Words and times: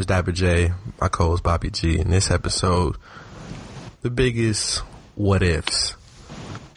name 0.00 0.02
is 0.02 0.06
Dapper 0.06 0.32
J. 0.32 0.72
My 0.98 1.08
co-host 1.08 1.42
Bobby 1.42 1.68
G. 1.68 1.98
In 1.98 2.08
this 2.10 2.30
episode, 2.30 2.96
the 4.00 4.08
biggest 4.08 4.78
what 5.14 5.42
ifs, 5.42 5.90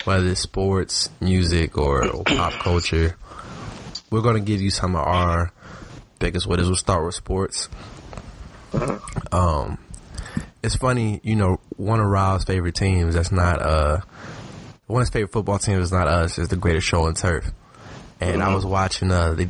whether 0.03 0.27
it's 0.27 0.41
sports, 0.41 1.09
music, 1.21 1.77
or, 1.77 2.05
or 2.05 2.25
pop 2.25 2.51
culture. 2.53 3.15
We're 4.11 4.23
gonna 4.23 4.41
give 4.41 4.59
you 4.59 4.71
some 4.71 4.97
of 4.97 5.07
our 5.07 5.53
biggest 6.19 6.47
what 6.47 6.59
ifs. 6.59 6.67
We'll 6.67 6.75
start 6.75 7.05
with 7.05 7.15
sports. 7.15 7.69
Um, 9.31 9.77
it's 10.61 10.75
funny, 10.75 11.21
you 11.23 11.37
know, 11.37 11.61
one 11.77 12.01
of 12.01 12.07
Rob's 12.07 12.43
favorite 12.43 12.75
teams. 12.75 13.15
That's 13.15 13.31
not 13.31 13.61
uh 13.61 14.01
one 14.87 15.01
of 15.01 15.07
his 15.07 15.13
favorite 15.13 15.31
football 15.31 15.59
teams 15.59 15.85
is 15.85 15.91
not 15.93 16.09
us. 16.09 16.37
Is 16.37 16.49
the 16.49 16.57
greatest 16.57 16.87
show 16.87 17.05
on 17.05 17.13
turf. 17.13 17.49
And 18.19 18.43
I 18.43 18.53
was 18.53 18.65
watching 18.65 19.11
uh 19.11 19.33
the 19.33 19.49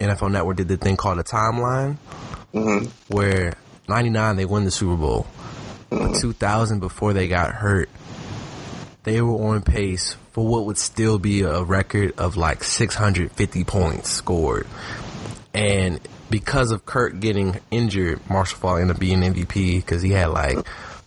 NFL 0.00 0.32
Network 0.32 0.56
did 0.56 0.68
the 0.68 0.76
thing 0.76 0.96
called 0.96 1.18
a 1.18 1.22
timeline, 1.22 1.96
Mm-hmm. 2.54 3.14
where 3.14 3.54
'99 3.88 4.36
they 4.36 4.44
won 4.44 4.64
the 4.64 4.70
Super 4.70 4.96
Bowl, 4.96 5.26
mm-hmm. 5.90 6.12
but 6.12 6.20
2000 6.20 6.80
before 6.80 7.12
they 7.12 7.28
got 7.28 7.52
hurt, 7.52 7.90
they 9.02 9.20
were 9.20 9.50
on 9.50 9.62
pace 9.62 10.16
for 10.32 10.46
what 10.46 10.66
would 10.66 10.78
still 10.78 11.18
be 11.18 11.42
a 11.42 11.62
record 11.62 12.14
of 12.18 12.36
like 12.36 12.62
650 12.62 13.64
points 13.64 14.10
scored, 14.10 14.66
and 15.52 16.00
because 16.30 16.72
of 16.72 16.84
Kurt 16.84 17.20
getting 17.20 17.60
injured, 17.70 18.20
Marshall 18.28 18.58
Faulk 18.58 18.80
ended 18.80 18.96
up 18.96 19.00
being 19.00 19.20
MVP 19.20 19.76
because 19.76 20.02
he 20.02 20.10
had 20.10 20.30
like 20.30 20.58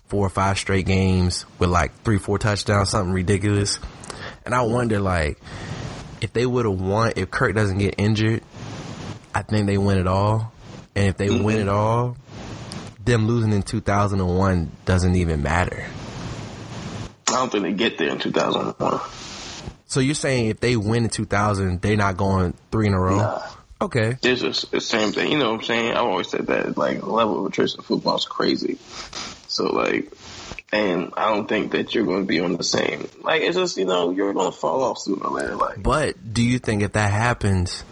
four 0.08 0.26
or 0.26 0.30
five 0.30 0.58
straight 0.58 0.86
games 0.86 1.46
with 1.60 1.70
like 1.70 1.94
three, 2.04 2.18
four 2.18 2.40
touchdowns, 2.40 2.92
something 2.92 3.14
ridiculous. 3.14 3.80
And 4.46 4.56
I 4.56 4.62
wonder, 4.62 5.00
like, 5.00 5.38
if 6.22 6.34
they 6.34 6.46
would 6.46 6.66
have 6.66 6.80
won, 6.80 7.14
if 7.16 7.30
Kurt 7.30 7.56
doesn't 7.56 7.78
get 7.78 7.96
injured, 7.98 8.42
I 9.36 9.42
think 9.42 9.68
they 9.68 9.78
win 9.78 9.98
it 9.98 10.08
all. 10.08 10.54
And 10.98 11.10
if 11.10 11.18
they 11.18 11.30
win 11.30 11.58
it 11.58 11.66
mm-hmm. 11.68 11.70
all, 11.70 12.18
them 13.06 13.28
losing 13.28 13.54
in 13.54 13.62
2001 13.62 14.72
doesn't 14.86 15.16
even 15.16 15.44
matter. 15.44 15.86
I 17.28 17.34
don't 17.34 17.52
think 17.52 17.66
they 17.66 17.74
get 17.74 18.00
there 18.00 18.10
in 18.10 18.18
2001. 18.18 19.00
So 19.86 20.00
you're 20.00 20.16
saying 20.16 20.48
if 20.48 20.60
they 20.60 20.76
win 20.76 21.04
in 21.04 21.12
2000, 21.12 21.82
they're 21.84 21.98
not 21.98 22.18
going 22.18 22.56
three 22.72 22.88
in 22.88 22.96
a 22.96 23.00
row? 23.00 23.18
Nah. 23.18 23.44
Okay. 23.80 24.18
It's 24.24 24.42
just 24.42 24.72
the 24.72 24.82
same 24.82 25.12
thing. 25.12 25.32
You 25.32 25.38
know 25.38 25.52
what 25.52 25.60
I'm 25.60 25.66
saying? 25.66 25.92
I've 25.92 26.04
always 26.04 26.30
said 26.30 26.48
that, 26.48 26.76
like, 26.80 27.02
the 27.02 27.06
level 27.06 27.46
of 27.46 27.52
attrition 27.52 27.80
in 27.80 27.84
football 27.84 28.16
is 28.16 28.26
crazy. 28.26 28.80
So, 29.48 29.66
like, 29.66 30.12
and 30.74 31.14
I 31.16 31.32
don't 31.32 31.48
think 31.48 31.74
that 31.74 31.94
you're 31.94 32.06
going 32.08 32.24
to 32.24 32.28
be 32.28 32.40
on 32.40 32.58
the 32.58 32.64
same. 32.64 33.08
Like, 33.22 33.44
it's 33.44 33.56
just, 33.56 33.78
you 33.78 33.86
know, 33.86 34.10
you're 34.10 34.34
going 34.34 34.52
to 34.52 34.58
fall 34.58 34.82
off 34.82 34.98
sooner 34.98 35.26
or 35.26 35.32
later. 35.32 35.56
Like, 35.56 35.84
But 35.84 36.34
do 36.34 36.42
you 36.42 36.58
think 36.58 36.82
if 36.82 36.94
that 36.94 37.12
happens, 37.12 37.84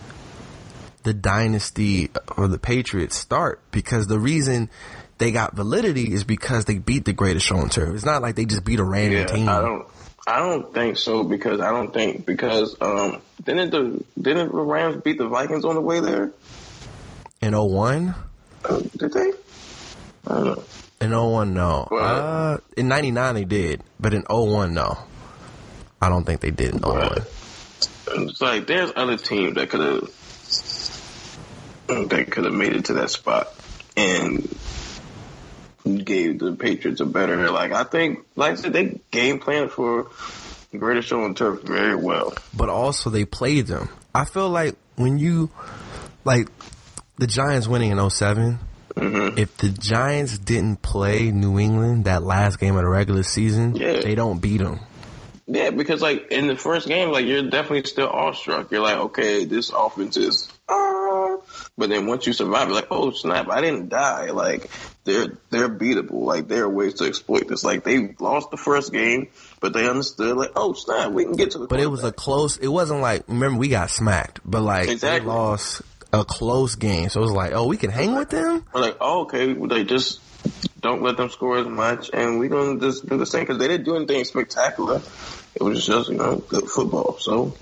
the 1.05 1.13
dynasty 1.13 2.09
or 2.35 2.49
the 2.49 2.59
Patriots 2.59 3.15
start? 3.15 3.61
Because 3.71 4.07
the 4.07 4.19
reason 4.19 4.69
they 5.17 5.31
got 5.31 5.55
validity 5.55 6.11
is 6.11 6.25
because 6.25 6.65
they 6.65 6.77
beat 6.77 7.05
the 7.05 7.13
greatest 7.13 7.45
show 7.45 7.57
on 7.57 7.69
turf. 7.69 7.95
It's 7.95 8.05
not 8.05 8.21
like 8.21 8.35
they 8.35 8.45
just 8.45 8.65
beat 8.65 8.79
a 8.79 8.83
random 8.83 9.19
yeah, 9.19 9.25
team. 9.25 9.47
I 9.47 9.61
don't. 9.61 9.87
I 10.27 10.39
don't 10.39 10.73
think 10.73 10.97
so 10.97 11.23
because 11.23 11.61
I 11.61 11.69
don't 11.69 11.93
think 11.93 12.25
because 12.25 12.75
um 12.81 13.21
didn't 13.43 13.69
the 13.69 14.03
didn't 14.19 14.51
the 14.51 14.61
Rams 14.61 15.01
beat 15.03 15.19
the 15.19 15.27
Vikings 15.27 15.63
on 15.63 15.75
the 15.75 15.81
way 15.81 15.99
there? 15.99 16.31
In 17.41 17.55
01? 17.55 18.15
Uh, 18.63 18.79
did 18.97 19.13
they? 19.13 19.31
I 20.27 20.33
don't 20.33 20.45
know. 20.45 20.63
In 20.99 21.11
01, 21.11 21.53
no. 21.53 21.87
Well- 21.91 22.53
Uh, 22.53 22.57
in 22.75 22.87
99, 22.87 23.35
they 23.35 23.43
did. 23.43 23.83
But 23.99 24.15
in 24.15 24.23
01, 24.27 24.73
no. 24.73 24.97
I 26.01 26.09
don't 26.09 26.23
think 26.23 26.41
they 26.41 26.49
did 26.49 26.73
in 26.73 26.79
01. 26.79 27.23
It's 28.07 28.41
like 28.41 28.65
there's 28.65 28.91
other 28.95 29.17
teams 29.17 29.55
that 29.55 29.69
could 29.69 29.81
have 29.81 30.09
that 31.87 32.27
could 32.31 32.45
have 32.45 32.53
made 32.53 32.73
it 32.75 32.85
to 32.85 32.93
that 32.95 33.09
spot 33.09 33.53
and 33.97 34.41
gave 36.03 36.39
the 36.39 36.55
Patriots 36.57 37.01
a 37.01 37.05
better. 37.05 37.49
Like 37.51 37.71
I 37.71 37.83
think, 37.83 38.25
like 38.35 38.53
I 38.53 38.55
said, 38.55 38.73
they 38.73 38.99
game 39.11 39.39
planned 39.39 39.71
for 39.71 40.07
the 40.71 40.77
greatest 40.77 41.07
show 41.07 41.23
on 41.23 41.35
turf 41.35 41.61
very 41.61 41.95
well. 41.95 42.33
But 42.55 42.69
also, 42.69 43.09
they 43.09 43.25
played 43.25 43.67
them. 43.67 43.89
I 44.13 44.25
feel 44.25 44.49
like 44.49 44.75
when 44.95 45.17
you, 45.19 45.49
like, 46.23 46.49
the 47.17 47.27
Giants 47.27 47.67
winning 47.67 47.91
in 47.91 48.09
7 48.09 48.59
Mm-hmm. 48.95 49.37
if 49.37 49.57
the 49.57 49.67
Giants 49.67 50.37
didn't 50.37 50.81
play 50.81 51.29
New 51.29 51.59
England 51.59 52.05
that 52.05 52.23
last 52.23 52.61
game 52.61 52.77
of 52.77 52.83
the 52.83 52.87
regular 52.87 53.23
season, 53.23 53.75
Yeah. 53.75 53.99
they 53.99 54.15
don't 54.15 54.39
beat 54.39 54.59
them. 54.59 54.79
Yeah, 55.47 55.71
because 55.71 56.01
like 56.01 56.31
in 56.31 56.47
the 56.47 56.55
first 56.55 56.87
game, 56.87 57.09
like 57.11 57.25
you're 57.25 57.49
definitely 57.49 57.83
still 57.83 58.07
awestruck. 58.07 58.71
You're 58.71 58.81
like, 58.81 58.95
okay, 58.97 59.43
this 59.43 59.69
offense 59.69 60.15
is, 60.15 60.47
ah. 60.69 61.04
But 61.77 61.89
then 61.89 62.05
once 62.07 62.25
you 62.27 62.33
survive, 62.33 62.67
you're 62.67 62.75
like, 62.75 62.87
oh 62.91 63.11
snap, 63.11 63.49
I 63.49 63.61
didn't 63.61 63.89
die. 63.89 64.31
Like 64.31 64.69
they're 65.03 65.27
they're 65.49 65.69
beatable. 65.69 66.23
Like 66.23 66.47
there 66.47 66.63
are 66.63 66.69
ways 66.69 66.95
to 66.95 67.05
exploit 67.05 67.47
this. 67.47 67.63
Like 67.63 67.83
they 67.83 68.15
lost 68.19 68.51
the 68.51 68.57
first 68.57 68.91
game, 68.91 69.27
but 69.59 69.73
they 69.73 69.87
understood. 69.87 70.35
Like, 70.37 70.51
oh 70.55 70.73
snap, 70.73 71.11
we 71.11 71.23
can 71.23 71.33
get 71.33 71.51
to 71.51 71.59
the. 71.59 71.67
But 71.67 71.79
it 71.79 71.87
was 71.87 72.03
a 72.03 72.11
close. 72.11 72.57
It 72.57 72.67
wasn't 72.67 73.01
like 73.01 73.23
remember 73.27 73.59
we 73.59 73.67
got 73.67 73.89
smacked, 73.89 74.39
but 74.45 74.61
like 74.61 74.89
Exactly. 74.89 75.19
they 75.19 75.25
lost 75.25 75.81
a 76.13 76.23
close 76.23 76.75
game. 76.75 77.09
So 77.09 77.19
it 77.19 77.23
was 77.23 77.31
like, 77.31 77.53
oh, 77.53 77.67
we 77.67 77.77
can 77.77 77.91
hang 77.91 78.15
with 78.15 78.29
them. 78.29 78.65
We're 78.73 78.81
like, 78.81 78.97
oh, 79.01 79.21
okay, 79.23 79.53
they 79.53 79.83
just 79.83 80.21
don't 80.79 81.01
let 81.01 81.17
them 81.17 81.29
score 81.29 81.57
as 81.57 81.67
much, 81.67 82.09
and 82.13 82.39
we're 82.39 82.49
gonna 82.49 82.79
just 82.79 83.07
do 83.07 83.17
the 83.17 83.25
same 83.25 83.41
because 83.41 83.57
they 83.57 83.67
didn't 83.67 83.85
do 83.85 83.95
anything 83.95 84.23
spectacular. 84.23 85.01
It 85.55 85.63
was 85.63 85.85
just 85.85 86.09
you 86.09 86.15
know 86.15 86.35
good 86.35 86.69
football. 86.69 87.17
So 87.19 87.55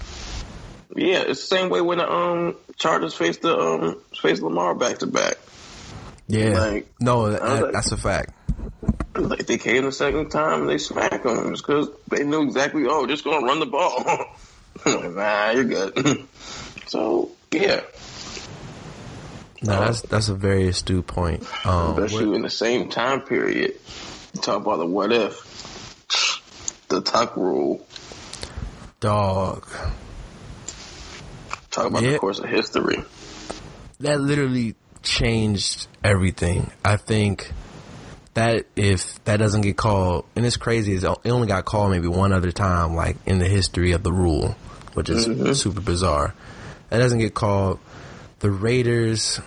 yeah, 0.96 1.24
it's 1.28 1.42
the 1.48 1.56
same 1.56 1.70
way 1.70 1.82
when 1.82 1.98
the 2.00 2.12
um 2.12 2.56
Chargers 2.78 3.14
faced 3.14 3.42
the 3.42 3.58
um 3.58 4.02
faced 4.20 4.42
Lamar 4.42 4.76
back 4.76 5.00
to 5.00 5.08
back. 5.08 5.38
Yeah, 6.28 6.58
Like, 6.60 6.88
no, 7.00 7.30
that, 7.32 7.42
like- 7.42 7.74
that's 7.74 7.92
a 7.92 7.98
fact. 7.98 8.32
Like 9.16 9.46
they 9.46 9.58
came 9.60 9.84
the 9.84 9.92
second 9.92 10.30
time 10.30 10.62
and 10.62 10.70
they 10.70 10.78
smacked 10.80 11.24
them 11.24 11.52
because 11.52 11.90
they 12.10 12.24
knew 12.24 12.44
exactly. 12.44 12.86
Oh, 12.88 13.06
just 13.06 13.24
gonna 13.24 13.46
run 13.46 13.60
the 13.60 13.66
ball. 13.66 14.04
Like, 14.86 15.12
nah, 15.12 15.52
you're 15.52 15.64
good. 15.66 16.28
so 16.88 17.30
yeah, 17.52 17.82
No, 19.62 19.80
that's 19.80 20.02
that's 20.02 20.30
a 20.30 20.34
very 20.36 20.68
astute 20.68 21.06
point. 21.06 21.44
Um, 21.66 21.98
especially 22.04 22.36
in 22.36 22.42
the 22.42 22.50
same 22.50 22.90
time 22.90 23.22
period. 23.22 23.76
You 24.34 24.42
talk 24.42 24.62
about 24.64 24.78
the 24.80 24.88
what 24.88 25.12
if, 25.14 26.88
the 26.90 27.02
tuck 27.02 27.38
rule. 27.38 27.86
dog, 29.00 29.68
Talk 31.74 31.88
about 31.88 32.04
the 32.04 32.20
course 32.20 32.38
of 32.38 32.50
history. 32.50 33.04
that 34.00 34.22
literally 34.22 34.76
changed 35.02 35.88
everything. 36.04 36.72
I 36.86 36.98
think 36.98 37.52
that 38.36 38.66
if 38.76 39.24
that 39.26 39.38
doesn't 39.38 39.62
get 39.62 39.76
called, 39.76 40.26
and 40.36 40.46
it's 40.46 40.58
crazy, 40.58 40.94
it 40.94 41.04
only 41.26 41.48
got 41.48 41.66
called 41.66 41.90
maybe 41.90 42.08
one 42.08 42.32
other 42.32 42.52
time, 42.52 42.96
like 42.96 43.18
in 43.26 43.40
the 43.40 43.48
history 43.48 43.94
of 43.94 44.04
the 44.04 44.14
rule, 44.14 44.56
which 44.94 45.10
is 45.10 45.28
mm-hmm. 45.28 45.54
super 45.54 45.82
bizarre. 45.82 46.36
That 46.90 47.00
doesn't 47.00 47.20
get 47.20 47.34
called. 47.34 47.80
The 48.40 48.52
Raiders 48.52 49.40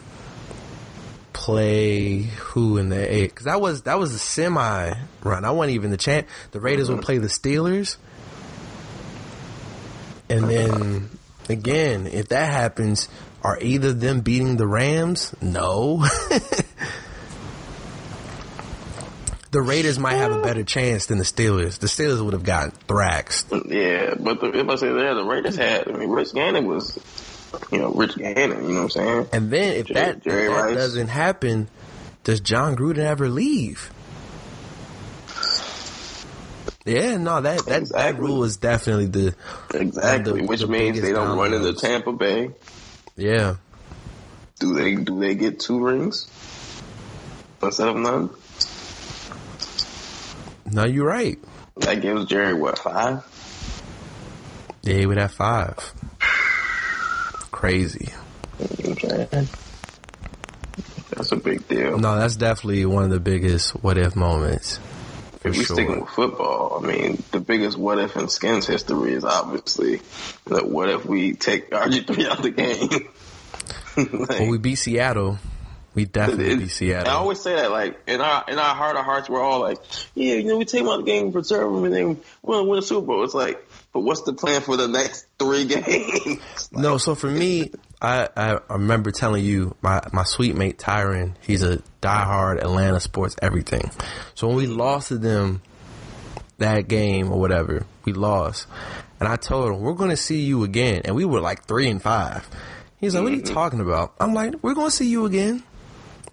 play 1.32 2.22
who 2.22 2.76
in 2.76 2.88
the 2.88 3.14
eight? 3.14 3.31
Because 3.31 3.44
that 3.44 3.61
was 3.61 3.82
that 3.82 4.00
was 4.00 4.12
a 4.12 4.19
semi 4.19 4.94
run. 5.22 5.44
I 5.44 5.52
wasn't 5.52 5.75
even 5.75 5.93
the 5.93 5.96
champ. 5.96 6.26
The 6.50 6.58
Raiders 6.58 6.88
would 6.88 6.96
mm-hmm. 6.96 7.05
play 7.05 7.19
the 7.19 7.29
Steelers, 7.29 7.99
and 10.29 10.50
then 10.50 11.11
again, 11.48 12.06
if 12.06 12.28
that 12.28 12.50
happens, 12.52 13.08
are 13.43 13.58
either 13.60 13.88
of 13.88 14.00
them 14.00 14.20
beating 14.20 14.56
the 14.56 14.66
Rams? 14.66 15.34
No. 15.40 16.04
the 19.50 19.62
Raiders 19.62 19.98
might 19.98 20.16
have 20.16 20.32
a 20.32 20.43
better 20.43 20.64
chance 20.64 21.06
than 21.06 21.19
the 21.19 21.25
Steelers. 21.25 21.78
The 21.78 21.87
Steelers 21.87 22.22
would 22.22 22.32
have 22.32 22.44
gotten 22.44 22.72
thraxed. 22.72 23.46
Yeah, 23.66 24.14
but 24.19 24.40
the, 24.40 24.58
if 24.58 24.69
I 24.69 24.75
say 24.76 24.93
that, 24.93 25.14
the 25.14 25.25
Raiders 25.25 25.56
had. 25.56 25.88
I 25.88 25.93
mean, 25.96 26.10
Rich 26.10 26.34
Gannon 26.34 26.66
was, 26.66 26.98
you 27.70 27.78
know, 27.78 27.90
Rich 27.93 28.16
Gannon. 28.16 28.64
You 28.64 28.75
know 28.75 28.82
what 28.82 28.82
I'm 28.82 28.90
saying? 28.90 29.28
And 29.32 29.50
then 29.50 29.76
if 29.76 29.87
Jerry- 29.87 29.94
that, 29.94 30.16
if 30.16 30.25
that 30.25 30.75
doesn't 30.75 31.08
happen, 31.08 31.69
does 32.25 32.40
Jon 32.40 32.76
Gruden 32.76 32.98
ever 32.98 33.28
leave? 33.28 33.93
Yeah, 36.86 37.16
no, 37.16 37.40
that 37.40 37.58
that, 37.58 37.66
that 37.66 37.80
Exactly. 37.82 38.20
rule 38.26 38.44
is 38.44 38.56
definitely 38.56 39.06
the 39.06 39.34
Exactly, 39.74 40.40
the- 40.42 40.46
which 40.46 40.60
the 40.60 40.68
means 40.68 41.00
they 41.00 41.12
don't 41.12 41.36
run 41.36 41.52
into. 41.52 41.72
Tampa 41.74 42.12
Bay. 42.12 42.50
yeah. 43.16 43.56
Do 44.58 44.72
they? 44.74 44.94
Do 44.94 45.18
they 45.20 45.34
get 45.34 45.60
two 45.60 45.84
rings 45.84 46.26
instead 47.62 47.88
of 47.88 47.96
none? 47.96 48.30
No, 50.70 50.84
you're 50.86 51.06
right. 51.06 51.38
That 51.76 52.00
gives 52.00 52.24
Jerry 52.26 52.54
what 52.54 52.78
five? 52.78 53.22
Yeah, 54.82 54.94
he 54.94 55.06
would 55.06 55.18
have 55.18 55.32
five. 55.32 55.76
Crazy. 57.50 58.12
You 58.58 58.66
know 58.66 58.90
what 58.90 59.04
I'm 59.04 59.28
saying? 59.30 59.48
That's 61.10 61.32
a 61.32 61.36
big 61.36 61.66
deal. 61.68 61.98
No, 61.98 62.16
that's 62.16 62.36
definitely 62.36 62.84
one 62.86 63.04
of 63.04 63.10
the 63.10 63.20
biggest 63.20 63.70
what 63.82 63.98
if 63.98 64.16
moments. 64.16 64.78
For 65.46 65.52
if 65.52 65.58
we 65.58 65.64
sure. 65.64 65.76
sticking 65.76 66.00
with 66.00 66.10
football, 66.10 66.81
I 66.82 66.87
mean, 66.87 67.22
the 67.31 67.40
biggest 67.40 67.76
what 67.78 67.98
if 67.98 68.16
in 68.16 68.28
Skins 68.28 68.66
history 68.66 69.12
is 69.12 69.25
obviously 69.25 70.00
that 70.46 70.69
what 70.69 70.88
if 70.90 71.06
we 71.06 71.34
take 71.34 71.70
RG 71.70 72.06
three 72.06 72.26
out 72.28 72.38
of 72.38 72.43
the 72.43 72.50
game? 72.50 73.08
Like, 73.96 74.40
When 74.40 74.50
we 74.50 74.58
beat 74.58 74.75
Seattle, 74.76 75.38
we 75.94 76.04
definitely 76.04 76.50
it- 76.50 76.58
beat 76.58 76.70
Seattle. 76.70 77.10
I 77.10 77.14
always 77.14 77.40
say 77.40 77.54
that, 77.56 77.70
like 77.70 77.98
in 78.06 78.20
our 78.20 78.44
in 78.46 78.58
our 78.58 78.75
heart 78.75 78.96
of 78.96 79.04
hearts, 79.06 79.28
we're 79.31 79.40
all 79.40 79.60
like, 79.60 79.78
yeah, 80.14 80.34
you 80.34 80.44
know, 80.44 80.58
we 80.58 80.66
take 80.66 80.82
them 80.82 80.90
out 80.93 80.98
the 80.98 81.02
game, 81.04 81.32
preserve 81.32 81.72
them, 81.72 81.84
and 81.84 81.94
then 81.94 82.20
we're 82.43 82.56
gonna 82.56 82.69
win 82.69 82.78
a 82.78 82.82
Super 82.82 83.06
Bowl. 83.06 83.25
It's 83.25 83.32
like, 83.32 83.66
but 83.94 84.00
what's 84.00 84.20
the 84.22 84.34
plan 84.34 84.60
for 84.60 84.76
the 84.76 84.87
next 84.87 85.26
three 85.38 85.64
games? 85.66 86.69
No, 86.72 86.98
so 86.98 87.14
for 87.14 87.31
me, 87.31 87.70
I, 88.00 88.28
I 88.37 88.58
remember 88.69 89.10
telling 89.10 89.44
you 89.44 89.75
my 89.81 90.02
my 90.12 90.25
sweet 90.25 90.54
mate 90.54 90.78
Tyron, 90.78 91.34
he's 91.40 91.62
a 91.62 91.78
diehard 92.02 92.58
Atlanta 92.60 93.00
sports 93.00 93.37
everything. 93.40 93.90
So 94.34 94.48
when 94.48 94.56
we 94.56 94.66
lost 94.66 95.08
to 95.08 95.19
them 95.19 95.62
that 96.58 96.88
game 96.88 97.32
or 97.32 97.40
whatever, 97.40 97.87
we 98.04 98.12
lost, 98.12 98.66
and 99.19 99.28
I 99.28 99.37
told 99.37 99.72
him 99.72 99.81
we're 99.81 99.94
going 99.94 100.10
to 100.10 100.16
see 100.16 100.43
you 100.43 100.62
again, 100.64 101.02
and 101.04 101.16
we 101.16 101.25
were 101.25 101.40
like 101.40 101.64
three 101.64 101.88
and 101.88 102.02
five. 102.02 102.48
He's 102.98 103.14
like, 103.14 103.22
"What 103.25 103.32
are 103.32 103.37
you 103.37 103.43
mm-hmm. 103.43 103.54
talking 103.54 103.81
about?" 103.81 104.14
I'm 104.20 104.34
like, 104.34 104.54
"We're 104.62 104.75
going 104.75 104.88
to 104.88 104.96
see 104.96 105.08
you 105.08 105.25
again," 105.25 105.62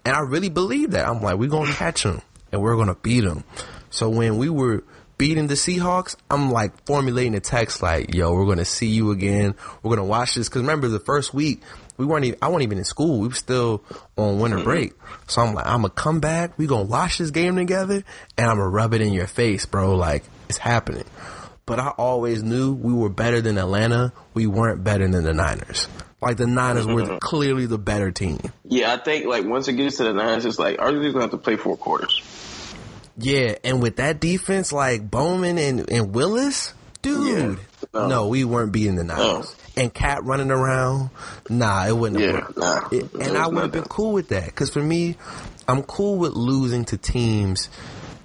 and 0.03 0.15
I 0.15 0.19
really 0.19 0.49
believe 0.49 0.91
that. 0.91 1.07
I'm 1.07 1.21
like, 1.21 1.37
"We're 1.37 1.49
going 1.49 1.67
to 1.67 1.73
catch 1.73 2.03
him, 2.03 2.21
and 2.51 2.61
we're 2.61 2.75
going 2.75 2.87
to 2.87 2.95
beat 2.95 3.23
him." 3.23 3.45
So 3.89 4.09
when 4.09 4.37
we 4.37 4.49
were 4.49 4.83
beating 5.23 5.47
the 5.47 5.53
Seahawks, 5.53 6.17
I'm 6.29 6.51
like 6.51 6.85
formulating 6.85 7.33
a 7.33 7.39
text 7.39 7.81
like, 7.81 8.13
"Yo, 8.13 8.33
we're 8.33 8.43
going 8.43 8.57
to 8.57 8.65
see 8.65 8.87
you 8.87 9.11
again. 9.11 9.55
We're 9.81 9.95
going 9.95 10.05
to 10.05 10.11
watch 10.11 10.35
this." 10.35 10.49
Because 10.49 10.63
remember, 10.63 10.89
the 10.89 10.99
first 10.99 11.33
week 11.33 11.61
we 11.95 12.05
weren't 12.05 12.25
even. 12.25 12.39
I 12.41 12.49
wasn't 12.49 12.63
even 12.63 12.77
in 12.77 12.83
school. 12.83 13.21
We 13.21 13.29
were 13.29 13.33
still 13.33 13.85
on 14.17 14.39
winter 14.39 14.57
mm-hmm. 14.57 14.65
break. 14.65 14.93
So 15.27 15.41
I'm 15.41 15.53
like, 15.53 15.65
I'm 15.65 15.83
gonna 15.83 15.91
come 15.91 16.19
back. 16.19 16.57
We 16.57 16.67
gonna 16.67 16.83
watch 16.83 17.19
this 17.19 17.31
game 17.31 17.55
together, 17.55 18.03
and 18.37 18.49
I'm 18.49 18.57
gonna 18.57 18.67
rub 18.67 18.93
it 18.93 18.99
in 18.99 19.13
your 19.13 19.27
face, 19.27 19.65
bro. 19.65 19.95
Like 19.95 20.25
it's 20.49 20.57
happening. 20.57 21.05
But 21.65 21.79
I 21.79 21.87
always 21.87 22.43
knew 22.43 22.73
we 22.73 22.91
were 22.91 23.07
better 23.07 23.39
than 23.39 23.57
Atlanta. 23.57 24.11
We 24.33 24.45
weren't 24.45 24.83
better 24.83 25.07
than 25.07 25.23
the 25.23 25.33
Niners. 25.33 25.87
Like 26.21 26.35
the 26.35 26.47
Niners 26.47 26.85
were 26.85 27.03
mm-hmm. 27.03 27.17
clearly 27.19 27.65
the 27.65 27.77
better 27.77 28.11
team. 28.11 28.41
yeah, 28.65 28.91
I 28.91 28.97
think 28.97 29.25
like 29.25 29.45
once 29.45 29.69
it 29.69 29.73
gets 29.73 29.95
to 29.97 30.03
the 30.03 30.11
Niners, 30.11 30.43
it's 30.43 30.59
like 30.59 30.79
RG 30.79 31.13
gonna 31.13 31.21
have 31.21 31.31
to 31.31 31.37
play 31.37 31.55
four 31.55 31.77
quarters. 31.77 32.21
Yeah, 33.17 33.55
and 33.63 33.81
with 33.81 33.97
that 33.97 34.19
defense, 34.19 34.71
like 34.73 35.09
Bowman 35.09 35.57
and, 35.57 35.89
and 35.91 36.13
Willis, 36.15 36.73
dude, 37.01 37.57
Yeah. 37.59 37.63
No. 37.93 38.07
no, 38.07 38.27
we 38.27 38.43
weren't 38.43 38.71
beating 38.71 38.95
the 38.95 39.03
Niners. 39.03 39.19
No. 39.77 39.81
And 39.83 39.93
Kap 39.93 40.19
running 40.23 40.51
around, 40.51 41.09
nah, 41.49 41.85
it 41.87 41.95
wouldn't 41.95 42.21
have 42.21 42.29
Yeah, 42.29 42.39
worked. 42.41 42.57
nah. 42.57 42.87
It- 42.91 43.03
It 43.13 43.27
and 43.27 43.37
I 43.37 43.47
would 43.47 43.61
have 43.61 43.71
been 43.71 43.83
cool 43.83 44.13
with 44.13 44.29
that 44.29 44.45
because 44.45 44.69
for 44.71 44.81
me, 44.81 45.15
I'm 45.67 45.83
cool 45.83 46.17
with 46.17 46.33
losing 46.33 46.85
to 46.85 46.97
teams 46.97 47.69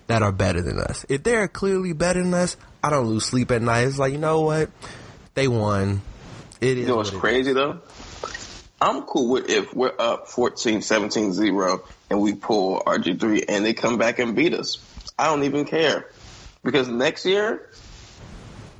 that 0.06 0.22
are 0.22 0.32
better 0.32 0.62
than 0.62 0.78
us. 0.78 1.04
If 1.08 1.22
they're 1.22 1.48
clearly 1.48 1.92
better 1.92 2.22
than 2.22 2.32
us, 2.34 2.56
I 2.82 2.90
don't 2.90 3.06
lose 3.06 3.24
sleep 3.26 3.50
at 3.50 3.60
night. 3.62 3.88
It's 3.88 3.98
like 3.98 4.12
you 4.12 4.18
know 4.18 4.40
what, 4.40 4.70
they 5.34 5.48
won. 5.48 6.00
It 6.60 6.70
is. 6.78 6.82
You 6.82 6.86
know 6.88 6.96
what's 6.96 7.12
what 7.12 7.20
crazy 7.20 7.52
though? 7.52 7.78
I'm 8.80 9.02
cool 9.02 9.28
with 9.28 9.50
if 9.50 9.74
we're 9.74 9.94
up 9.98 10.28
14, 10.28 10.82
17, 10.82 11.32
0 11.32 11.82
and 12.10 12.20
we 12.20 12.34
pull 12.34 12.80
RG3 12.80 13.44
and 13.48 13.64
they 13.64 13.74
come 13.74 13.98
back 13.98 14.18
and 14.18 14.36
beat 14.36 14.54
us. 14.54 14.78
I 15.18 15.26
don't 15.26 15.42
even 15.44 15.64
care. 15.64 16.10
Because 16.62 16.88
next 16.88 17.26
year, 17.26 17.70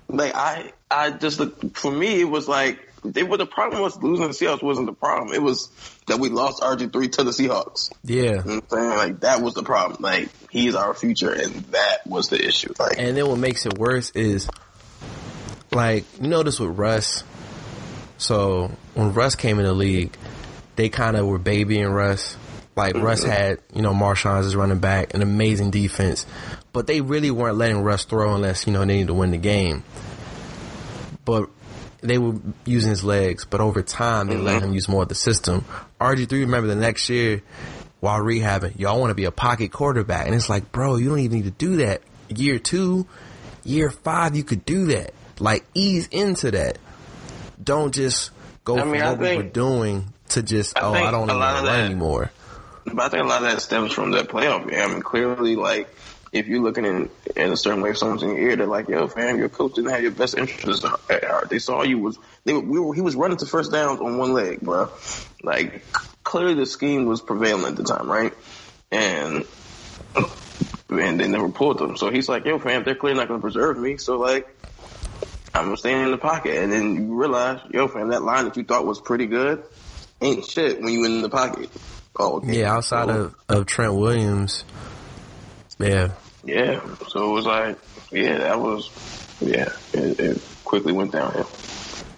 like 0.08 0.34
I, 0.34 0.72
I 0.90 1.10
just 1.10 1.40
look, 1.40 1.76
for 1.76 1.90
me, 1.90 2.20
it 2.20 2.24
was 2.24 2.46
like, 2.48 2.84
they 3.04 3.22
were 3.22 3.36
the 3.36 3.46
problem 3.46 3.82
was 3.82 4.00
losing 4.02 4.26
the 4.26 4.32
Seahawks 4.32 4.62
wasn't 4.62 4.86
the 4.86 4.92
problem. 4.92 5.32
It 5.34 5.42
was 5.42 5.70
that 6.06 6.18
we 6.18 6.28
lost 6.28 6.62
RG3 6.62 7.12
to 7.12 7.24
the 7.24 7.30
Seahawks. 7.30 7.92
Yeah. 8.04 8.22
You 8.22 8.30
know 8.30 8.36
what 8.36 8.46
I'm 8.46 8.68
saying? 8.68 8.90
Like 8.90 9.20
that 9.20 9.40
was 9.40 9.54
the 9.54 9.62
problem. 9.62 10.02
Like 10.02 10.30
he's 10.50 10.74
our 10.74 10.94
future 10.94 11.32
and 11.32 11.54
that 11.72 12.06
was 12.06 12.28
the 12.28 12.44
issue. 12.44 12.72
Like 12.78 12.98
And 12.98 13.16
then 13.16 13.26
what 13.26 13.38
makes 13.38 13.66
it 13.66 13.78
worse 13.78 14.10
is, 14.10 14.48
like, 15.72 16.04
you 16.20 16.28
notice 16.28 16.60
with 16.60 16.78
Russ. 16.78 17.22
So 18.18 18.70
when 18.94 19.14
Russ 19.14 19.34
came 19.34 19.58
in 19.58 19.64
the 19.64 19.72
league, 19.72 20.16
they 20.76 20.88
kind 20.88 21.16
of 21.16 21.26
were 21.26 21.38
babying 21.38 21.88
Russ. 21.88 22.36
Like 22.76 22.94
Russ 22.94 23.22
mm-hmm. 23.22 23.30
had, 23.30 23.58
you 23.74 23.82
know, 23.82 23.92
Marshawn 23.92 24.40
as 24.40 24.54
running 24.54 24.78
back, 24.78 25.14
an 25.14 25.22
amazing 25.22 25.70
defense, 25.70 26.26
but 26.72 26.86
they 26.86 27.00
really 27.00 27.30
weren't 27.30 27.56
letting 27.56 27.82
Russ 27.82 28.04
throw 28.04 28.34
unless 28.34 28.66
you 28.66 28.72
know 28.72 28.80
they 28.80 28.86
needed 28.86 29.08
to 29.08 29.14
win 29.14 29.32
the 29.32 29.38
game. 29.38 29.82
But 31.24 31.50
they 32.00 32.18
were 32.18 32.34
using 32.64 32.90
his 32.90 33.02
legs, 33.02 33.44
but 33.44 33.60
over 33.60 33.82
time 33.82 34.28
they 34.28 34.36
let 34.36 34.58
mm-hmm. 34.58 34.66
him 34.66 34.74
use 34.74 34.88
more 34.88 35.02
of 35.02 35.08
the 35.08 35.16
system. 35.16 35.64
RG 36.00 36.28
three, 36.28 36.42
remember 36.42 36.68
the 36.68 36.76
next 36.76 37.08
year 37.08 37.42
while 38.00 38.20
rehabbing, 38.20 38.78
y'all 38.78 39.00
want 39.00 39.10
to 39.10 39.16
be 39.16 39.24
a 39.24 39.32
pocket 39.32 39.72
quarterback, 39.72 40.26
and 40.26 40.34
it's 40.34 40.48
like, 40.48 40.70
bro, 40.70 40.96
you 40.96 41.08
don't 41.08 41.18
even 41.18 41.38
need 41.38 41.44
to 41.44 41.50
do 41.50 41.76
that. 41.78 42.02
Year 42.28 42.58
two, 42.58 43.06
year 43.64 43.90
five, 43.90 44.36
you 44.36 44.44
could 44.44 44.64
do 44.64 44.86
that. 44.86 45.14
Like 45.40 45.64
ease 45.74 46.06
into 46.08 46.52
that. 46.52 46.78
Don't 47.68 47.92
just 47.92 48.30
go 48.64 48.78
I 48.78 48.80
from 48.80 48.92
mean, 48.92 49.02
I 49.02 49.10
what 49.10 49.20
we 49.20 49.36
were 49.36 49.42
doing 49.42 50.10
to 50.30 50.42
just 50.42 50.78
I 50.78 50.80
oh, 50.80 50.94
I 50.94 51.10
don't 51.10 51.28
even 51.28 51.38
run 51.38 51.56
of 51.58 51.64
that- 51.66 51.84
anymore. 51.84 52.30
But 52.86 52.98
I 52.98 53.08
think 53.10 53.24
a 53.24 53.26
lot 53.26 53.42
of 53.42 53.50
that 53.50 53.60
stems 53.60 53.92
from 53.92 54.12
that 54.12 54.28
playoff 54.28 54.70
game. 54.70 54.80
I 54.80 54.86
mean, 54.86 55.02
clearly, 55.02 55.54
like, 55.54 55.94
if 56.32 56.46
you're 56.46 56.62
looking 56.62 56.86
in, 56.86 57.10
in 57.36 57.52
a 57.52 57.58
certain 57.58 57.82
way, 57.82 57.90
if 57.90 57.98
someone's 57.98 58.22
in 58.22 58.30
your 58.30 58.38
ear, 58.38 58.56
they're 58.56 58.66
like, 58.66 58.88
yo, 58.88 59.06
fam, 59.06 59.38
your 59.38 59.50
coach 59.50 59.74
didn't 59.74 59.90
have 59.90 60.00
your 60.00 60.12
best 60.12 60.38
interests 60.38 60.82
at 61.10 61.24
heart. 61.24 61.50
They 61.50 61.58
saw 61.58 61.82
you 61.82 61.98
was, 61.98 62.18
they 62.44 62.54
we 62.54 62.80
were, 62.80 62.94
he 62.94 63.02
was 63.02 63.14
running 63.14 63.36
to 63.36 63.44
first 63.44 63.70
downs 63.70 64.00
on 64.00 64.16
one 64.16 64.32
leg, 64.32 64.62
bro. 64.62 64.88
Like, 65.42 65.84
clearly 66.24 66.54
the 66.54 66.64
scheme 66.64 67.04
was 67.04 67.20
prevailing 67.20 67.66
at 67.66 67.76
the 67.76 67.84
time, 67.84 68.10
right? 68.10 68.32
And, 68.90 69.44
and 70.88 71.20
they 71.20 71.28
never 71.28 71.50
pulled 71.50 71.76
them. 71.76 71.98
So 71.98 72.08
he's 72.08 72.30
like, 72.30 72.46
yo, 72.46 72.58
fam, 72.58 72.84
they're 72.84 72.94
clearly 72.94 73.18
not 73.18 73.28
going 73.28 73.40
to 73.40 73.42
preserve 73.42 73.76
me. 73.76 73.98
So, 73.98 74.16
like, 74.16 74.48
I'm 75.60 75.76
stay 75.76 76.00
in 76.02 76.10
the 76.10 76.18
pocket. 76.18 76.56
And 76.62 76.72
then 76.72 76.94
you 76.94 77.14
realize, 77.14 77.60
yo, 77.70 77.88
fam, 77.88 78.08
that 78.08 78.22
line 78.22 78.44
that 78.44 78.56
you 78.56 78.64
thought 78.64 78.86
was 78.86 79.00
pretty 79.00 79.26
good 79.26 79.62
ain't 80.20 80.44
shit 80.44 80.80
when 80.82 80.92
you 80.92 81.04
in 81.04 81.22
the 81.22 81.28
pocket. 81.30 81.70
Oh, 82.18 82.36
okay. 82.38 82.60
Yeah, 82.60 82.74
outside 82.74 83.06
So- 83.08 83.20
of, 83.20 83.34
of 83.60 83.66
Trent 83.66 83.94
Williams, 83.94 84.64
yeah, 85.78 86.10
Yeah, 86.44 86.80
so 87.08 87.30
it 87.30 87.32
was 87.34 87.46
like, 87.46 87.78
yeah, 88.10 88.38
that 88.38 88.58
was, 88.60 88.90
yeah, 89.40 89.68
it, 89.92 90.18
it 90.18 90.42
quickly 90.64 90.92
went 90.92 91.12
downhill. 91.12 91.48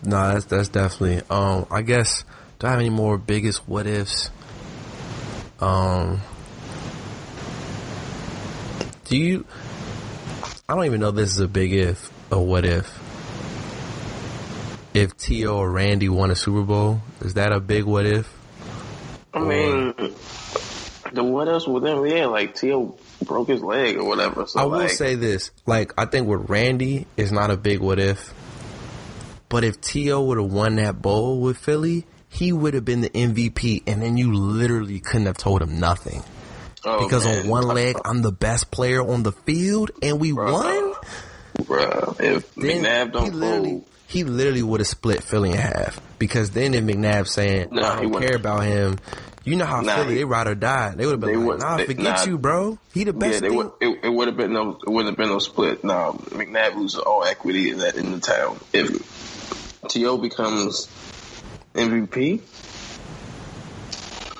no, 0.02 0.32
that's 0.32 0.46
that's 0.46 0.68
definitely. 0.68 1.20
Um, 1.28 1.66
I 1.70 1.82
guess 1.82 2.24
do 2.58 2.66
I 2.66 2.70
have 2.70 2.80
any 2.80 2.88
more 2.90 3.18
biggest 3.18 3.68
what 3.68 3.86
ifs? 3.86 4.30
Um, 5.60 6.20
do 9.04 9.16
you? 9.18 9.44
I 10.68 10.74
don't 10.74 10.84
even 10.86 11.00
know 11.00 11.10
this 11.10 11.30
is 11.30 11.40
a 11.40 11.48
big 11.48 11.72
if 11.74 12.10
or 12.32 12.46
what 12.46 12.64
if. 12.64 12.86
If 15.00 15.16
T.O. 15.16 15.56
or 15.56 15.70
Randy 15.70 16.10
won 16.10 16.30
a 16.30 16.36
Super 16.36 16.62
Bowl, 16.62 17.00
is 17.22 17.32
that 17.34 17.52
a 17.52 17.58
big 17.58 17.84
what 17.84 18.04
if? 18.04 18.30
I 19.32 19.38
mean, 19.40 19.94
the 21.14 21.24
what 21.24 21.48
else 21.48 21.66
with 21.66 21.84
them? 21.84 22.04
Yeah, 22.04 22.26
like 22.26 22.54
T.O. 22.54 22.98
broke 23.24 23.48
his 23.48 23.62
leg 23.62 23.96
or 23.96 24.04
whatever. 24.04 24.46
So 24.46 24.60
I 24.60 24.64
will 24.64 24.80
like, 24.80 24.90
say 24.90 25.14
this: 25.14 25.52
like 25.64 25.94
I 25.96 26.04
think 26.04 26.28
with 26.28 26.50
Randy, 26.50 27.06
it's 27.16 27.30
not 27.30 27.50
a 27.50 27.56
big 27.56 27.80
what 27.80 27.98
if. 27.98 28.34
But 29.48 29.64
if 29.64 29.80
T.O. 29.80 30.22
would 30.26 30.36
have 30.36 30.52
won 30.52 30.76
that 30.76 31.00
bowl 31.00 31.40
with 31.40 31.56
Philly, 31.56 32.04
he 32.28 32.52
would 32.52 32.74
have 32.74 32.84
been 32.84 33.00
the 33.00 33.08
MVP, 33.08 33.84
and 33.86 34.02
then 34.02 34.18
you 34.18 34.34
literally 34.34 35.00
couldn't 35.00 35.26
have 35.28 35.38
told 35.38 35.62
him 35.62 35.80
nothing. 35.80 36.22
Oh, 36.84 37.02
because 37.02 37.24
man. 37.24 37.44
on 37.44 37.48
one 37.48 37.68
leg, 37.68 37.96
I'm 38.04 38.20
the 38.20 38.32
best 38.32 38.70
player 38.70 39.00
on 39.00 39.22
the 39.22 39.32
field, 39.32 39.92
and 40.02 40.20
we 40.20 40.32
Bruh. 40.32 40.52
won. 40.52 40.94
Bruh, 41.64 42.20
if 42.20 42.54
Then 42.54 42.84
McNabb 42.84 43.06
he 43.06 43.10
don't 43.12 43.34
literally, 43.34 43.70
fold, 43.70 43.84
he 44.10 44.24
literally 44.24 44.62
would 44.62 44.80
have 44.80 44.88
split 44.88 45.22
Philly 45.22 45.50
in 45.52 45.56
half. 45.56 46.00
Because 46.18 46.50
then 46.50 46.74
if 46.74 46.82
McNabb 46.82 47.28
saying, 47.28 47.68
Nah, 47.70 47.94
I 47.98 48.00
don't 48.02 48.20
care 48.20 48.34
about 48.34 48.64
him, 48.64 48.98
you 49.44 49.54
know 49.54 49.64
how 49.64 49.80
Nah, 49.82 49.94
Philly, 49.96 50.08
he- 50.10 50.14
they 50.16 50.24
ride 50.24 50.48
or 50.48 50.56
die. 50.56 50.94
They 50.96 51.06
would 51.06 51.12
have 51.12 51.20
They 51.20 51.28
been 51.28 51.36
like, 51.38 51.46
wouldn't- 51.46 51.62
nah, 51.62 51.76
they- 51.76 51.86
forget 51.86 52.16
nah. 52.16 52.24
you, 52.24 52.36
bro. 52.36 52.78
He 52.92 53.04
the 53.04 53.12
best 53.12 53.34
yeah, 53.34 53.48
they 53.48 53.54
would. 53.54 53.70
It, 53.80 54.00
it 54.04 54.08
would 54.08 54.26
have 54.26 54.36
been 54.36 54.52
no. 54.52 54.78
It 54.84 54.90
wouldn't 54.90 55.12
have 55.12 55.16
been 55.16 55.28
no 55.28 55.38
split. 55.38 55.84
No, 55.84 56.20
McNabb 56.30 56.74
loses 56.74 56.98
all 56.98 57.24
equity 57.24 57.70
in 57.70 57.78
that 57.78 57.94
in 57.94 58.10
the 58.10 58.18
town. 58.20 58.58
If 58.72 59.80
T.O. 59.88 60.18
becomes 60.18 60.88
MVP, 61.74 62.40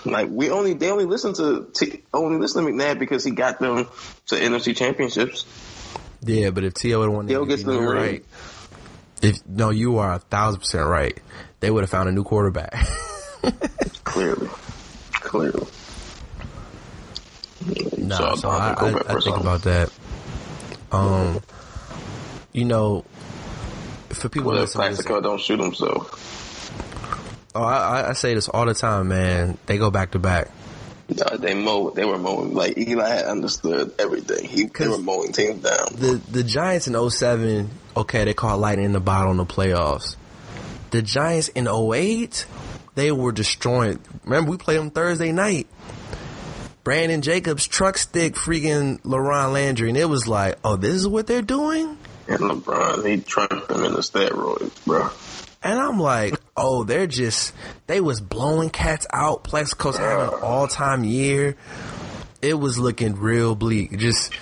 like 0.04 0.28
we 0.30 0.50
only 0.50 0.74
they 0.74 0.90
only 0.90 1.04
listen 1.04 1.32
to 1.34 1.68
T, 1.72 2.02
only 2.12 2.38
listen 2.38 2.64
to 2.64 2.70
McNabb 2.70 2.98
because 2.98 3.24
he 3.24 3.30
got 3.30 3.58
them 3.60 3.86
to 4.26 4.34
NFC 4.34 4.76
championships. 4.76 5.44
Yeah, 6.22 6.50
but 6.50 6.64
if 6.64 6.74
T.O. 6.74 6.98
would 6.98 7.04
have 7.06 7.14
won 7.14 7.26
T.O. 7.28 7.44
Gets 7.46 7.62
to 7.62 7.70
the 7.72 7.80
right. 7.80 8.24
If, 9.22 9.46
no, 9.46 9.70
you 9.70 9.98
are 9.98 10.14
a 10.14 10.18
thousand 10.18 10.60
percent 10.60 10.86
right. 10.88 11.18
They 11.60 11.70
would 11.70 11.82
have 11.82 11.90
found 11.90 12.08
a 12.08 12.12
new 12.12 12.24
quarterback. 12.24 12.72
Clearly, 14.04 14.48
clearly. 15.12 15.66
Nah, 17.98 18.34
so, 18.34 18.48
I'll 18.48 18.60
I, 18.60 18.90
I, 18.90 19.16
I 19.16 19.20
think 19.20 19.36
about 19.36 19.62
that. 19.62 19.90
Um, 20.92 21.40
you 22.52 22.64
know, 22.64 23.04
for 24.08 24.28
people 24.28 24.48
Well, 24.52 24.56
who 24.58 24.62
if 24.64 24.68
listen 24.74 24.80
to 24.82 24.88
this, 24.88 24.96
Plaxico 25.06 25.20
don't 25.20 25.40
shoot 25.40 25.60
himself, 25.60 27.50
oh, 27.54 27.62
I, 27.62 28.08
I- 28.10 28.12
say 28.14 28.34
this 28.34 28.48
all 28.48 28.66
the 28.66 28.74
time, 28.74 29.08
man. 29.08 29.56
They 29.66 29.78
go 29.78 29.90
back 29.90 30.10
to 30.12 30.18
back. 30.18 30.48
uh, 31.24 31.36
they 31.36 31.54
mow. 31.54 31.90
They 31.90 32.04
were 32.04 32.18
mowing. 32.18 32.54
Like 32.54 32.76
Eli 32.78 33.08
had 33.08 33.26
understood 33.26 33.94
everything. 33.98 34.44
He 34.48 34.64
they 34.64 34.88
were 34.88 34.98
mowing 34.98 35.32
teams 35.32 35.62
down. 35.62 35.88
The 35.94 36.20
the 36.30 36.42
Giants 36.42 36.88
in 36.88 37.10
07, 37.10 37.70
okay, 37.96 38.24
they 38.24 38.34
caught 38.34 38.58
lightning 38.58 38.86
in 38.86 38.92
the 38.92 39.00
bottle 39.00 39.30
in 39.30 39.36
the 39.36 39.46
playoffs. 39.46 40.16
The 40.90 41.02
Giants 41.02 41.48
in 41.48 41.68
08, 41.68 42.46
they 42.94 43.12
were 43.12 43.32
destroying. 43.32 44.00
Remember, 44.24 44.50
we 44.50 44.56
played 44.56 44.78
them 44.78 44.90
Thursday 44.90 45.32
night. 45.32 45.68
Brandon 46.82 47.22
Jacobs 47.22 47.66
truck 47.66 47.98
stick 47.98 48.34
freaking 48.34 49.00
LaRon 49.02 49.52
Landry, 49.52 49.90
and 49.90 49.98
it 49.98 50.06
was 50.06 50.26
like, 50.26 50.58
oh, 50.64 50.76
this 50.76 50.94
is 50.94 51.06
what 51.06 51.26
they're 51.26 51.42
doing? 51.42 51.98
And 52.26 52.40
LeBron, 52.40 53.08
he 53.08 53.20
trumped 53.20 53.68
them 53.68 53.84
in 53.84 53.92
the 53.92 54.00
steroids, 54.00 54.84
bro. 54.84 55.10
And 55.62 55.78
I'm 55.78 55.98
like, 55.98 56.34
oh, 56.56 56.84
they're 56.84 57.06
just, 57.06 57.52
they 57.86 58.00
was 58.00 58.20
blowing 58.20 58.70
cats 58.70 59.06
out. 59.12 59.44
Plaxico's 59.44 59.98
having 59.98 60.34
an 60.34 60.40
all 60.42 60.66
time 60.66 61.04
year. 61.04 61.56
It 62.40 62.54
was 62.54 62.78
looking 62.78 63.14
real 63.16 63.54
bleak. 63.54 63.98
Just, 63.98 64.32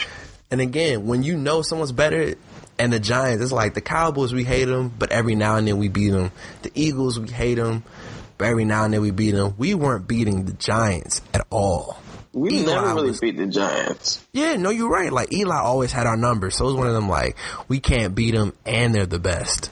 and 0.51 0.61
again, 0.61 1.07
when 1.07 1.23
you 1.25 1.37
know 1.37 1.63
someone's 1.63 1.91
better, 1.91 2.35
and 2.79 2.93
the 2.93 3.01
Giants, 3.01 3.43
it's 3.43 3.53
like 3.53 3.75
the 3.75 3.81
Cowboys, 3.81 4.33
we 4.33 4.45
hate 4.45 4.67
them, 4.67 4.93
but 4.99 5.11
every 5.13 5.35
now 5.35 5.57
and 5.57 5.67
then 5.67 5.79
we 5.79 5.89
beat 5.89 6.11
them. 6.11 6.31
The 6.63 6.71
Eagles, 6.75 7.19
we 7.19 7.29
hate 7.29 7.55
them, 7.57 7.83
but 8.37 8.47
every 8.49 8.65
now 8.65 8.85
and 8.85 8.95
then 8.95 9.01
we 9.01 9.11
beat 9.11 9.33
them. 9.33 9.55
We 9.59 9.75
weren't 9.75 10.07
beating 10.09 10.45
the 10.45 10.53
Giants 10.53 11.21
at 11.35 11.47
all. 11.51 11.99
We 12.33 12.61
Eli 12.61 12.75
never 12.75 12.87
really 12.95 13.09
was- 13.09 13.21
beat 13.21 13.37
the 13.37 13.47
Giants. 13.47 14.25
Yeah, 14.33 14.57
no, 14.57 14.71
you're 14.71 14.91
right. 14.91 15.13
Like 15.13 15.33
Eli 15.33 15.57
always 15.57 15.93
had 15.93 16.07
our 16.07 16.17
number, 16.17 16.51
so 16.51 16.65
it 16.65 16.69
was 16.69 16.77
one 16.77 16.87
of 16.87 16.93
them. 16.95 17.09
Like 17.09 17.37
we 17.69 17.81
can't 17.81 18.15
beat 18.15 18.35
them, 18.35 18.53
and 18.67 18.95
they're 18.95 19.07
the 19.07 19.19
best. 19.19 19.71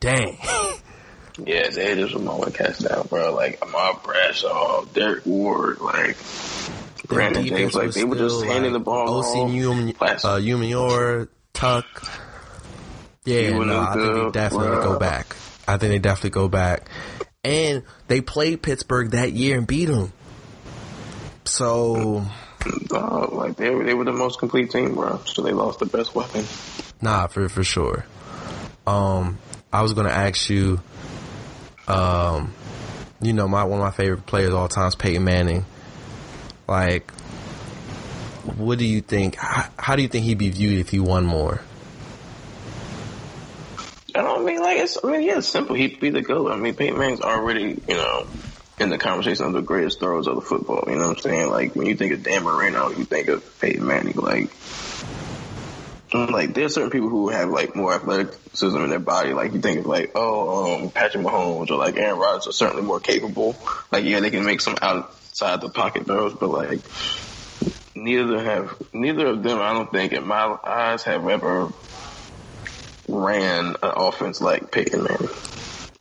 Dang. 0.00 0.38
Yeah, 1.46 1.70
they 1.70 1.94
just 1.94 2.14
mowing 2.14 2.52
cats 2.52 2.80
down, 2.80 3.06
bro. 3.06 3.34
Like 3.34 3.58
Ahmad 3.62 4.02
Bradshaw, 4.02 4.84
Derrick 4.92 5.24
Ward, 5.24 5.80
like 5.80 6.18
Brandon 7.08 7.46
James, 7.46 7.74
like 7.74 7.92
they 7.92 8.04
were 8.04 8.16
just 8.16 8.36
still, 8.40 8.50
handing 8.52 8.72
the 8.72 8.78
like, 8.78 8.84
ball 8.84 9.24
OC. 9.24 9.50
Newman, 9.50 9.88
uh, 9.98 10.36
Umior, 10.38 11.28
Tuck. 11.54 11.86
Yeah, 13.24 13.50
no, 13.50 13.80
I 13.80 13.94
think 13.94 14.14
they 14.14 14.30
definitely 14.30 14.68
bruh. 14.68 14.82
go 14.82 14.98
back. 14.98 15.36
I 15.68 15.76
think 15.76 15.90
they 15.92 15.98
definitely 15.98 16.30
go 16.30 16.48
back. 16.48 16.88
And 17.44 17.82
they 18.08 18.20
played 18.20 18.62
Pittsburgh 18.62 19.12
that 19.12 19.32
year 19.32 19.56
and 19.58 19.66
beat 19.66 19.86
them. 19.86 20.12
So, 21.44 22.24
Uh, 22.90 23.28
like 23.32 23.56
they 23.56 23.70
were, 23.70 23.84
they 23.84 23.94
were 23.94 24.04
the 24.04 24.12
most 24.12 24.38
complete 24.38 24.70
team, 24.70 24.94
bro. 24.94 25.20
So 25.26 25.42
they 25.42 25.52
lost 25.52 25.80
the 25.80 25.86
best 25.86 26.14
weapon. 26.14 26.44
nah, 27.00 27.26
for 27.26 27.48
for 27.48 27.64
sure. 27.64 28.04
Um, 28.86 29.38
I 29.72 29.82
was 29.82 29.92
gonna 29.94 30.10
ask 30.10 30.48
you, 30.50 30.80
um, 31.88 32.52
you 33.20 33.32
know, 33.32 33.48
my 33.48 33.64
one 33.64 33.80
of 33.80 33.84
my 33.84 33.90
favorite 33.90 34.26
players 34.26 34.50
of 34.50 34.56
all 34.56 34.68
time 34.68 34.88
is 34.88 34.94
Peyton 34.94 35.24
Manning. 35.24 35.64
Like, 36.68 37.10
what 38.56 38.78
do 38.78 38.84
you 38.84 39.00
think? 39.00 39.34
How, 39.36 39.68
how 39.78 39.96
do 39.96 40.02
you 40.02 40.08
think 40.08 40.24
he'd 40.24 40.38
be 40.38 40.50
viewed 40.50 40.78
if 40.78 40.90
he 40.90 41.00
won 41.00 41.24
more? 41.24 41.60
I 44.14 44.22
don't 44.22 44.44
mean 44.44 44.60
like 44.60 44.78
it's. 44.78 44.98
I 45.02 45.10
mean, 45.10 45.22
yeah, 45.22 45.38
it's 45.38 45.48
simple. 45.48 45.74
He'd 45.74 46.00
be 46.00 46.10
the 46.10 46.22
goat. 46.22 46.50
I 46.50 46.56
mean, 46.56 46.74
Peyton 46.74 46.98
Manning's 46.98 47.20
already, 47.20 47.80
you 47.88 47.94
know, 47.94 48.26
in 48.78 48.90
the 48.90 48.98
conversation 48.98 49.46
of 49.46 49.52
the 49.52 49.62
greatest 49.62 50.00
throwers 50.00 50.26
of 50.26 50.36
the 50.36 50.42
football. 50.42 50.84
You 50.86 50.96
know 50.96 51.08
what 51.08 51.18
I'm 51.18 51.22
saying? 51.22 51.50
Like 51.50 51.74
when 51.74 51.86
you 51.86 51.96
think 51.96 52.12
of 52.12 52.22
Dan 52.22 52.44
Marino, 52.44 52.90
you 52.90 53.04
think 53.04 53.28
of 53.28 53.60
Peyton 53.60 53.86
Manning. 53.86 54.16
Like, 54.16 54.50
like 56.12 56.54
there's 56.54 56.74
certain 56.74 56.90
people 56.90 57.08
who 57.08 57.28
have 57.28 57.48
like 57.48 57.74
more 57.74 57.94
athleticism 57.94 58.76
in 58.76 58.90
their 58.90 58.98
body. 58.98 59.32
Like 59.32 59.52
you 59.52 59.60
think 59.60 59.80
of 59.80 59.86
like, 59.86 60.12
oh, 60.14 60.82
um, 60.82 60.90
Patrick 60.90 61.24
Mahomes 61.24 61.70
or 61.70 61.76
like 61.76 61.96
Aaron 61.96 62.18
Rodgers 62.18 62.48
are 62.48 62.52
certainly 62.52 62.82
more 62.82 63.00
capable. 63.00 63.56
Like 63.90 64.04
yeah, 64.04 64.20
they 64.20 64.30
can 64.30 64.44
make 64.44 64.60
some 64.60 64.76
outside 64.82 65.60
the 65.60 65.68
pocket 65.68 66.06
throws, 66.06 66.34
but 66.34 66.50
like 66.50 66.80
neither 67.94 68.42
have 68.42 68.74
neither 68.92 69.26
of 69.26 69.42
them. 69.42 69.58
I 69.58 69.72
don't 69.72 69.90
think 69.90 70.12
in 70.12 70.26
my 70.26 70.56
eyes 70.64 71.02
have 71.04 71.26
ever 71.26 71.72
ran 73.12 73.66
an 73.66 73.76
offense 73.82 74.40
like 74.40 74.70
Peyton 74.70 75.04
Manning. 75.04 75.28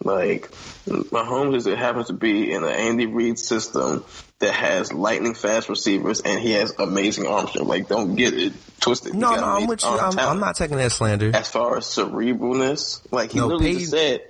Like 0.04 0.50
Mahomes 0.88 1.58
is 1.58 1.68
it 1.68 1.78
happens 1.78 2.08
to 2.08 2.14
be 2.14 2.52
in 2.52 2.64
an 2.64 2.72
Andy 2.72 3.06
Reid 3.06 3.38
system 3.38 4.04
that 4.40 4.54
has 4.54 4.92
lightning 4.92 5.36
fast 5.36 5.70
receivers 5.70 6.22
and 6.22 6.40
he 6.40 6.54
has 6.54 6.74
amazing 6.80 7.28
arm 7.28 7.48
strength. 7.48 7.68
Like 7.68 7.88
don't 7.88 8.16
get 8.16 8.34
it 8.34 8.54
twisted. 8.80 9.14
No, 9.14 9.36
no, 9.36 9.44
I'm 9.44 9.68
with 9.68 9.84
you. 9.84 9.90
I'm. 9.90 10.18
I'm 10.18 10.40
not 10.40 10.56
taking 10.56 10.78
that 10.78 10.92
slander. 10.92 11.32
As 11.36 11.48
far 11.50 11.78
as 11.78 11.86
cerebralness, 11.86 13.02
like 13.12 13.32
he 13.32 13.40
No, 13.40 13.48
literally 13.48 13.74
Peyton- 13.74 13.88
said, 13.90 14.22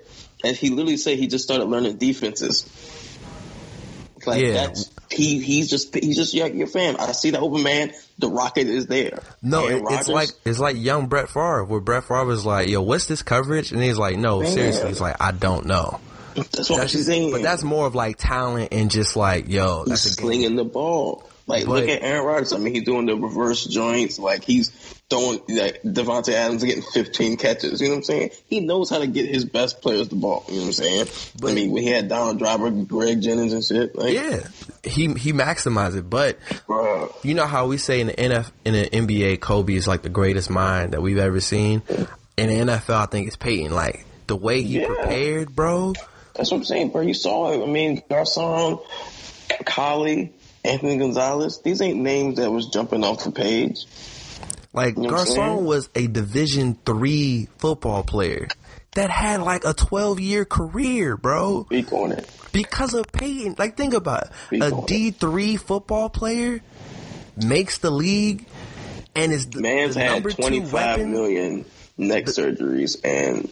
and 0.43 0.57
he 0.57 0.69
literally 0.71 0.97
said 0.97 1.17
he 1.17 1.27
just 1.27 1.45
started 1.45 1.65
learning 1.65 1.95
defenses. 1.97 2.65
Like 4.25 4.41
Yeah. 4.43 4.53
that's 4.53 4.91
he 5.09 5.39
he's 5.39 5.69
just 5.69 5.95
he's 5.95 6.17
just 6.17 6.33
your, 6.33 6.47
your 6.47 6.67
fam. 6.67 6.97
I 6.99 7.13
see 7.13 7.29
the 7.31 7.39
open 7.39 7.63
man. 7.63 7.93
The 8.21 8.29
rocket 8.29 8.67
is 8.67 8.87
there. 8.87 9.19
No, 9.41 9.67
it, 9.67 9.83
it's 9.89 10.07
like 10.07 10.29
it's 10.45 10.59
like 10.59 10.77
young 10.77 11.07
Brett 11.07 11.27
Favre, 11.27 11.65
where 11.65 11.81
Brett 11.81 12.03
Favre 12.03 12.25
was 12.25 12.45
like, 12.45 12.69
"Yo, 12.69 12.81
what's 12.81 13.07
this 13.07 13.23
coverage?" 13.23 13.71
And 13.71 13.81
he's 13.81 13.97
like, 13.97 14.17
"No, 14.17 14.41
Man. 14.41 14.51
seriously." 14.51 14.89
He's 14.89 15.01
like, 15.01 15.17
"I 15.19 15.31
don't 15.31 15.65
know." 15.65 15.99
that's 16.35 16.69
what 16.69 16.77
That's 16.79 16.95
I'm 16.95 17.03
saying. 17.03 17.31
but 17.31 17.41
that's 17.41 17.63
more 17.63 17.87
of 17.87 17.95
like 17.95 18.17
talent 18.17 18.69
and 18.71 18.89
just 18.89 19.15
like, 19.15 19.49
yo, 19.49 19.79
he's 19.79 20.03
that's 20.03 20.15
slinging 20.15 20.55
the 20.55 20.63
ball. 20.63 21.27
Like 21.51 21.65
But- 21.65 21.71
look 21.81 21.89
at 21.89 22.01
Aaron 22.01 22.25
Rodgers. 22.25 22.53
I 22.53 22.57
mean, 22.57 22.73
he's 22.73 22.83
doing 22.85 23.05
the 23.05 23.15
reverse 23.15 23.65
joints. 23.65 24.17
Like 24.17 24.43
he's 24.43 24.69
throwing 25.09 25.41
like 25.49 25.81
Davante 25.83 26.31
Adams 26.33 26.63
getting 26.63 26.81
15 26.81 27.35
catches. 27.37 27.81
You 27.81 27.87
know 27.87 27.95
what 27.95 27.97
I'm 27.97 28.03
saying? 28.03 28.29
He 28.47 28.61
knows 28.61 28.89
how 28.89 28.99
to 28.99 29.07
get 29.07 29.25
his 29.27 29.43
best 29.43 29.81
players 29.81 30.07
the 30.07 30.15
ball. 30.15 30.45
You 30.47 30.55
know 30.55 30.61
what 30.61 30.67
I'm 30.67 30.73
saying? 30.73 31.07
I 31.43 31.53
mean, 31.53 31.71
when 31.71 31.83
he 31.83 31.89
had 31.89 32.07
Donald 32.07 32.39
Driver, 32.39 32.69
Greg 32.71 33.21
Jennings, 33.21 33.51
and 33.53 33.63
shit. 33.63 33.95
Like, 33.95 34.13
Yeah, 34.13 34.39
he 34.83 35.13
he 35.13 35.33
maximized 35.33 35.97
it, 35.97 36.09
but 36.09 36.37
bro, 36.67 37.13
you 37.23 37.33
know 37.33 37.45
how 37.45 37.67
we 37.67 37.77
say 37.77 37.99
in 37.99 38.07
the 38.07 38.13
NF 38.13 38.49
in 38.63 38.73
the 38.73 38.85
NBA, 38.89 39.41
Kobe 39.41 39.75
is 39.75 39.87
like 39.87 40.01
the 40.03 40.09
greatest 40.09 40.49
mind 40.49 40.93
that 40.93 41.01
we've 41.01 41.17
ever 41.17 41.39
seen. 41.41 41.81
In 42.37 42.47
the 42.47 42.71
NFL, 42.73 42.95
I 42.95 43.05
think 43.07 43.27
it's 43.27 43.35
Peyton. 43.35 43.71
Like 43.75 44.05
the 44.27 44.35
way 44.37 44.61
he 44.63 44.79
Yeah. 44.79 44.87
prepared, 44.87 45.53
bro. 45.55 45.93
that's 46.33 46.49
what 46.49 46.59
I'm 46.59 46.63
saying, 46.63 46.89
bro. 46.89 47.01
You 47.01 47.13
saw 47.13 47.51
it. 47.51 47.61
I 47.61 47.65
mean, 47.69 48.01
Garcon, 48.09 48.79
Collie, 49.65 50.31
Anthony 50.63 50.97
Gonzalez. 50.97 51.61
These 51.61 51.81
ain't 51.81 51.99
names 51.99 52.37
that 52.37 52.51
was 52.51 52.67
jumping 52.67 53.03
off 53.03 53.23
the 53.23 53.31
page. 53.31 53.85
Like 54.73 54.95
You 54.95 55.03
know 55.03 55.09
Garcon 55.09 55.65
was 55.65 55.89
a 55.95 56.07
Division 56.07 56.77
three 56.85 57.47
football 57.57 58.03
player 58.03 58.47
that 58.95 59.09
had 59.09 59.41
like 59.41 59.65
a 59.65 59.73
twelve 59.73 60.19
year 60.19 60.45
career, 60.45 61.17
bro. 61.17 61.65
Speak 61.65 61.91
on 61.91 62.11
it. 62.13 62.29
Because 62.51 62.93
of 62.93 63.11
Peyton. 63.11 63.55
Like 63.57 63.75
think 63.75 63.93
about 63.93 64.23
it. 64.23 64.29
Speak 64.47 64.63
A. 64.63 64.83
D 64.85 65.11
three 65.11 65.57
football 65.57 66.09
player 66.09 66.61
makes 67.35 67.79
the 67.79 67.91
league 67.91 68.45
and 69.15 69.31
is 69.31 69.47
the, 69.49 69.61
Man's 69.61 69.95
the 69.95 70.01
had 70.01 70.23
25 70.23 70.71
weapon. 70.71 71.11
million 71.11 71.65
neck 71.97 72.25
surgeries, 72.25 72.97
and 73.03 73.51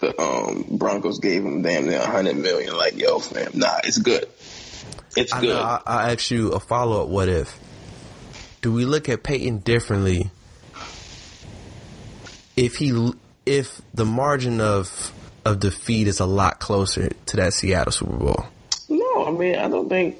the 0.00 0.20
um, 0.20 0.66
Broncos 0.78 1.18
gave 1.20 1.44
him 1.44 1.62
damn 1.62 1.86
near 1.86 2.00
100 2.00 2.36
million. 2.36 2.76
Like, 2.76 2.96
yo, 3.00 3.18
fam, 3.18 3.52
nah, 3.54 3.78
it's 3.84 3.98
good. 3.98 4.26
It's 5.16 5.32
I 5.32 5.40
good. 5.40 5.48
know. 5.50 5.60
I, 5.60 5.80
I 5.86 6.12
ask 6.12 6.30
you 6.30 6.52
a 6.52 6.60
follow 6.60 7.02
up. 7.02 7.08
What 7.08 7.28
if? 7.28 7.58
Do 8.62 8.72
we 8.72 8.84
look 8.84 9.08
at 9.08 9.22
Peyton 9.22 9.58
differently? 9.58 10.30
If 12.56 12.76
he, 12.76 13.12
if 13.44 13.80
the 13.94 14.04
margin 14.04 14.60
of 14.60 15.12
of 15.44 15.60
defeat 15.60 16.08
is 16.08 16.18
a 16.20 16.26
lot 16.26 16.58
closer 16.58 17.10
to 17.26 17.36
that 17.36 17.52
Seattle 17.54 17.92
Super 17.92 18.16
Bowl, 18.16 18.46
No, 18.88 19.26
I 19.26 19.30
mean, 19.30 19.54
I 19.56 19.68
don't 19.68 19.88
think, 19.88 20.16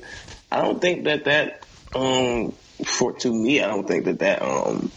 I 0.52 0.62
don't 0.62 0.80
think 0.80 1.04
that 1.04 1.24
that, 1.24 1.66
um, 1.94 2.52
for 2.84 3.12
to 3.12 3.32
me, 3.32 3.60
I 3.60 3.66
don't 3.66 3.88
think 3.88 4.04
that 4.04 4.20
that 4.20 4.42
um 4.42 4.92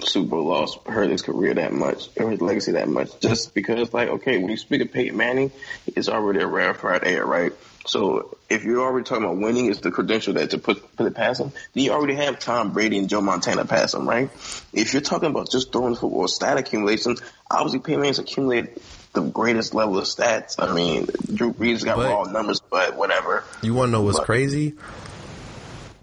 Super 0.00 0.28
Bowl 0.30 0.44
loss 0.44 0.78
hurt 0.86 1.10
his 1.10 1.22
career 1.22 1.54
that 1.54 1.72
much 1.72 2.08
or 2.16 2.30
his 2.30 2.40
legacy 2.40 2.72
that 2.72 2.88
much. 2.88 3.18
Just 3.20 3.54
because, 3.54 3.92
like, 3.92 4.08
okay, 4.08 4.38
when 4.38 4.48
you 4.50 4.56
speak 4.56 4.82
of 4.82 4.92
Peyton 4.92 5.16
Manning, 5.16 5.50
it's 5.86 6.08
already 6.08 6.40
a 6.40 6.46
rarefied 6.46 7.04
air, 7.04 7.24
right? 7.26 7.52
So 7.86 8.36
if 8.50 8.64
you're 8.64 8.80
already 8.82 9.04
talking 9.04 9.24
about 9.24 9.38
winning 9.38 9.66
is 9.66 9.80
the 9.80 9.90
credential 9.90 10.34
that 10.34 10.50
to 10.50 10.58
put 10.58 10.96
put 10.96 11.06
it 11.06 11.14
past 11.14 11.40
him, 11.40 11.52
then 11.72 11.84
you 11.84 11.92
already 11.92 12.14
have 12.14 12.38
Tom 12.38 12.72
Brady 12.72 12.98
and 12.98 13.08
Joe 13.08 13.20
Montana 13.20 13.64
past 13.64 13.94
him, 13.94 14.08
right? 14.08 14.28
If 14.72 14.92
you're 14.92 15.02
talking 15.02 15.30
about 15.30 15.50
just 15.50 15.72
throwing 15.72 15.94
the 15.94 16.00
football 16.00 16.28
stat 16.28 16.58
accumulation, 16.58 17.16
obviously 17.50 17.78
Peyton 17.80 18.00
Manning's 18.00 18.18
accumulated 18.18 18.80
the 19.12 19.22
greatest 19.22 19.72
level 19.74 19.98
of 19.98 20.04
stats. 20.04 20.56
I 20.58 20.74
mean, 20.74 21.06
Drew 21.32 21.52
Brees 21.52 21.84
got 21.84 21.96
But- 21.96 22.10
raw 22.10 22.24
numbers, 22.24 22.60
but 22.60 22.96
whatever. 22.96 23.44
You 23.62 23.72
want 23.74 23.88
to 23.88 23.92
know 23.92 24.02
what's 24.02 24.18
But- 24.18 24.26
crazy? 24.26 24.74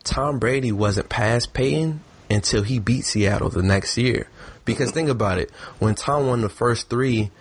Tom 0.04 0.40
Brady 0.40 0.72
wasn't 0.72 1.10
past 1.10 1.54
Peyton 1.54 2.02
until 2.30 2.64
he 2.64 2.80
beat 2.80 3.06
Seattle 3.06 3.50
the 3.50 3.62
next 3.64 3.98
year. 3.98 4.28
Because 4.66 4.92
think 4.92 5.10
about 5.10 5.38
it, 5.38 5.52
when 5.80 5.96
Tom 5.96 6.28
won 6.28 6.42
the 6.42 6.50
first 6.50 6.90
three, 6.90 7.32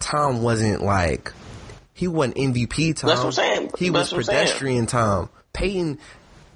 Tom 0.00 0.42
wasn't 0.42 0.82
like 0.82 1.32
he 1.98 2.06
wasn't 2.06 2.36
MVP 2.36 2.94
time. 2.94 3.08
That's 3.08 3.18
what 3.18 3.26
I'm 3.26 3.32
saying. 3.32 3.70
He 3.76 3.88
That's 3.90 4.12
was 4.12 4.18
I'm 4.18 4.22
saying. 4.22 4.38
pedestrian 4.46 4.86
Tom. 4.86 5.30
Peyton 5.52 5.98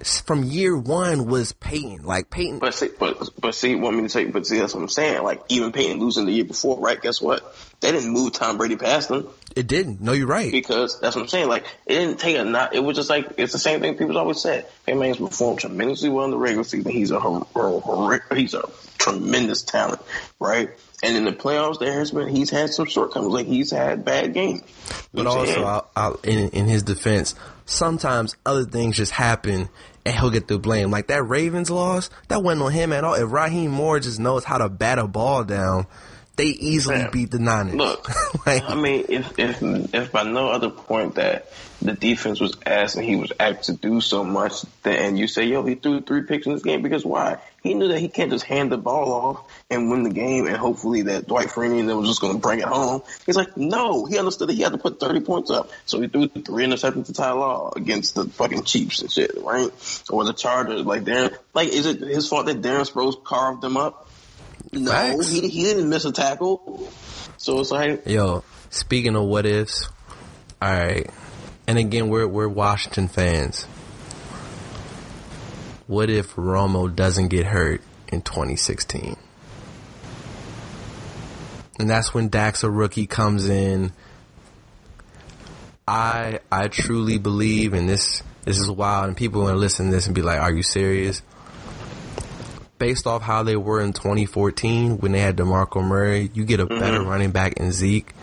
from 0.03 0.43
year 0.43 0.77
one 0.77 1.25
was 1.25 1.51
Peyton. 1.53 2.03
Like 2.03 2.29
Peyton, 2.29 2.59
But 2.59 2.73
see, 2.73 2.89
but 2.99 3.29
but 3.39 3.55
see, 3.55 3.75
want 3.75 3.95
me 3.95 4.03
to 4.03 4.09
say, 4.09 4.25
but 4.25 4.45
see, 4.45 4.59
that's 4.59 4.73
what 4.73 4.81
I'm 4.81 4.89
saying. 4.89 5.23
Like 5.23 5.41
even 5.49 5.71
Peyton 5.71 5.99
losing 5.99 6.25
the 6.25 6.31
year 6.31 6.45
before, 6.45 6.79
right? 6.79 7.01
Guess 7.01 7.21
what? 7.21 7.55
They 7.81 7.91
didn't 7.91 8.11
move 8.11 8.33
Tom 8.33 8.57
Brady 8.57 8.75
past 8.77 9.09
them. 9.09 9.27
it 9.55 9.67
didn't. 9.67 9.99
No, 10.01 10.13
you're 10.13 10.27
right. 10.27 10.51
because 10.51 10.99
that's 10.99 11.15
what 11.15 11.23
I'm 11.23 11.27
saying. 11.27 11.49
Like 11.49 11.65
it 11.85 11.95
didn't 11.95 12.19
take 12.19 12.37
a 12.37 12.43
not. 12.43 12.73
It 12.75 12.79
was 12.83 12.95
just 12.95 13.09
like 13.09 13.33
it's 13.37 13.53
the 13.53 13.59
same 13.59 13.81
thing 13.81 13.95
people 13.97 14.17
always 14.17 14.41
said. 14.41 14.67
Peyton 14.85 14.99
Manning's 14.99 15.17
performed 15.17 15.59
tremendously 15.59 16.09
well 16.09 16.25
in 16.25 16.31
the 16.31 16.37
regular 16.37 16.63
season. 16.63 16.91
He's 16.91 17.11
a 17.11 17.19
he's 18.35 18.53
a 18.53 18.63
tremendous 18.97 19.63
talent, 19.63 20.01
right? 20.39 20.69
And 21.03 21.17
in 21.17 21.25
the 21.25 21.33
playoffs, 21.33 21.79
there 21.79 21.91
has 21.99 22.11
been 22.11 22.29
he's 22.33 22.49
had 22.49 22.69
some 22.69 22.85
shortcomings. 22.85 23.33
Like 23.33 23.47
he's 23.47 23.71
had 23.71 24.05
bad 24.05 24.33
games. 24.33 24.61
You 24.61 25.05
But 25.11 25.23
know 25.23 25.35
what 25.35 25.49
I'm 25.49 25.55
also. 25.57 25.63
I'll, 25.65 25.89
I'll, 25.95 26.13
in, 26.23 26.49
in 26.51 26.67
his 26.67 26.83
defense, 26.83 27.35
sometimes 27.65 28.37
other 28.45 28.63
things 28.63 28.95
just 28.95 29.11
happen 29.11 29.67
and 30.05 30.15
he'll 30.15 30.29
get 30.29 30.47
the 30.47 30.59
blame. 30.59 30.91
Like 30.91 31.07
that 31.07 31.23
Ravens 31.23 31.69
loss, 31.69 32.09
that 32.27 32.43
wasn't 32.43 32.63
on 32.63 32.71
him 32.71 32.93
at 32.93 33.03
all. 33.03 33.13
If 33.13 33.31
Rahim 33.31 33.71
Moore 33.71 33.99
just 33.99 34.19
knows 34.19 34.43
how 34.43 34.57
to 34.57 34.69
bat 34.69 34.99
a 34.99 35.07
ball 35.07 35.43
down, 35.43 35.87
they 36.35 36.45
easily 36.45 36.97
Man, 36.97 37.11
beat 37.11 37.31
the 37.31 37.39
Niners. 37.39 37.75
Look, 37.75 38.07
like, 38.45 38.63
I 38.63 38.75
mean, 38.75 39.05
if 39.09 39.37
if 39.37 39.61
if 39.61 40.11
by 40.11 40.23
no 40.23 40.49
other 40.49 40.69
point 40.69 41.15
that 41.15 41.51
the 41.81 41.93
defense 41.93 42.39
was 42.39 42.57
asked 42.65 42.95
and 42.95 43.05
he 43.05 43.15
was 43.15 43.31
asked 43.39 43.65
to 43.65 43.73
do 43.73 44.01
so 44.01 44.23
much, 44.23 44.63
then 44.81 45.15
you 45.15 45.27
say, 45.27 45.45
yo, 45.45 45.63
he 45.63 45.75
threw 45.75 46.01
three 46.01 46.23
picks 46.23 46.47
in 46.47 46.53
this 46.53 46.63
game 46.63 46.81
because 46.81 47.05
why? 47.05 47.37
He 47.61 47.75
knew 47.75 47.89
that 47.89 47.99
he 47.99 48.09
can't 48.09 48.31
just 48.31 48.45
hand 48.45 48.71
the 48.71 48.77
ball 48.77 49.11
off 49.13 49.52
and 49.73 49.89
win 49.89 50.03
the 50.03 50.09
game, 50.09 50.47
and 50.47 50.55
hopefully 50.55 51.03
that 51.03 51.27
Dwight 51.27 51.49
them 51.53 51.97
was 51.97 52.09
just 52.09 52.21
going 52.21 52.33
to 52.33 52.39
bring 52.39 52.59
it 52.59 52.65
home. 52.65 53.01
He's 53.25 53.35
like, 53.35 53.57
no, 53.57 54.05
he 54.05 54.17
understood 54.17 54.49
that 54.49 54.53
he 54.53 54.61
had 54.61 54.71
to 54.71 54.77
put 54.77 54.99
thirty 54.99 55.19
points 55.19 55.49
up, 55.49 55.69
so 55.85 55.99
he 56.01 56.07
threw 56.07 56.27
three 56.27 56.65
interceptions 56.65 57.07
to 57.07 57.13
Ty 57.13 57.31
Law 57.33 57.73
against 57.75 58.15
the 58.15 58.25
fucking 58.25 58.63
Chiefs 58.63 59.01
and 59.01 59.11
shit, 59.11 59.31
right? 59.41 59.69
Or 60.09 60.23
the 60.23 60.33
Chargers, 60.33 60.85
like 60.85 61.03
Darren, 61.03 61.35
like 61.53 61.69
is 61.69 61.85
it 61.85 61.99
his 61.99 62.27
fault 62.27 62.45
that 62.45 62.61
Darren 62.61 62.89
Sproles 62.89 63.23
carved 63.23 63.61
them 63.61 63.77
up? 63.77 64.09
No, 64.71 65.19
he 65.19 65.47
he 65.47 65.63
didn't 65.63 65.89
miss 65.89 66.05
a 66.05 66.11
tackle. 66.11 66.89
So 67.37 67.59
it's 67.59 67.71
like, 67.71 68.07
yo, 68.07 68.43
speaking 68.69 69.15
of 69.15 69.25
what 69.25 69.45
ifs, 69.45 69.89
all 70.61 70.71
right, 70.71 71.09
and 71.67 71.77
again, 71.77 72.09
we're 72.09 72.27
we're 72.27 72.47
Washington 72.47 73.07
fans. 73.07 73.65
What 75.87 76.09
if 76.09 76.35
Romo 76.35 76.93
doesn't 76.93 77.27
get 77.27 77.45
hurt 77.45 77.81
in 78.07 78.21
2016? 78.21 79.17
And 81.79 81.89
that's 81.89 82.13
when 82.13 82.29
Dak 82.29 82.61
a 82.63 82.69
rookie 82.69 83.07
comes 83.07 83.49
in. 83.49 83.91
I 85.87 86.39
I 86.51 86.67
truly 86.67 87.17
believe, 87.17 87.73
and 87.73 87.89
this 87.89 88.23
this 88.45 88.59
is 88.59 88.69
wild, 88.69 89.07
and 89.07 89.17
people 89.17 89.41
are 89.41 89.47
gonna 89.47 89.57
listen 89.57 89.87
to 89.87 89.91
this 89.91 90.05
and 90.05 90.15
be 90.15 90.21
like, 90.21 90.39
"Are 90.39 90.51
you 90.51 90.63
serious?" 90.63 91.21
Based 92.77 93.07
off 93.07 93.21
how 93.21 93.43
they 93.43 93.55
were 93.55 93.81
in 93.81 93.93
2014 93.93 94.97
when 94.99 95.11
they 95.13 95.19
had 95.19 95.37
Demarco 95.37 95.83
Murray, 95.83 96.29
you 96.33 96.43
get 96.43 96.59
a 96.59 96.65
better 96.65 97.01
running 97.01 97.31
back 97.31 97.53
in 97.53 97.71
Zeke. 97.71 98.13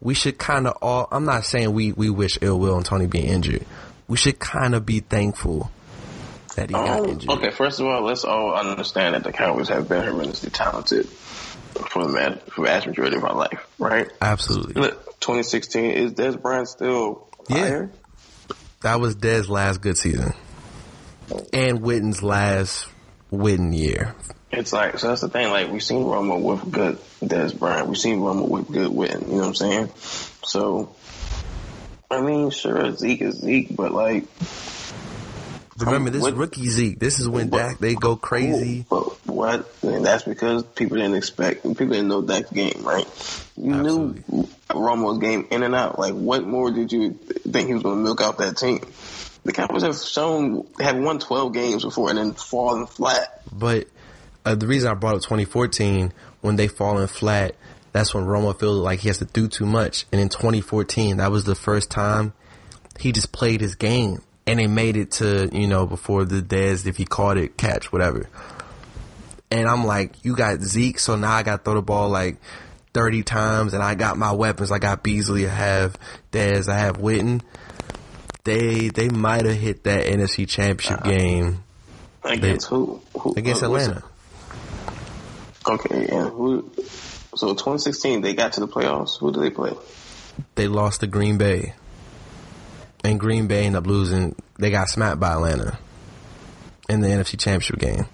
We 0.00 0.14
should 0.14 0.38
kind 0.38 0.66
of 0.66 0.76
all. 0.82 1.08
I'm 1.10 1.24
not 1.24 1.44
saying 1.44 1.72
we 1.72 1.92
we 1.92 2.10
wish 2.10 2.38
ill 2.40 2.58
will 2.58 2.74
on 2.74 2.82
Tony 2.82 3.06
being 3.06 3.26
injured. 3.28 3.64
We 4.08 4.16
should 4.16 4.38
kind 4.38 4.74
of 4.74 4.84
be 4.84 5.00
thankful 5.00 5.70
that 6.56 6.68
he 6.68 6.74
got 6.74 7.00
Um, 7.00 7.06
injured. 7.06 7.30
okay, 7.30 7.50
first 7.50 7.80
of 7.80 7.86
all, 7.86 8.02
let's 8.02 8.24
all 8.24 8.52
understand 8.54 9.14
that 9.14 9.24
the 9.24 9.32
Cowboys 9.32 9.68
have 9.68 9.88
been 9.88 10.02
tremendously 10.04 10.50
talented 10.50 11.08
for 11.74 12.06
the 12.06 12.12
man, 12.12 12.40
for 12.48 12.62
the 12.62 12.66
vast 12.68 12.86
majority 12.86 13.16
of 13.16 13.24
our 13.24 13.34
life, 13.34 13.66
right? 13.78 14.10
Absolutely. 14.20 14.80
Look, 14.80 15.20
2016 15.20 15.90
is 15.90 16.12
Dez 16.12 16.40
Bryant 16.40 16.68
still 16.68 17.28
Yeah. 17.48 17.56
fire? 17.56 17.90
That 18.82 19.00
was 19.00 19.14
Dez 19.16 19.48
last 19.48 19.80
good 19.80 19.96
season. 19.96 20.32
And 21.52 21.80
Witten's 21.82 22.22
last 22.22 22.86
Witten 23.32 23.76
year. 23.76 24.14
It's 24.50 24.72
like 24.72 24.98
so. 24.98 25.08
That's 25.08 25.22
the 25.22 25.28
thing. 25.28 25.48
Like 25.50 25.70
we've 25.70 25.82
seen 25.82 26.02
Romo 26.04 26.38
with 26.40 26.70
good 26.70 26.98
Dez 27.24 27.58
Bryant. 27.58 27.88
We've 27.88 27.96
seen 27.96 28.18
Romo 28.20 28.46
with 28.46 28.68
good 28.68 28.90
Witten. 28.90 29.22
You 29.28 29.34
know 29.34 29.38
what 29.38 29.46
I'm 29.46 29.54
saying? 29.54 29.90
So, 30.44 30.94
I 32.10 32.20
mean, 32.20 32.50
sure, 32.50 32.94
Zeke 32.94 33.22
is 33.22 33.36
Zeke, 33.36 33.74
but 33.74 33.92
like, 33.92 34.24
Remember 35.78 36.10
this 36.10 36.22
what- 36.22 36.36
rookie 36.36 36.68
Zeke. 36.68 36.98
This 36.98 37.18
is 37.18 37.28
when 37.28 37.50
what- 37.50 37.58
Dak 37.58 37.78
they 37.78 37.94
go 37.94 38.16
crazy. 38.16 38.84
But 38.88 39.04
what? 39.26 39.70
And 39.82 40.04
that's 40.04 40.24
because 40.24 40.62
people 40.62 40.96
didn't 40.98 41.14
expect, 41.14 41.62
people 41.62 41.88
didn't 41.88 42.08
know 42.08 42.22
Dak's 42.22 42.50
game, 42.50 42.82
right? 42.82 43.06
You 43.56 43.74
Absolutely. 43.74 44.22
knew 44.28 44.48
Romo's 44.70 45.18
game 45.18 45.46
in 45.50 45.62
and 45.62 45.74
out. 45.74 45.98
Like, 45.98 46.14
what 46.14 46.46
more 46.46 46.70
did 46.70 46.92
you 46.92 47.12
think 47.12 47.68
he 47.68 47.74
was 47.74 47.82
going 47.82 47.98
to 47.98 48.02
milk 48.02 48.20
out 48.20 48.38
that 48.38 48.56
team? 48.56 48.80
The 49.44 49.52
Cowboys 49.52 49.82
have 49.82 49.96
shown, 49.96 50.66
have 50.78 50.96
won 50.96 51.18
12 51.18 51.52
games 51.52 51.84
before 51.84 52.10
and 52.10 52.18
then 52.18 52.32
fallen 52.34 52.86
flat. 52.86 53.42
But 53.50 53.88
uh, 54.44 54.54
the 54.54 54.66
reason 54.66 54.90
I 54.90 54.94
brought 54.94 55.16
up 55.16 55.22
2014 55.22 56.12
when 56.42 56.56
they 56.56 56.68
falling 56.68 57.08
flat, 57.08 57.56
that's 57.92 58.14
when 58.14 58.24
Romo 58.24 58.58
feels 58.58 58.78
like 58.78 59.00
he 59.00 59.08
has 59.08 59.18
to 59.18 59.24
do 59.24 59.48
too 59.48 59.66
much. 59.66 60.06
And 60.12 60.20
in 60.20 60.28
2014, 60.28 61.16
that 61.16 61.30
was 61.30 61.44
the 61.44 61.54
first 61.54 61.90
time 61.90 62.32
he 63.00 63.10
just 63.12 63.32
played 63.32 63.60
his 63.60 63.74
game, 63.74 64.22
and 64.46 64.58
they 64.58 64.66
made 64.66 64.96
it 64.96 65.12
to 65.12 65.48
you 65.52 65.66
know 65.66 65.86
before 65.86 66.24
the 66.24 66.40
Dez 66.42 66.86
if 66.86 66.96
he 66.96 67.04
caught 67.04 67.36
it 67.36 67.56
catch 67.56 67.92
whatever. 67.92 68.28
And 69.50 69.68
I'm 69.68 69.84
like, 69.84 70.24
you 70.24 70.34
got 70.34 70.60
Zeke, 70.62 70.98
so 70.98 71.14
now 71.16 71.32
I 71.32 71.42
got 71.42 71.58
to 71.58 71.62
throw 71.64 71.74
the 71.74 71.82
ball 71.82 72.08
like 72.08 72.38
30 72.94 73.22
times, 73.22 73.74
and 73.74 73.82
I 73.82 73.94
got 73.94 74.16
my 74.16 74.32
weapons. 74.32 74.72
I 74.72 74.78
got 74.78 75.02
Beasley, 75.02 75.46
I 75.46 75.50
have 75.50 75.98
Dez, 76.30 76.68
I 76.70 76.78
have 76.78 76.96
Witten. 76.98 77.42
They 78.44 78.88
they 78.88 79.08
might 79.08 79.44
have 79.44 79.56
hit 79.56 79.84
that 79.84 80.06
NFC 80.06 80.48
Championship 80.48 81.04
game 81.04 81.62
Against 82.24 82.68
who? 82.68 83.00
who? 83.18 83.34
against 83.36 83.62
uh, 83.62 83.66
Atlanta. 83.66 84.02
Okay, 85.68 86.06
and 86.08 86.28
who? 86.30 86.70
So 87.34 87.48
2016, 87.48 88.20
they 88.20 88.34
got 88.34 88.54
to 88.54 88.60
the 88.60 88.68
playoffs. 88.68 89.18
Who 89.18 89.32
did 89.32 89.42
they 89.42 89.50
play? 89.50 89.72
they 90.54 90.66
lost 90.68 91.00
to 91.00 91.06
Green 91.06 91.38
Bay. 91.38 91.74
And 93.04 93.18
Green 93.18 93.46
Bay 93.46 93.66
ended 93.66 93.78
up 93.82 93.86
losing. 93.86 94.36
They 94.58 94.70
got 94.70 94.88
smacked 94.88 95.18
by 95.18 95.32
Atlanta 95.32 95.78
in 96.88 97.00
the 97.00 97.08
NFC 97.08 97.38
Championship 97.38 97.78
game. 97.78 98.06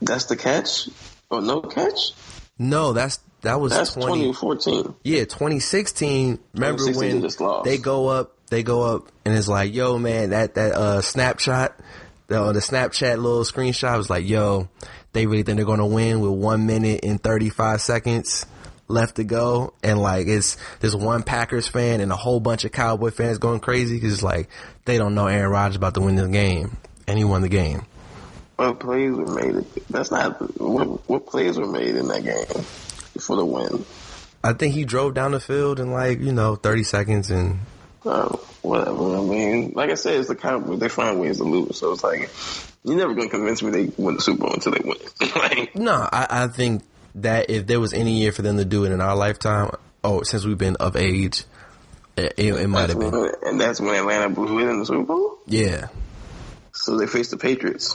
That's 0.00 0.26
the 0.26 0.36
catch? 0.36 0.88
Or 1.30 1.40
no 1.40 1.60
catch? 1.60 2.12
No, 2.58 2.92
that's 2.92 3.18
that 3.42 3.60
was 3.60 3.72
That's 3.72 3.92
20, 3.92 4.32
2014. 4.32 4.94
Yeah, 5.02 5.20
2016. 5.20 6.38
Remember 6.54 6.78
2016 6.78 6.96
when 6.96 7.16
they 7.16 7.26
just 7.26 7.40
lost. 7.40 7.64
they 7.64 7.78
go 7.78 8.08
up, 8.08 8.32
they 8.48 8.62
go 8.62 8.82
up, 8.82 9.12
and 9.24 9.36
it's 9.36 9.48
like, 9.48 9.74
yo, 9.74 9.98
man, 9.98 10.30
that 10.30 10.54
that 10.54 10.72
uh, 10.72 11.00
snapshot, 11.02 11.78
the 12.28 12.40
uh, 12.40 12.52
the 12.52 12.60
Snapchat 12.60 13.16
little 13.16 13.42
screenshot 13.42 13.96
was 13.98 14.08
like, 14.08 14.26
yo, 14.26 14.68
they 15.12 15.26
really 15.26 15.42
think 15.42 15.56
they're 15.56 15.66
gonna 15.66 15.86
win 15.86 16.20
with 16.20 16.30
one 16.30 16.66
minute 16.66 17.04
and 17.04 17.22
35 17.22 17.82
seconds 17.82 18.46
left 18.88 19.16
to 19.16 19.24
go, 19.24 19.74
and 19.82 20.00
like 20.00 20.26
it's 20.26 20.56
there's 20.80 20.96
one 20.96 21.22
Packers 21.22 21.68
fan 21.68 22.00
and 22.00 22.12
a 22.12 22.16
whole 22.16 22.40
bunch 22.40 22.64
of 22.64 22.72
Cowboy 22.72 23.10
fans 23.10 23.38
going 23.38 23.60
crazy 23.60 23.96
because 23.96 24.22
like 24.22 24.48
they 24.84 24.98
don't 24.98 25.14
know 25.14 25.26
Aaron 25.26 25.50
Rodgers 25.50 25.76
about 25.76 25.94
to 25.94 26.00
win 26.00 26.16
this 26.16 26.28
game, 26.28 26.76
and 27.06 27.18
he 27.18 27.24
won 27.24 27.42
the 27.42 27.48
game. 27.48 27.86
What 28.56 28.78
plays 28.78 29.12
were 29.12 29.26
made? 29.26 29.64
That's 29.90 30.10
not 30.10 30.60
what, 30.60 31.08
what 31.08 31.26
plays 31.26 31.58
were 31.58 31.66
made 31.66 31.96
in 31.96 32.08
that 32.08 32.22
game 32.22 32.64
for 33.18 33.36
the 33.36 33.44
win. 33.44 33.84
I 34.44 34.52
think 34.52 34.74
he 34.74 34.84
drove 34.84 35.14
down 35.14 35.32
the 35.32 35.40
field 35.40 35.80
in 35.80 35.90
like 35.90 36.20
you 36.20 36.32
know 36.32 36.54
30 36.54 36.84
seconds 36.84 37.30
and 37.30 37.60
Uh, 38.04 38.28
whatever. 38.62 39.16
I 39.16 39.20
mean, 39.22 39.72
like 39.74 39.90
I 39.90 39.94
said, 39.94 40.16
it's 40.16 40.28
the 40.28 40.36
Cowboys. 40.36 40.78
They 40.78 40.88
find 40.88 41.18
ways 41.18 41.38
to 41.38 41.44
lose. 41.44 41.78
So 41.78 41.92
it's 41.92 42.04
like 42.04 42.30
you're 42.84 42.96
never 42.98 43.14
gonna 43.14 43.30
convince 43.30 43.62
me 43.62 43.70
they 43.70 43.92
win 43.96 44.16
the 44.16 44.20
Super 44.20 44.42
Bowl 44.42 44.52
until 44.52 44.72
they 44.72 44.82
win. 44.84 44.98
like, 45.36 45.74
No, 45.74 45.94
I, 46.12 46.26
I 46.30 46.48
think 46.48 46.82
that 47.16 47.50
if 47.50 47.66
there 47.66 47.80
was 47.80 47.92
any 47.92 48.20
year 48.20 48.32
for 48.32 48.42
them 48.42 48.56
to 48.58 48.64
do 48.64 48.84
it 48.84 48.92
in 48.92 49.00
our 49.00 49.16
lifetime, 49.16 49.70
oh, 50.02 50.22
since 50.22 50.44
we've 50.44 50.58
been 50.58 50.76
of 50.76 50.96
age, 50.96 51.44
It, 52.16 52.34
it, 52.38 52.68
might 52.68 52.90
have 52.90 52.98
been. 52.98 53.30
and 53.44 53.60
that's 53.60 53.80
when 53.80 53.94
Atlanta 53.94 54.28
blew 54.34 54.58
it 54.60 54.70
in 54.70 54.78
the 54.80 54.86
Super 54.86 55.04
Bowl. 55.04 55.38
Yeah, 55.46 55.88
So 56.72 56.96
they 56.96 57.06
faced 57.06 57.30
the 57.30 57.36
Patriots. 57.36 57.94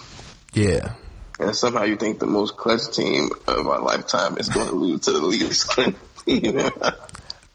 yeah. 0.53 0.93
And 1.41 1.55
somehow 1.55 1.83
you 1.83 1.95
think 1.95 2.19
the 2.19 2.25
most 2.27 2.57
clutch 2.57 2.93
team 2.93 3.29
of 3.47 3.65
our 3.65 3.79
lifetime 3.81 4.37
is 4.37 4.49
going 4.49 4.67
to 4.67 4.75
lose 4.75 4.99
to 5.01 5.11
the 5.13 5.21
least. 5.21 5.73
you 6.25 6.51
know? 6.51 6.69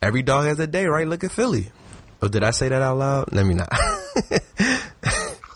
Every 0.00 0.22
dog 0.22 0.46
has 0.46 0.58
a 0.58 0.66
day, 0.66 0.86
right? 0.86 1.06
Look 1.06 1.22
at 1.22 1.32
Philly. 1.32 1.70
Oh, 2.22 2.28
did 2.28 2.42
I 2.44 2.50
say 2.52 2.70
that 2.70 2.80
out 2.80 2.96
loud? 2.96 3.32
Let 3.32 3.44
me 3.44 3.52
not. 3.52 3.68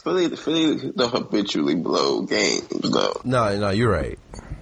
Philly, 0.04 0.36
Philly 0.36 0.92
don't 0.94 1.10
habitually 1.10 1.74
blow 1.74 2.22
games 2.22 2.68
though. 2.68 3.14
no, 3.24 3.58
no, 3.58 3.70
you're 3.70 3.90
right. 3.90 4.18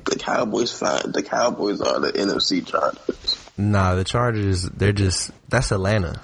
The 0.07 0.17
Cowboys 0.17 0.73
find 0.73 1.13
the 1.13 1.23
Cowboys 1.23 1.81
are 1.81 2.01
the 2.01 2.13
NFC 2.13 2.65
Chargers. 2.65 3.51
Nah, 3.57 3.95
the 3.95 4.05
Chargers, 4.05 4.63
they're 4.63 4.93
just 4.93 5.31
that's 5.49 5.73
Atlanta. 5.73 6.21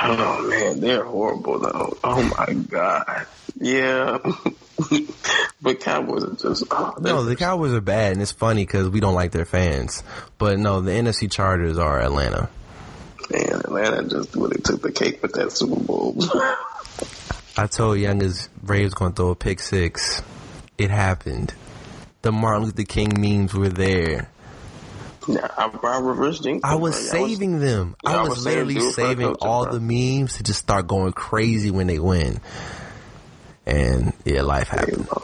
Oh 0.00 0.46
man, 0.48 0.80
they're 0.80 1.04
horrible 1.04 1.58
though. 1.58 1.98
Oh 2.04 2.22
my 2.22 2.52
god. 2.54 3.26
Yeah. 3.56 4.18
but 5.62 5.80
Cowboys 5.80 6.24
are 6.24 6.34
just 6.34 6.64
oh, 6.70 6.94
No, 7.00 7.24
the 7.24 7.36
Cowboys 7.36 7.72
are 7.72 7.80
bad, 7.80 8.12
and 8.12 8.22
it's 8.22 8.32
funny 8.32 8.64
because 8.64 8.88
we 8.88 9.00
don't 9.00 9.14
like 9.14 9.32
their 9.32 9.44
fans. 9.44 10.02
But 10.38 10.58
no, 10.58 10.80
the 10.80 10.92
NFC 10.92 11.30
Chargers 11.30 11.78
are 11.78 12.00
Atlanta. 12.00 12.48
man, 13.30 13.52
Atlanta 13.52 14.04
just 14.04 14.34
really 14.36 14.60
took 14.60 14.82
the 14.82 14.92
cake 14.92 15.22
with 15.22 15.32
that 15.32 15.52
Super 15.52 15.80
Bowl. 15.80 16.16
I 17.56 17.66
told 17.66 17.98
Youngest 17.98 18.54
Braves 18.62 18.94
going 18.94 19.12
to 19.12 19.16
throw 19.16 19.30
a 19.30 19.34
pick 19.34 19.58
six. 19.58 20.22
It 20.76 20.90
happened. 20.90 21.52
The 22.22 22.32
Martin 22.32 22.64
Luther 22.64 22.82
King 22.84 23.12
memes 23.20 23.54
were 23.54 23.68
there. 23.68 24.30
yeah, 25.28 25.46
I, 25.56 25.70
I 25.84 25.98
reverse 26.00 26.40
jinxed 26.40 26.64
I 26.64 26.72
them, 26.72 26.80
was 26.80 27.10
saving 27.10 27.60
them. 27.60 27.94
Yeah, 28.04 28.10
I 28.10 28.16
I 28.16 28.20
was 28.22 28.30
was 28.30 28.44
literally 28.44 28.74
do 28.74 28.88
it 28.88 28.94
for 28.94 29.02
the 29.02 29.08
saving 29.08 29.26
culture, 29.26 29.46
all 29.46 29.64
bro. 29.64 29.72
the 29.74 29.80
memes 29.80 30.36
to 30.38 30.42
just 30.42 30.58
start 30.60 30.86
going 30.86 31.12
crazy 31.12 31.70
when 31.70 31.86
they 31.86 31.98
win. 31.98 32.40
And 33.66 34.12
yeah, 34.24 34.42
life 34.42 34.70
They 34.70 34.78
happened. 34.78 35.08
Um, 35.10 35.20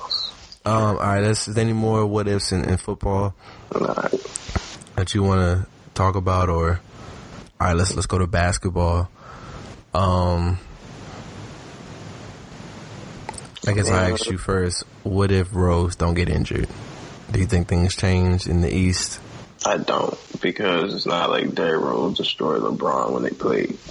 all 0.67 0.95
right, 0.97 1.21
let's, 1.23 1.49
is 1.49 1.55
there 1.55 1.65
any 1.65 1.73
more 1.75 2.07
what 2.07 2.27
ifs 2.29 2.53
in, 2.53 2.65
in 2.65 2.77
football 2.79 3.35
that 3.71 5.13
you 5.15 5.23
want 5.23 5.41
to 5.41 5.67
talk 5.95 6.15
about, 6.17 6.49
or 6.49 6.81
all 7.61 7.67
right, 7.69 7.77
let's 7.77 7.95
let's 7.95 8.07
go 8.07 8.19
to 8.19 8.27
basketball. 8.27 9.11
Um, 9.93 10.59
I 13.67 13.73
guess 13.73 13.91
I 13.91 14.11
asked 14.11 14.27
you 14.27 14.39
first. 14.39 14.85
What 15.03 15.31
if 15.31 15.55
Rose 15.55 15.97
don't 15.97 16.15
get 16.15 16.29
injured? 16.29 16.69
Do 17.33 17.39
you 17.41 17.47
think 17.47 17.69
things 17.69 17.97
change 17.97 18.47
in 18.47 18.61
the 18.61 18.73
East? 18.73 19.21
I 19.67 19.79
don't 19.79 20.19
because 20.41 20.95
it's 20.95 21.07
not 21.07 21.31
like 21.31 21.55
Derrick 21.55 21.83
Rose 21.83 22.17
destroyed 22.19 22.63
LeBron 22.63 23.13
when 23.13 23.23
they 23.23 23.31
played. 23.31 23.79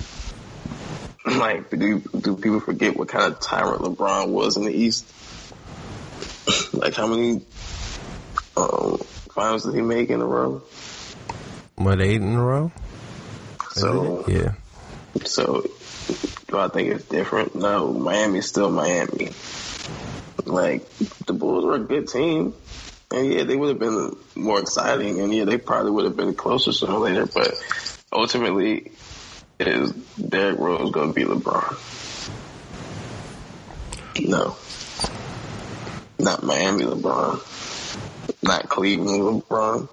Like, 1.25 1.69
do 1.69 1.99
do 1.99 2.35
people 2.35 2.59
forget 2.59 2.97
what 2.97 3.07
kind 3.07 3.31
of 3.31 3.39
tyrant 3.39 3.81
LeBron 3.81 4.27
was 4.27 4.57
in 4.57 4.65
the 4.65 4.73
East? 4.73 5.05
like, 6.73 6.93
how 6.95 7.07
many 7.07 7.41
um, 8.57 8.97
finals 9.31 9.63
did 9.63 9.73
he 9.73 9.81
make 9.81 10.09
in 10.09 10.19
a 10.19 10.25
row? 10.25 10.61
What 11.75 12.01
eight 12.01 12.21
in 12.21 12.35
a 12.35 12.43
row? 12.43 12.73
So, 13.71 14.25
Yeah. 14.27 14.51
so 15.23 15.65
do 16.47 16.57
I 16.57 16.67
think 16.67 16.89
it's 16.89 17.05
different? 17.05 17.55
No, 17.55 17.93
Miami's 17.93 18.45
still 18.45 18.69
Miami. 18.69 19.31
Like, 20.45 20.89
the 21.25 21.33
Bulls 21.33 21.65
were 21.65 21.75
a 21.75 21.79
good 21.79 22.07
team. 22.07 22.53
And 23.13 23.31
yeah, 23.31 23.43
they 23.43 23.55
would 23.55 23.69
have 23.69 23.79
been 23.79 24.15
more 24.35 24.59
exciting, 24.59 25.19
and 25.21 25.31
yeah, 25.33 25.45
they 25.45 25.59
probably 25.59 25.91
would 25.91 26.05
have 26.05 26.17
been 26.17 26.33
closer 26.33 26.71
sooner 26.71 26.93
or 26.93 26.99
later. 26.99 27.27
But 27.27 27.53
ultimately, 28.11 28.91
is 29.59 29.91
Derrick 29.91 30.57
Rose 30.57 30.89
going 30.89 31.09
to 31.09 31.13
be 31.13 31.23
LeBron? 31.23 31.77
No, 34.27 34.55
not 36.17 36.41
Miami 36.41 36.85
LeBron, 36.85 37.39
not 38.41 38.69
Cleveland 38.69 39.43
LeBron, 39.43 39.87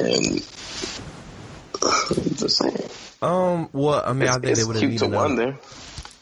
and 0.00 0.34
just 2.38 2.56
saying. 2.56 2.90
Um. 3.22 3.68
Well, 3.72 4.02
I 4.04 4.12
mean, 4.14 4.28
I 4.28 4.38
think 4.38 4.56
they 4.56 4.64
would 4.64 4.76
have 4.76 4.90
needed. 4.90 5.02
Another. 5.02 5.58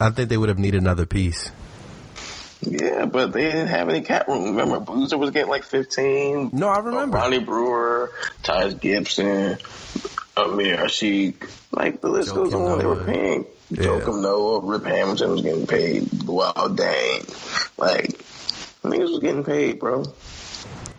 I 0.01 0.11
think 0.11 0.29
they 0.29 0.37
would 0.37 0.51
have 0.51 0.59
needed 0.59 0.83
another 0.83 1.07
piece. 1.07 1.51
Yeah, 2.61 3.05
but 3.07 3.33
they 3.33 3.43
didn't 3.43 3.69
have 3.69 3.89
any 3.89 4.01
cap 4.01 4.29
room. 4.29 4.57
Remember, 4.57 4.81
Boozer 4.81 5.17
was 5.17 5.31
getting 5.31 5.51
like 5.51 5.63
15. 5.63 6.51
No, 6.53 6.69
I 6.69 6.79
remember. 6.79 7.17
Oh, 7.17 7.21
Ronnie 7.21 7.39
Brewer, 7.39 8.13
Taj 8.43 8.79
Gibson, 8.81 9.59
Omer 10.37 10.77
Asik. 10.77 11.49
Like, 11.71 12.01
the 12.01 12.09
list 12.09 12.35
goes 12.35 12.53
on. 12.53 12.79
They 12.79 12.87
were 12.87 13.05
paying. 13.05 13.47
Yeah. 13.71 13.85
Joakim 13.85 14.23
Noah, 14.23 14.65
Rip 14.65 14.85
Hamilton 14.85 15.31
was 15.31 15.43
getting 15.43 15.67
paid. 15.67 16.09
Wow, 16.25 16.73
dang. 16.75 17.21
Like, 17.77 18.19
niggas 18.83 19.11
was 19.11 19.21
getting 19.21 19.45
paid, 19.45 19.79
bro. 19.79 20.05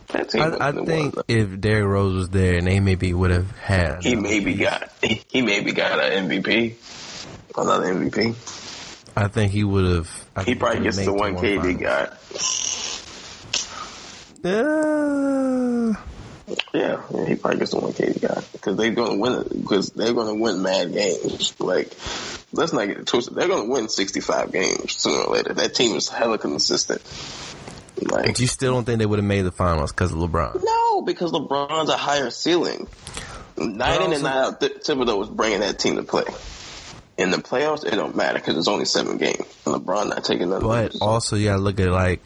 That 0.09 0.29
team 0.29 0.41
I, 0.41 0.69
I 0.69 0.71
think 0.71 1.15
if 1.27 1.59
Derrick 1.59 1.85
Rose 1.85 2.15
was 2.15 2.29
there, 2.29 2.57
and 2.57 2.67
they 2.67 2.79
maybe 2.79 3.13
would 3.13 3.31
have 3.31 3.51
had. 3.57 4.03
He 4.03 4.15
maybe 4.15 4.53
piece. 4.53 4.61
got, 4.61 4.91
he 5.01 5.41
maybe 5.41 5.71
got 5.71 5.99
an 5.99 6.29
MVP. 6.29 6.75
Another 7.57 7.93
MVP. 7.93 8.35
I 9.19 9.27
think 9.27 9.51
he 9.51 9.63
would 9.65 9.83
have. 9.85 10.45
He 10.45 10.55
probably 10.55 10.83
gets 10.83 11.03
the 11.03 11.13
one 11.13 11.35
KD 11.35 11.79
got. 11.79 12.17
Yeah. 14.43 15.93
Yeah, 16.73 17.01
yeah, 17.13 17.25
he 17.25 17.35
probably 17.35 17.59
gets 17.59 17.71
the 17.71 17.79
one 17.79 17.91
KD 17.93 18.21
got 18.21 18.49
because 18.53 18.77
they're 18.77 18.91
gonna 18.91 19.15
win 19.17 19.43
because 19.61 19.89
they're 19.89 20.13
gonna 20.13 20.35
win 20.35 20.61
mad 20.61 20.93
games. 20.93 21.53
Like, 21.59 21.91
let's 22.53 22.71
not 22.73 22.87
get 22.87 22.97
it 22.97 23.07
twisted. 23.07 23.35
They're 23.35 23.47
gonna 23.47 23.69
win 23.69 23.89
sixty 23.89 24.21
five 24.21 24.51
games 24.51 24.95
sooner 24.95 25.23
or 25.23 25.33
later. 25.35 25.53
That 25.53 25.75
team 25.75 25.95
is 25.95 26.07
hella 26.07 26.37
consistent. 26.37 27.01
Like, 28.01 28.27
But 28.27 28.39
you 28.39 28.47
still 28.47 28.73
don't 28.73 28.85
think 28.85 28.99
they 28.99 29.05
would 29.05 29.19
have 29.19 29.25
made 29.25 29.41
the 29.41 29.51
finals 29.51 29.91
because 29.91 30.13
of 30.13 30.19
LeBron? 30.19 30.63
no, 30.63 31.01
because 31.01 31.31
LeBron's 31.33 31.89
a 31.89 31.97
higher 31.97 32.29
ceiling. 32.29 32.87
Night 33.57 34.01
in 34.01 34.13
and 34.13 34.23
night 34.23 34.37
out, 34.37 34.61
Thibodeau 34.61 35.17
was 35.17 35.27
bringing 35.29 35.59
that 35.59 35.77
team 35.79 35.97
to 35.97 36.03
play. 36.03 36.23
In 37.19 37.31
the 37.31 37.37
playoffs, 37.37 37.83
it 37.85 37.91
don't 37.95 38.15
matter 38.15 38.39
because 38.39 38.57
it's 38.57 38.69
only 38.69 38.85
seven 38.85 39.17
games. 39.17 39.43
LeBron 39.65 40.07
not 40.09 40.23
taking 40.23 40.49
none. 40.49 40.61
But 40.61 40.95
also, 41.01 41.35
you 41.35 41.49
gotta 41.49 41.61
look 41.61 41.77
at 41.79 41.87
it 41.87 41.91
like 41.91 42.23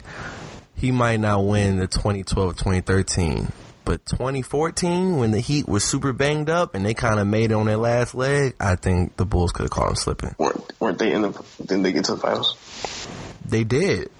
he 0.76 0.92
might 0.92 1.18
not 1.18 1.44
win 1.44 1.78
the 1.78 1.88
2012, 1.88 2.56
2013, 2.56 3.50
but 3.84 4.06
2014 4.06 5.16
when 5.16 5.32
the 5.32 5.40
Heat 5.40 5.66
was 5.68 5.82
super 5.82 6.12
banged 6.12 6.48
up 6.48 6.76
and 6.76 6.86
they 6.86 6.94
kind 6.94 7.18
of 7.18 7.26
made 7.26 7.50
it 7.50 7.54
on 7.54 7.66
their 7.66 7.76
last 7.76 8.14
leg, 8.14 8.54
I 8.60 8.76
think 8.76 9.16
the 9.16 9.26
Bulls 9.26 9.50
could 9.50 9.64
have 9.64 9.70
caught 9.72 9.86
them 9.86 9.96
slipping. 9.96 10.34
weren't, 10.38 10.72
weren't 10.80 10.98
they 11.00 11.12
in 11.12 11.22
the? 11.22 11.44
Didn't 11.60 11.82
they 11.82 11.92
get 11.92 12.04
to 12.04 12.14
the 12.14 12.20
finals? 12.20 12.56
They 13.44 13.64
did 13.64 14.10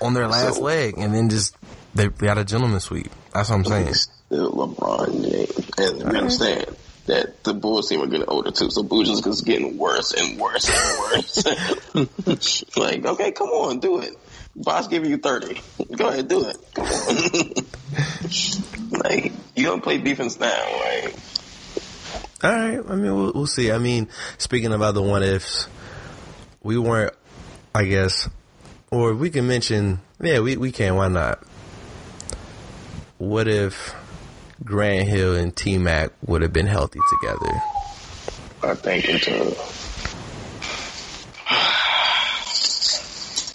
on 0.00 0.14
their 0.14 0.28
last 0.28 0.56
So- 0.56 0.62
leg, 0.62 0.94
and 0.96 1.12
then 1.12 1.28
just 1.28 1.56
they 1.96 2.06
got 2.08 2.38
a 2.38 2.44
gentleman 2.44 2.78
sweep. 2.78 3.10
That's 3.34 3.50
what 3.50 3.56
I'm 3.56 3.64
saying. 3.64 3.94
Still 3.94 4.52
LeBron 4.52 5.28
James, 5.28 5.70
and 5.76 6.12
we 6.12 6.18
understand 6.18 6.66
that 7.10 7.42
the 7.42 7.52
Bulls 7.52 7.88
team 7.88 8.00
are 8.02 8.06
getting 8.06 8.28
older 8.28 8.52
too. 8.52 8.70
So 8.70 8.84
Booz 8.84 9.10
is 9.10 9.40
getting 9.42 9.76
worse 9.76 10.12
and 10.12 10.38
worse 10.38 10.68
and 10.68 10.98
worse. 11.00 12.76
like, 12.76 13.04
okay, 13.04 13.32
come 13.32 13.48
on, 13.48 13.80
do 13.80 13.98
it. 14.00 14.16
Boss 14.54 14.86
giving 14.86 15.10
you 15.10 15.18
thirty. 15.18 15.60
Go 15.94 16.08
ahead, 16.08 16.28
do 16.28 16.48
it. 16.48 16.56
Come 16.74 16.86
on. 16.86 17.50
like, 19.00 19.32
you 19.56 19.64
don't 19.64 19.82
play 19.82 19.98
defense 19.98 20.38
now, 20.38 20.46
right? 20.46 21.14
All 22.42 22.50
right. 22.50 22.80
I 22.88 22.94
mean, 22.94 23.14
we'll, 23.14 23.32
we'll 23.32 23.46
see. 23.46 23.72
I 23.72 23.78
mean, 23.78 24.08
speaking 24.38 24.72
about 24.72 24.94
the 24.94 25.02
what 25.02 25.22
ifs, 25.22 25.68
we 26.62 26.78
weren't, 26.78 27.14
I 27.74 27.84
guess, 27.84 28.28
or 28.90 29.14
we 29.14 29.30
can 29.30 29.46
mention, 29.46 30.00
yeah, 30.20 30.40
we, 30.40 30.56
we 30.56 30.72
can. 30.72 30.94
Why 30.94 31.08
not? 31.08 31.42
What 33.18 33.48
if 33.48 33.94
Grant 34.64 35.08
Hill 35.08 35.36
and 35.36 35.54
T 35.54 35.78
Mac 35.78 36.10
would 36.26 36.42
have 36.42 36.52
been 36.52 36.66
healthy 36.66 37.00
together? 37.20 37.62
I 38.62 38.74
think 38.74 39.08
until 39.08 39.56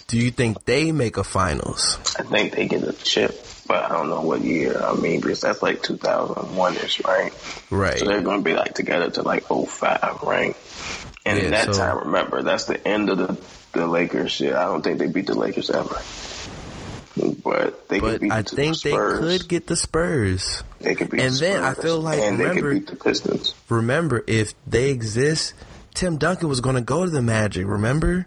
Do 0.08 0.18
you 0.18 0.30
think 0.30 0.64
they 0.64 0.92
make 0.92 1.16
a 1.16 1.24
finals? 1.24 1.98
I 2.18 2.22
think 2.22 2.54
they 2.54 2.66
get 2.68 2.82
a 2.84 2.92
chip, 2.92 3.44
but 3.66 3.84
I 3.84 3.88
don't 3.88 4.08
know 4.08 4.22
what 4.22 4.40
year. 4.40 4.80
I 4.80 4.94
mean, 4.94 5.20
because 5.20 5.40
that's 5.40 5.62
like 5.62 5.82
2001 5.82 6.76
ish, 6.76 7.04
right? 7.04 7.32
Right. 7.70 7.98
So 7.98 8.06
they're 8.06 8.22
going 8.22 8.38
to 8.38 8.44
be 8.44 8.54
like 8.54 8.74
together 8.74 9.10
to 9.10 9.22
like 9.22 9.44
05, 9.48 10.20
right? 10.22 10.56
And 11.24 11.42
Yeah, 11.42 11.50
that 11.50 11.74
so- 11.74 11.80
time, 11.80 11.98
remember, 11.98 12.42
that's 12.42 12.64
the 12.66 12.86
end 12.86 13.10
of 13.10 13.18
the, 13.18 13.36
the 13.72 13.86
Lakers 13.86 14.30
shit. 14.32 14.54
I 14.54 14.64
don't 14.66 14.82
think 14.82 14.98
they 14.98 15.08
beat 15.08 15.26
the 15.26 15.34
Lakers 15.34 15.70
ever. 15.70 15.96
But 17.16 17.88
they 17.88 18.00
could 18.00 18.20
But 18.20 18.30
I 18.32 18.42
the 18.42 18.48
think 18.56 18.80
they 18.82 18.92
could 18.92 19.48
get 19.48 19.66
the 19.66 19.76
Spurs. 19.76 20.62
They 20.80 20.94
could 20.94 21.10
beat 21.10 21.20
and 21.22 21.34
the 21.34 21.38
then 21.40 21.64
I 21.64 21.74
feel 21.74 21.98
like, 22.00 22.18
and 22.20 22.38
they 22.38 22.44
remember- 22.44 22.74
could 22.74 22.86
beat 22.86 22.90
the 22.90 22.96
Pistons. 23.04 23.54
Remember, 23.70 24.22
if 24.26 24.52
they 24.66 24.90
exist, 24.90 25.54
Tim 25.94 26.18
Duncan 26.18 26.48
was 26.48 26.60
going 26.60 26.76
to 26.76 26.82
go 26.82 27.04
to 27.04 27.10
the 27.10 27.22
Magic. 27.22 27.66
Remember? 27.66 28.26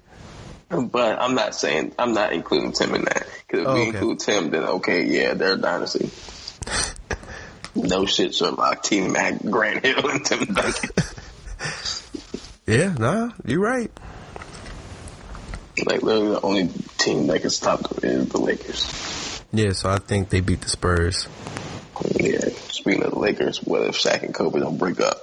But 0.70 1.22
I'm 1.22 1.36
not 1.36 1.54
saying 1.56 1.94
I'm 2.00 2.14
not 2.14 2.34
including 2.34 2.72
Tim 2.74 2.94
in 2.96 3.04
that 3.06 3.28
because 3.48 3.62
if 3.62 3.68
Oh, 3.68 3.74
we 3.76 3.80
okay. 3.82 3.90
include 3.90 4.20
Tim, 4.20 4.50
then 4.52 4.64
okay, 4.64 5.04
yeah, 5.06 5.34
they're 5.34 5.54
a 5.54 5.58
dynasty. 5.58 6.10
no 7.76 8.06
shit, 8.06 8.34
Sherlock, 8.36 8.84
T 8.84 9.08
Mac, 9.08 9.40
Grant 9.44 9.84
Hill, 9.86 10.08
and 10.10 10.26
Tim 10.26 10.46
Duncan. 10.46 10.90
Yeah, 12.68 12.94
nah, 13.00 13.32
you're 13.46 13.60
right. 13.60 13.92
Like 15.86 16.02
literally, 16.04 16.30
the 16.30 16.42
only 16.42 16.70
team 16.98 17.28
that 17.28 17.42
can 17.42 17.50
stop 17.50 17.82
them 17.90 18.10
is 18.10 18.30
the 18.30 18.40
Lakers. 18.40 19.42
Yeah, 19.52 19.72
so 19.74 19.90
I 19.90 19.98
think 19.98 20.30
they 20.30 20.42
beat 20.42 20.62
the 20.62 20.70
Spurs. 20.70 21.28
Yeah. 22.16 22.40
Speaking 22.70 23.04
of 23.04 23.12
the 23.12 23.20
Lakers, 23.20 23.58
what 23.64 23.82
if 23.84 23.96
Shaq 23.96 24.24
and 24.24 24.34
Kobe 24.34 24.60
don't 24.60 24.78
break 24.78 25.00
up? 25.02 25.18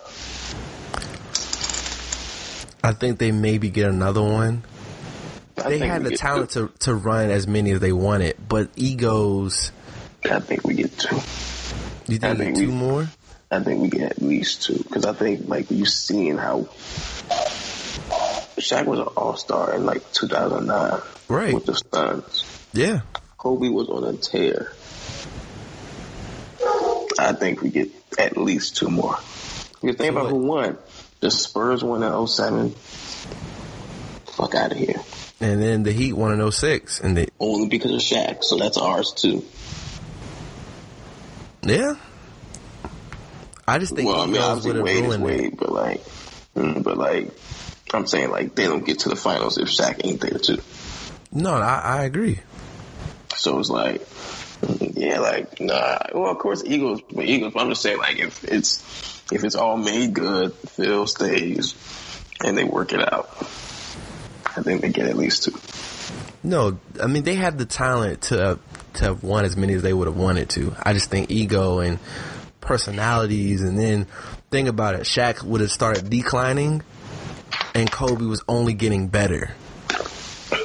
I 2.83 2.93
think 2.93 3.19
they 3.19 3.33
maybe 3.33 3.71
get 3.71 3.89
another 3.89 4.23
one. 4.23 4.63
I 5.59 5.71
They 5.71 5.79
had 5.79 6.05
the 6.05 6.17
talent 6.17 6.51
two. 6.51 6.69
to, 6.69 6.79
to 6.81 6.95
run 6.95 7.31
as 7.31 7.47
many 7.49 7.73
as 7.73 7.81
they 7.81 7.93
wanted, 7.93 8.37
but 8.49 8.71
egos. 8.77 9.73
I 10.25 10.41
think 10.41 10.65
we 10.65 10.75
get 10.75 10.97
two. 10.99 11.17
You 12.09 12.19
I 12.23 12.35
think, 12.35 12.39
think 12.39 12.57
two 12.57 12.69
we- 12.69 12.75
more? 12.75 13.09
I 13.51 13.61
think 13.61 13.81
we 13.81 13.89
get 13.89 14.11
at 14.11 14.21
least 14.23 14.65
two 14.65 14.77
because 14.83 15.05
I 15.05 15.13
think 15.13 15.49
like 15.49 15.71
you 15.71 15.85
seeing 15.87 16.37
how 16.37 16.69
Shaq 18.67 18.85
was 18.87 18.99
an 18.99 19.07
All 19.17 19.37
Star 19.37 19.75
in 19.75 19.87
like 19.87 20.13
2009 20.13 21.01
Right. 21.29 21.55
with 21.55 21.67
the 21.67 21.75
Suns. 21.75 22.45
Yeah. 22.73 23.01
Kobe 23.39 23.69
was 23.69 23.89
on 23.89 24.03
a 24.05 24.13
tear. 24.15 24.73
I 27.19 27.33
think 27.33 27.63
we 27.63 27.71
get 27.71 27.91
at 28.19 28.37
least 28.37 28.77
two 28.77 28.89
more. 28.89 29.17
You 29.83 29.93
think 29.93 30.11
about 30.13 30.31
who 30.31 30.37
won? 30.37 30.77
The 31.21 31.31
Spurs 31.31 31.83
won 31.85 32.03
in 32.03 32.27
07. 32.27 32.71
Fuck 34.27 34.55
out 34.55 34.73
of 34.73 34.79
here. 34.79 35.01
And 35.41 35.63
then 35.63 35.83
the 35.85 35.93
Heat 35.93 36.13
won 36.15 36.39
in 36.39 36.51
06. 36.51 37.01
And 37.01 37.17
they, 37.17 37.29
Only 37.39 37.69
because 37.69 37.93
of 37.93 38.01
Shaq, 38.01 38.43
so 38.43 38.57
that's 38.57 38.77
ours 38.79 39.13
too. 39.13 39.45
yeah. 41.63 41.95
I 43.69 43.79
just 43.79 43.95
think 43.97 44.09
well, 44.09 44.21
I 44.23 44.27
mean, 44.27 44.41
obviously 44.41 44.81
Wade 44.81 45.05
is. 45.05 45.19
Wade, 45.19 45.57
but 45.57 45.73
like, 45.73 46.05
mm, 46.55 46.83
but 46.85 46.97
like, 46.99 47.31
I'm 47.93 48.07
saying 48.07 48.31
like 48.31 48.55
they 48.55 48.65
don't 48.65 48.85
get 48.85 49.01
to 49.01 49.09
the 49.09 49.17
finals 49.17 49.59
if 49.59 49.69
Shaq 49.69 50.05
ain't 50.05 50.21
there 50.21 50.39
too. 50.39 50.59
No, 51.33 51.55
I, 51.55 51.79
I 51.79 52.05
agree. 52.05 52.41
So 53.35 53.59
it's 53.59 53.71
like, 53.71 54.07
yeah, 54.97 55.21
like 55.21 55.61
nah. 55.61 55.99
Well, 56.15 56.31
of 56.31 56.39
course, 56.39 56.65
Eagles, 56.65 57.03
but 57.13 57.27
Eagles. 57.27 57.53
But 57.53 57.63
I'm 57.63 57.69
just 57.69 57.83
saying, 57.83 57.99
like, 57.99 58.19
if 58.19 58.45
it's 58.45 58.83
if 59.31 59.45
it's 59.45 59.55
all 59.55 59.77
made 59.77 60.15
good, 60.15 60.55
Phil 60.55 61.07
stays, 61.07 61.75
and 62.45 62.57
they 62.57 62.65
work 62.65 62.93
it 62.93 63.01
out, 63.13 63.29
I 64.45 64.63
think 64.63 64.81
they 64.81 64.89
get 64.89 65.07
at 65.07 65.17
least 65.17 65.45
two. 65.45 65.59
No, 66.43 66.79
I 67.03 67.07
mean 67.07 67.25
they 67.25 67.35
had 67.35 67.59
the 67.59 67.67
talent 67.67 68.23
to 68.23 68.59
to 68.95 69.05
have 69.05 69.23
won 69.23 69.45
as 69.45 69.57
many 69.57 69.75
as 69.75 69.83
they 69.83 69.93
would 69.93 70.07
have 70.07 70.17
wanted 70.17 70.49
to. 70.51 70.75
I 70.83 70.93
just 70.93 71.11
think 71.11 71.31
ego 71.31 71.81
and 71.81 71.99
personalities, 72.61 73.63
and 73.63 73.79
then 73.79 74.07
think 74.51 74.69
about 74.69 74.95
it. 74.95 75.03
Shaq 75.03 75.43
would 75.43 75.61
have 75.61 75.71
started 75.71 76.09
declining, 76.09 76.83
and 77.77 77.93
Kobe 77.93 78.25
was 78.25 78.43
only 78.49 78.73
getting 78.73 79.09
better. 79.09 79.51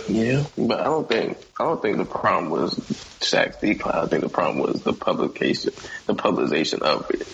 Yeah, 0.08 0.46
but 0.58 0.80
I 0.80 0.86
don't 0.86 1.10
think 1.10 1.38
I 1.60 1.66
don't 1.66 1.82
think 1.82 1.98
the 1.98 2.06
problem 2.06 2.50
was 2.50 2.80
Shaq's 3.20 3.58
decline. 3.58 4.06
I 4.06 4.08
think 4.08 4.24
the 4.24 4.30
problem 4.30 4.60
was 4.60 4.82
the 4.82 4.94
publication, 4.94 5.74
the 6.06 6.16
publication 6.16 6.82
of 6.84 7.12
it. 7.12 7.28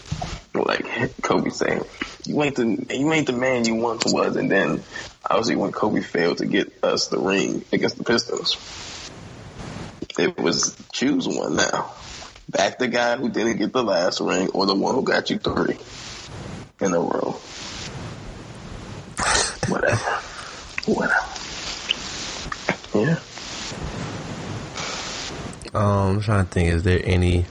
Like 0.55 1.21
Kobe 1.21 1.51
saying, 1.51 1.83
"You 2.25 2.41
ain't 2.41 2.55
the 2.55 2.87
you 2.89 3.13
ain't 3.13 3.27
the 3.27 3.33
man 3.33 3.65
you 3.65 3.75
once 3.75 4.11
was," 4.11 4.35
and 4.35 4.49
then 4.49 4.81
obviously 5.29 5.55
when 5.55 5.71
Kobe 5.71 6.01
failed 6.01 6.39
to 6.39 6.47
get 6.47 6.83
us 6.83 7.09
the 7.09 7.19
ring 7.19 7.63
against 7.71 7.99
the 7.99 8.03
Pistons, 8.03 8.57
it 10.17 10.39
was 10.39 10.75
choose 10.91 11.27
one 11.27 11.55
now. 11.55 11.93
Back 12.49 12.79
the 12.79 12.87
guy 12.87 13.17
who 13.17 13.29
didn't 13.29 13.57
get 13.57 13.73
the 13.73 13.83
last 13.83 14.21
ring, 14.21 14.49
or 14.49 14.65
the 14.65 14.73
one 14.73 14.95
who 14.95 15.03
got 15.03 15.29
you 15.29 15.37
three 15.37 15.77
in 16.81 16.93
a 16.93 16.99
row. 16.99 17.39
Whatever. 19.67 20.21
Whatever. 20.85 21.27
Yeah. 22.95 23.19
Um, 25.73 26.15
I'm 26.17 26.21
trying 26.21 26.45
to 26.45 26.51
think. 26.51 26.73
Is 26.73 26.83
there 26.83 27.01
any 27.03 27.45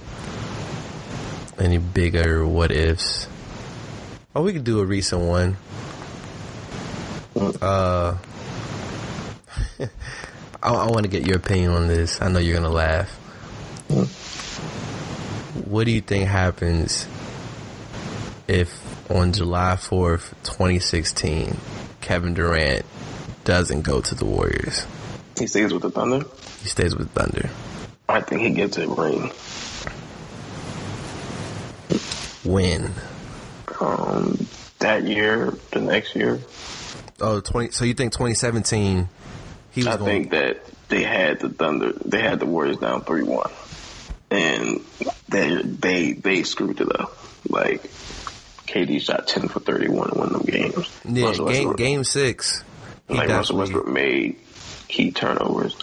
any 1.58 1.78
bigger 1.78 2.46
what 2.46 2.70
ifs? 2.70 3.28
Oh, 4.34 4.42
we 4.42 4.52
could 4.52 4.64
do 4.64 4.80
a 4.80 4.84
recent 4.84 5.22
one. 5.22 5.56
Uh, 7.60 8.16
I, 9.80 9.88
I 10.62 10.86
want 10.86 11.02
to 11.04 11.08
get 11.08 11.26
your 11.26 11.36
opinion 11.36 11.72
on 11.72 11.88
this. 11.88 12.20
I 12.20 12.28
know 12.28 12.38
you're 12.38 12.56
gonna 12.56 12.70
laugh. 12.70 13.10
What 15.66 15.84
do 15.84 15.90
you 15.90 16.00
think 16.00 16.28
happens 16.28 17.06
if 18.48 19.10
on 19.10 19.32
July 19.32 19.76
4th, 19.76 20.30
2016, 20.42 21.56
Kevin 22.06 22.34
Durant 22.34 22.86
doesn't 23.42 23.82
go 23.82 24.00
to 24.00 24.14
the 24.14 24.24
Warriors? 24.24 24.86
He 25.36 25.48
stays 25.48 25.72
with 25.72 25.82
the 25.82 25.90
Thunder. 25.90 26.24
He 26.62 26.68
stays 26.68 26.94
with 26.94 27.10
Thunder. 27.10 27.50
I 28.08 28.20
think 28.20 28.42
he 28.42 28.50
gets 28.50 28.78
a 28.78 28.86
ring. 28.86 29.32
When? 32.44 32.92
Um, 33.80 34.46
that 34.78 35.02
year, 35.02 35.52
the 35.72 35.80
next 35.80 36.14
year, 36.14 36.38
Oh, 37.20 37.40
20, 37.40 37.72
so 37.72 37.84
you 37.84 37.94
think 37.94 38.12
2017 38.12 39.08
he 39.72 39.80
was 39.80 39.86
I 39.88 39.96
going 39.96 40.08
think 40.08 40.30
that 40.30 40.60
they 40.88 41.02
had 41.02 41.40
the 41.40 41.48
Thunder, 41.48 41.92
they 42.04 42.20
had 42.20 42.38
the 42.38 42.46
Warriors 42.46 42.76
down 42.76 43.02
three 43.02 43.24
one, 43.24 43.50
and 44.30 44.80
they 45.28 45.60
they 45.60 46.12
they 46.12 46.44
screwed 46.44 46.80
it 46.80 47.00
up. 47.00 47.16
Like 47.48 47.90
KD 48.66 49.00
shot 49.00 49.26
ten 49.28 49.48
for 49.48 49.60
thirty 49.60 49.88
one 49.88 50.10
in 50.12 50.18
one 50.18 50.34
of 50.34 50.42
them 50.42 50.42
games. 50.42 51.00
Yeah, 51.04 51.26
Russell 51.26 51.46
game 51.46 51.54
Westbrook- 51.68 51.76
game 51.76 52.04
6. 52.04 52.64
He 53.08 53.14
like 53.14 53.28
Russell 53.28 53.56
Westbrook 53.58 53.86
made 53.88 54.36
key 54.88 55.12
turnovers. 55.12 55.76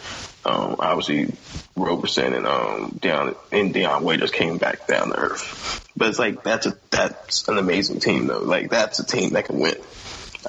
Um, 0.45 0.75
obviously, 0.79 1.33
Roberson 1.77 2.33
and 2.33 2.45
um, 2.45 2.91
Deion 3.01 3.37
and 3.51 3.73
Dion 3.73 4.03
Waiters 4.03 4.29
came 4.31 4.57
back 4.57 4.87
down 4.87 5.09
to 5.09 5.17
earth. 5.17 5.89
But 5.95 6.09
it's 6.09 6.19
like 6.19 6.43
that's 6.43 6.65
a 6.65 6.77
that's 6.89 7.47
an 7.47 7.57
amazing 7.57 8.01
team 8.01 8.27
though. 8.27 8.39
Like 8.39 8.69
that's 8.69 8.99
a 8.99 9.05
team 9.05 9.31
that 9.31 9.45
can 9.45 9.59
win. 9.59 9.75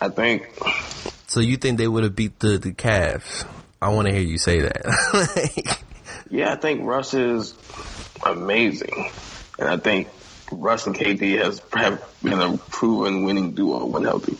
I 0.02 0.08
think 0.08 0.48
So 1.28 1.38
you 1.38 1.56
think 1.56 1.78
they 1.78 1.86
would 1.86 2.02
have 2.02 2.16
beat 2.16 2.40
the 2.40 2.58
the 2.58 2.72
Cavs? 2.72 3.46
I 3.80 3.90
want 3.90 4.08
to 4.08 4.12
hear 4.14 4.22
you 4.22 4.38
say 4.38 4.60
that. 4.62 5.78
yeah, 6.30 6.52
I 6.52 6.56
think 6.56 6.84
Russ 6.84 7.14
is 7.14 7.54
amazing, 8.26 9.10
and 9.58 9.68
I 9.68 9.76
think 9.76 10.08
Russ 10.52 10.86
and 10.86 10.96
KD 10.96 11.42
has 11.42 11.60
have 11.74 12.02
been 12.22 12.40
a 12.40 12.58
proven 12.58 13.24
winning 13.24 13.54
duo 13.54 13.86
when 13.86 14.04
healthy. 14.04 14.38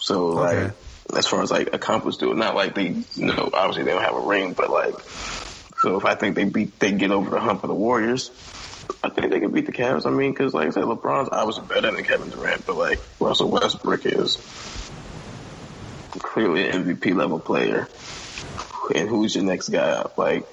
So 0.00 0.28
Okay. 0.38 0.74
like 1.10 1.18
as 1.18 1.26
far 1.26 1.42
as 1.42 1.50
like 1.50 1.70
accomplished 1.74 2.20
duo, 2.20 2.32
not 2.34 2.54
like 2.54 2.74
they 2.74 2.88
you 2.88 3.06
know 3.16 3.50
obviously 3.52 3.84
they 3.84 3.90
don't 3.92 4.02
have 4.02 4.14
a 4.16 4.20
ring, 4.20 4.54
but 4.54 4.70
like 4.70 4.94
so 5.78 5.96
if 5.96 6.04
I 6.04 6.14
think 6.14 6.36
they 6.36 6.44
beat 6.44 6.78
they 6.80 6.92
get 6.92 7.10
over 7.10 7.30
the 7.30 7.40
hump 7.40 7.64
of 7.64 7.68
the 7.68 7.74
Warriors. 7.74 8.30
I 9.02 9.08
think 9.10 9.30
they 9.30 9.40
can 9.40 9.50
beat 9.52 9.66
the 9.66 9.72
Cavs. 9.72 10.06
I 10.06 10.10
mean, 10.10 10.32
because 10.32 10.52
like 10.52 10.66
I 10.68 10.70
said, 10.70 10.84
LeBron's 10.84 11.30
obviously 11.32 11.66
better 11.66 11.90
than 11.94 12.04
Kevin 12.04 12.28
Durant, 12.30 12.66
but 12.66 12.76
like 12.76 13.00
Russell 13.18 13.50
Westbrook 13.50 14.04
is 14.04 14.38
clearly 16.18 16.68
an 16.68 16.84
MVP 16.84 17.14
level 17.14 17.40
player. 17.40 17.88
And 18.94 19.08
who's 19.08 19.34
your 19.34 19.44
next 19.44 19.70
guy 19.70 19.90
up? 19.90 20.18
Like 20.18 20.44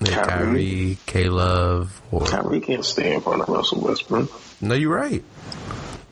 Yeah, 0.00 0.24
Kyrie. 0.24 0.98
K 1.06 1.28
Love, 1.28 2.00
or 2.10 2.22
Kyrie 2.26 2.60
can't 2.60 2.84
stay 2.84 3.14
in 3.14 3.20
front 3.20 3.42
of 3.42 3.48
Russell 3.48 3.80
Westbrook. 3.80 4.30
no, 4.60 4.74
you're 4.74 4.94
right. 4.94 5.22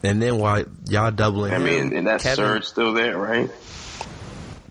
And 0.02 0.22
then 0.22 0.38
while 0.38 0.64
y'all 0.88 1.10
doubling, 1.10 1.52
I 1.52 1.58
mean, 1.58 1.96
and 1.96 2.06
that 2.06 2.20
Kevin- 2.20 2.36
Serge 2.36 2.64
still 2.64 2.92
there, 2.92 3.18
right? 3.18 3.50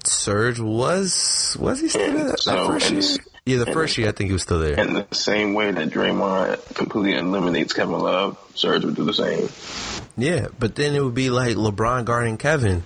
Serge 0.03 0.59
was 0.59 1.57
was 1.59 1.81
he 1.81 1.89
still 1.89 2.13
there 2.13 2.27
that, 2.29 2.43
that 2.45 2.67
first 2.67 2.91
year? 2.91 3.25
Yeah, 3.45 3.63
the 3.63 3.71
first 3.71 3.97
year 3.97 4.09
I 4.09 4.11
think 4.11 4.27
he 4.29 4.33
was 4.33 4.43
still 4.43 4.59
there. 4.59 4.77
And 4.79 4.95
the 4.95 5.07
same 5.15 5.53
way 5.53 5.71
that 5.71 5.89
Draymond 5.89 6.75
completely 6.75 7.17
eliminates 7.17 7.73
Kevin 7.73 7.99
Love, 7.99 8.37
Serge 8.55 8.83
would 8.83 8.95
do 8.95 9.05
the 9.05 9.13
same. 9.13 9.49
Yeah, 10.17 10.47
but 10.59 10.75
then 10.75 10.95
it 10.95 11.03
would 11.03 11.13
be 11.13 11.29
like 11.29 11.55
LeBron 11.55 12.05
guarding 12.05 12.37
Kevin, 12.37 12.83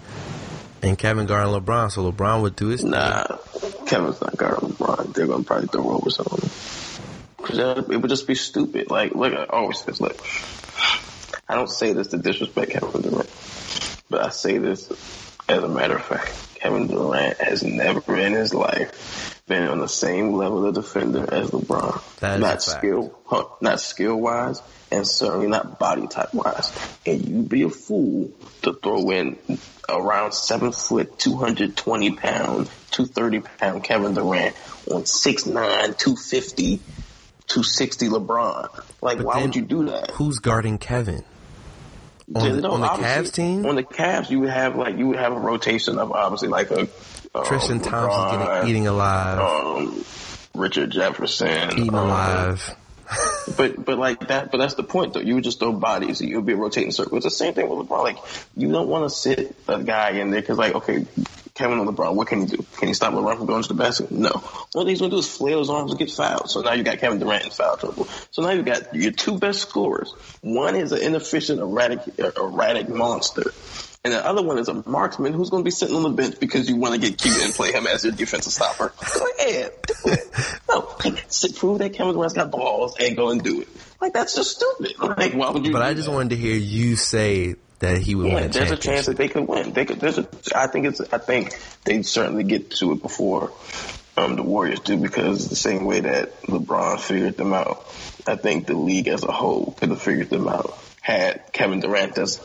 and 0.81 0.97
Kevin 0.97 1.25
guarding 1.25 1.53
LeBron. 1.53 1.91
So 1.91 2.11
LeBron 2.11 2.41
would 2.41 2.55
do 2.55 2.67
his 2.67 2.81
thing. 2.81 2.91
Nah, 2.91 3.25
Kevin's 3.85 4.21
not 4.21 4.37
guarding 4.37 4.69
LeBron. 4.69 5.13
They're 5.13 5.27
gonna 5.27 5.43
probably 5.43 5.67
throw 5.67 5.89
over 5.91 6.09
on 6.09 6.39
him. 6.39 6.49
Cause 7.37 7.57
it 7.89 7.97
would 8.01 8.09
just 8.09 8.27
be 8.27 8.35
stupid. 8.35 8.91
Like, 8.91 9.15
look, 9.15 9.33
I 9.33 9.45
always 9.45 9.79
say 9.79 9.85
this. 9.87 10.01
Look, 10.01 10.17
I 11.49 11.55
don't 11.55 11.69
say 11.69 11.93
this 11.93 12.07
to 12.07 12.17
disrespect 12.17 12.71
Kevin 12.71 13.01
Durant, 13.01 13.29
but 14.09 14.23
I 14.23 14.29
say 14.29 14.57
this 14.57 14.91
as 15.49 15.63
a 15.63 15.67
matter 15.67 15.95
of 15.95 16.05
fact. 16.05 16.31
Kevin 16.55 16.87
Durant 16.87 17.37
has 17.39 17.63
never 17.63 18.15
in 18.15 18.33
his 18.33 18.53
life 18.53 19.40
been 19.51 19.67
on 19.67 19.79
the 19.79 19.87
same 19.87 20.31
level 20.31 20.65
of 20.65 20.73
defender 20.75 21.27
as 21.29 21.49
LeBron. 21.49 22.19
That 22.21 22.35
is 22.35 22.41
not 22.41 22.63
skill, 22.63 23.19
not 23.59 23.81
skill 23.81 24.15
wise, 24.15 24.61
and 24.89 25.05
certainly 25.05 25.47
not 25.47 25.77
body 25.77 26.07
type 26.07 26.33
wise. 26.33 26.71
And 27.05 27.27
you'd 27.27 27.49
be 27.49 27.63
a 27.63 27.69
fool 27.69 28.31
to 28.61 28.73
throw 28.73 29.11
in 29.11 29.37
around 29.89 30.33
seven 30.33 30.71
foot, 30.71 31.19
two 31.19 31.35
hundred 31.35 31.75
twenty 31.75 32.15
pound, 32.15 32.69
two 32.91 33.05
thirty 33.05 33.41
pound 33.41 33.83
Kevin 33.83 34.13
Durant 34.13 34.55
on 34.89 35.03
6'9", 35.03 35.53
250, 35.97 36.77
260 36.77 38.07
LeBron. 38.07 38.83
Like, 39.01 39.17
But 39.17 39.25
why 39.25 39.41
would 39.41 39.55
you 39.55 39.61
do 39.63 39.85
that? 39.87 40.11
Who's 40.11 40.39
guarding 40.39 40.77
Kevin? 40.77 41.25
On 42.33 42.49
the, 42.55 42.61
No, 42.61 42.71
on 42.71 42.81
the 42.81 42.87
Cavs 42.87 43.33
team, 43.33 43.65
On 43.65 43.75
the 43.75 43.83
Cavs, 43.83 44.29
you 44.29 44.39
would 44.39 44.49
have 44.49 44.77
like 44.77 44.97
you 44.97 45.07
would 45.07 45.19
have 45.19 45.33
a 45.33 45.39
rotation 45.39 45.99
of 45.99 46.13
obviously 46.13 46.47
like 46.47 46.71
a 46.71 46.87
um, 47.33 47.45
Tristan 47.45 47.79
Thompson 47.79 48.39
LeBron, 48.39 48.61
getting 48.61 48.69
eating 48.69 48.87
alive, 48.87 49.39
um, 49.39 50.05
Richard 50.55 50.91
Jefferson, 50.91 51.71
eating 51.71 51.89
um, 51.89 52.07
alive. 52.07 52.75
But 53.57 53.83
but 53.83 53.97
like 53.97 54.27
that, 54.29 54.51
but 54.51 54.59
that's 54.59 54.75
the 54.75 54.83
point 54.83 55.13
though. 55.13 55.19
You 55.19 55.35
would 55.35 55.43
just 55.43 55.59
throw 55.59 55.73
bodies. 55.73 56.21
You'll 56.21 56.43
be 56.43 56.53
a 56.53 56.55
rotating 56.55 56.91
circle. 56.91 57.17
It's 57.17 57.25
the 57.25 57.31
same 57.31 57.53
thing 57.53 57.67
with 57.67 57.89
LeBron. 57.89 58.03
Like 58.03 58.17
you 58.55 58.71
don't 58.71 58.87
want 58.87 59.03
to 59.03 59.09
sit 59.09 59.53
a 59.67 59.83
guy 59.83 60.11
in 60.11 60.31
there 60.31 60.39
because 60.39 60.57
like 60.57 60.75
okay, 60.75 61.05
Kevin 61.53 61.79
and 61.79 61.87
LeBron, 61.87 62.15
what 62.15 62.27
can 62.27 62.41
he 62.41 62.45
do? 62.45 62.65
Can 62.77 62.87
he 62.87 62.93
stop 62.93 63.13
LeBron 63.13 63.37
from 63.37 63.45
going 63.45 63.61
to 63.63 63.67
the 63.67 63.73
basket? 63.73 64.11
No. 64.11 64.43
All 64.73 64.85
he's 64.85 64.99
gonna 64.99 65.11
do 65.11 65.17
is 65.17 65.27
flail 65.27 65.59
his 65.59 65.69
arms 65.69 65.91
and 65.91 65.99
get 65.99 66.09
fouled. 66.09 66.49
So 66.49 66.61
now 66.61 66.73
you 66.73 66.83
got 66.83 66.99
Kevin 66.99 67.19
Durant 67.19 67.45
in 67.45 67.51
foul 67.51 67.77
trouble. 67.77 68.05
So 68.31 68.41
now 68.41 68.51
you 68.51 68.63
got 68.63 68.95
your 68.95 69.11
two 69.11 69.37
best 69.37 69.59
scorers. 69.61 70.13
One 70.41 70.75
is 70.75 70.91
an 70.91 71.01
inefficient, 71.01 71.59
erratic, 71.59 72.01
erratic 72.17 72.87
monster. 72.87 73.53
And 74.03 74.13
the 74.13 74.25
other 74.25 74.41
one 74.41 74.57
is 74.57 74.67
a 74.67 74.89
marksman 74.89 75.31
who's 75.33 75.51
going 75.51 75.61
to 75.61 75.65
be 75.65 75.69
sitting 75.71 75.95
on 75.95 76.01
the 76.01 76.09
bench 76.09 76.39
because 76.39 76.67
you 76.67 76.75
want 76.75 76.95
to 76.95 76.99
get 76.99 77.19
cute 77.19 77.37
and 77.43 77.53
play 77.53 77.71
him 77.71 77.85
as 77.85 78.03
your 78.03 78.13
defensive 78.13 78.51
stopper. 78.51 78.91
Go 79.13 79.27
ahead, 79.39 79.73
do 79.85 79.93
it. 80.05 80.27
No, 80.67 80.95
like, 81.05 81.23
sit, 81.27 81.55
prove 81.55 81.77
that 81.79 81.93
Kevin 81.93 82.15
Durant's 82.15 82.33
got 82.33 82.49
balls 82.49 82.95
and 82.99 83.15
go 83.15 83.29
and 83.29 83.43
do 83.43 83.61
it. 83.61 83.67
Like 84.01 84.13
that's 84.13 84.35
just 84.35 84.55
stupid. 84.55 84.97
Like 84.99 85.33
why 85.33 85.51
would 85.51 85.63
you? 85.67 85.71
But 85.71 85.83
I 85.83 85.93
just 85.93 86.07
that? 86.07 86.13
wanted 86.15 86.29
to 86.31 86.35
hear 86.37 86.55
you 86.55 86.95
say 86.95 87.55
that 87.77 87.99
he 87.99 88.15
would 88.15 88.25
Yeah, 88.27 88.33
win 88.35 88.43
a 88.45 88.49
there's 88.49 88.71
a 88.71 88.77
chance 88.77 89.05
that 89.05 89.17
they 89.17 89.27
could 89.27 89.47
win. 89.47 89.73
They 89.73 89.85
could. 89.85 89.99
There's 89.99 90.17
a. 90.17 90.27
I 90.55 90.65
think 90.65 90.87
it's. 90.87 90.99
I 91.13 91.19
think 91.19 91.59
they'd 91.83 92.03
certainly 92.03 92.43
get 92.43 92.71
to 92.77 92.93
it 92.93 93.03
before 93.03 93.51
um, 94.17 94.35
the 94.35 94.41
Warriors 94.43 94.79
do 94.79 94.97
because 94.97 95.47
the 95.47 95.55
same 95.55 95.85
way 95.85 95.99
that 95.99 96.41
LeBron 96.43 96.99
figured 96.99 97.37
them 97.37 97.53
out, 97.53 97.85
I 98.25 98.35
think 98.35 98.65
the 98.65 98.73
league 98.75 99.07
as 99.07 99.23
a 99.23 99.31
whole 99.31 99.75
could 99.79 99.89
have 99.89 100.01
figured 100.01 100.31
them 100.31 100.47
out 100.47 100.75
had 101.01 101.51
Kevin 101.53 101.79
Durant 101.81 102.17
as 102.17 102.37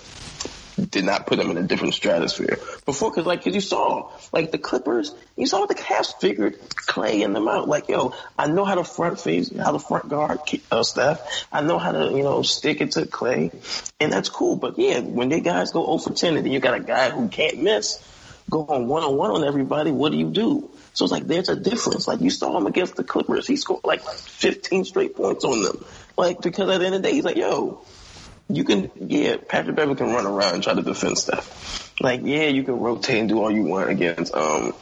did 0.77 1.05
not 1.05 1.27
put 1.27 1.39
them 1.39 1.51
in 1.51 1.57
a 1.57 1.63
different 1.63 1.95
stratosphere 1.95 2.59
before. 2.85 3.11
Because 3.11 3.27
like, 3.27 3.43
cause 3.45 3.55
you 3.55 3.61
saw 3.61 4.11
like 4.33 4.51
the 4.51 4.59
Clippers, 4.59 5.15
you 5.37 5.47
saw 5.47 5.67
the 5.67 5.75
Cavs 5.75 6.19
figured 6.21 6.61
Klay 6.61 7.23
in 7.23 7.33
them 7.33 7.49
out. 7.49 7.69
Like, 7.69 7.89
yo, 7.89 8.15
I 8.39 8.47
know 8.47 8.65
how 8.65 8.75
to 8.75 8.85
front 8.85 9.19
face, 9.21 9.55
how 9.57 9.73
to 9.73 9.79
front 9.79 10.09
guard 10.09 10.41
uh, 10.71 10.83
Steph. 10.83 11.47
I 11.53 11.63
know 11.63 11.79
how 11.79 11.93
to 11.93 12.11
you 12.11 12.23
know 12.23 12.43
stick 12.43 12.81
it 12.81 12.93
to 12.93 13.03
Klay, 13.03 13.53
and 14.01 14.13
that's 14.13 14.29
cool. 14.29 14.57
But 14.57 14.79
yeah, 14.79 15.01
when 15.01 15.29
they 15.29 15.41
guys 15.41 15.73
go 15.73 15.85
0 15.85 15.99
for 15.99 16.13
10, 16.13 16.37
and 16.37 16.47
then 16.47 16.53
you 16.53 16.61
got 16.61 16.75
a 16.75 16.83
guy 16.83 17.11
who 17.11 17.29
can't 17.29 17.63
miss, 17.63 18.03
going 18.51 18.87
one 18.87 19.03
on 19.03 19.17
one 19.17 19.31
on 19.31 19.45
everybody. 19.45 19.91
What 19.91 20.13
do 20.13 20.19
you 20.19 20.31
do? 20.31 20.71
So 20.93 21.05
it's 21.05 21.13
like 21.13 21.27
there's 21.27 21.49
a 21.49 21.57
difference. 21.57 22.09
Like 22.09 22.21
you 22.21 22.31
saw 22.31 22.57
him 22.57 22.67
against 22.67 22.97
the 22.97 23.05
Clippers, 23.05 23.47
he 23.47 23.57
scored 23.57 23.85
like 23.85 24.03
15 24.03 24.85
straight 24.85 25.15
points 25.15 25.45
on 25.45 25.63
them. 25.63 25.85
Like 26.17 26.41
because 26.41 26.71
at 26.71 26.79
the 26.79 26.87
end 26.87 26.95
of 26.95 27.03
the 27.03 27.09
day, 27.09 27.15
he's 27.15 27.25
like, 27.25 27.37
yo, 27.37 27.83
you 28.49 28.65
can, 28.65 28.91
yeah, 28.97 29.37
Patrick 29.37 29.77
Beverley 29.77 29.97
can 29.97 30.13
run 30.13 30.27
around 30.27 30.55
and 30.55 30.63
try 30.63 30.75
to 30.75 30.83
defend 30.83 31.19
stuff. 31.19 31.95
Like, 32.01 32.21
yeah, 32.25 32.47
you 32.49 32.63
can 32.63 32.79
rotate 32.79 33.19
and 33.19 33.29
do 33.29 33.41
all 33.41 33.51
you 33.51 33.63
want 33.65 33.91
against 33.91 34.35
um 34.35 34.73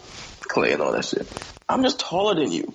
Klay 0.43 0.73
and 0.73 0.83
all 0.83 0.93
that 0.93 1.05
shit. 1.05 1.27
I'm 1.69 1.83
just 1.83 1.99
taller 2.01 2.35
than 2.35 2.53
you, 2.53 2.75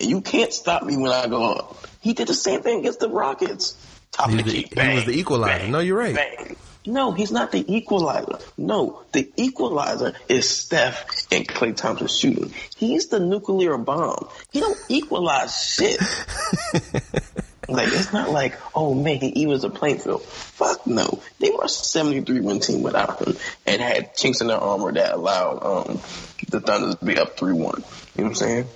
and 0.00 0.10
you 0.10 0.20
can't 0.20 0.52
stop 0.52 0.82
me 0.82 0.96
when 0.96 1.10
I 1.12 1.26
go 1.28 1.52
up. 1.52 1.86
He 2.00 2.12
did 2.12 2.28
the 2.28 2.34
same 2.34 2.62
thing 2.62 2.80
against 2.80 3.00
the 3.00 3.08
Rockets. 3.08 3.82
Top 4.12 4.30
He 4.30 4.38
of 4.38 4.44
the 4.44 4.50
key, 4.50 4.70
he 4.80 4.94
was 4.94 5.04
the 5.06 5.18
equalizer. 5.18 5.58
bang, 5.58 5.72
No, 5.72 5.80
you're 5.80 5.98
right. 5.98 6.14
bang. 6.14 6.56
No, 6.88 7.10
he's 7.12 7.32
not 7.32 7.50
the 7.50 7.64
equalizer. 7.74 8.38
No, 8.56 9.02
the 9.12 9.28
equalizer 9.36 10.14
is 10.28 10.48
Steph 10.48 11.04
and 11.32 11.46
Klay 11.48 11.74
Thompson 11.74 12.06
shooting. 12.06 12.52
He's 12.76 13.08
the 13.08 13.18
nuclear 13.18 13.76
bomb. 13.76 14.28
He 14.52 14.60
don't 14.60 14.78
equalize 14.88 15.56
shit. 15.64 16.00
Like 17.68 17.88
it's 17.88 18.12
not 18.12 18.30
like, 18.30 18.56
oh 18.74 18.94
man, 18.94 19.18
he 19.18 19.46
was 19.46 19.64
a 19.64 19.70
playing 19.70 19.98
field. 19.98 20.22
Fuck 20.22 20.86
no. 20.86 21.20
They 21.40 21.50
were 21.50 21.64
a 21.64 21.68
73 21.68 22.40
win 22.40 22.60
team 22.60 22.82
without 22.82 23.20
him 23.20 23.36
and 23.66 23.80
had 23.80 24.14
chinks 24.14 24.40
in 24.40 24.46
their 24.46 24.58
armor 24.58 24.92
that 24.92 25.14
allowed 25.14 25.64
um, 25.64 26.00
the 26.48 26.60
Thunder 26.60 26.96
to 26.96 27.04
be 27.04 27.18
up 27.18 27.36
3 27.36 27.52
1. 27.52 27.56
You 27.56 27.64
know 27.64 27.74
what 27.74 28.24
I'm 28.24 28.34
saying? 28.34 28.66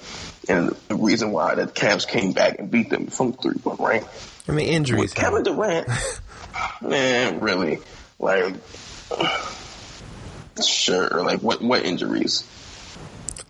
And 0.48 0.76
the 0.88 0.96
reason 0.96 1.30
why 1.30 1.54
the 1.54 1.66
Cavs 1.66 2.06
came 2.06 2.32
back 2.32 2.58
and 2.58 2.70
beat 2.70 2.90
them 2.90 3.06
from 3.06 3.32
3 3.32 3.52
1, 3.62 3.76
right? 3.76 4.04
I 4.48 4.52
mean, 4.52 4.68
injuries. 4.68 5.00
With 5.00 5.14
Kevin. 5.14 5.44
Durant, 5.44 5.88
man, 6.82 7.40
really? 7.40 7.78
Like, 8.18 8.56
sure. 10.64 11.22
Like, 11.22 11.40
what, 11.40 11.62
what 11.62 11.84
injuries? 11.84 12.44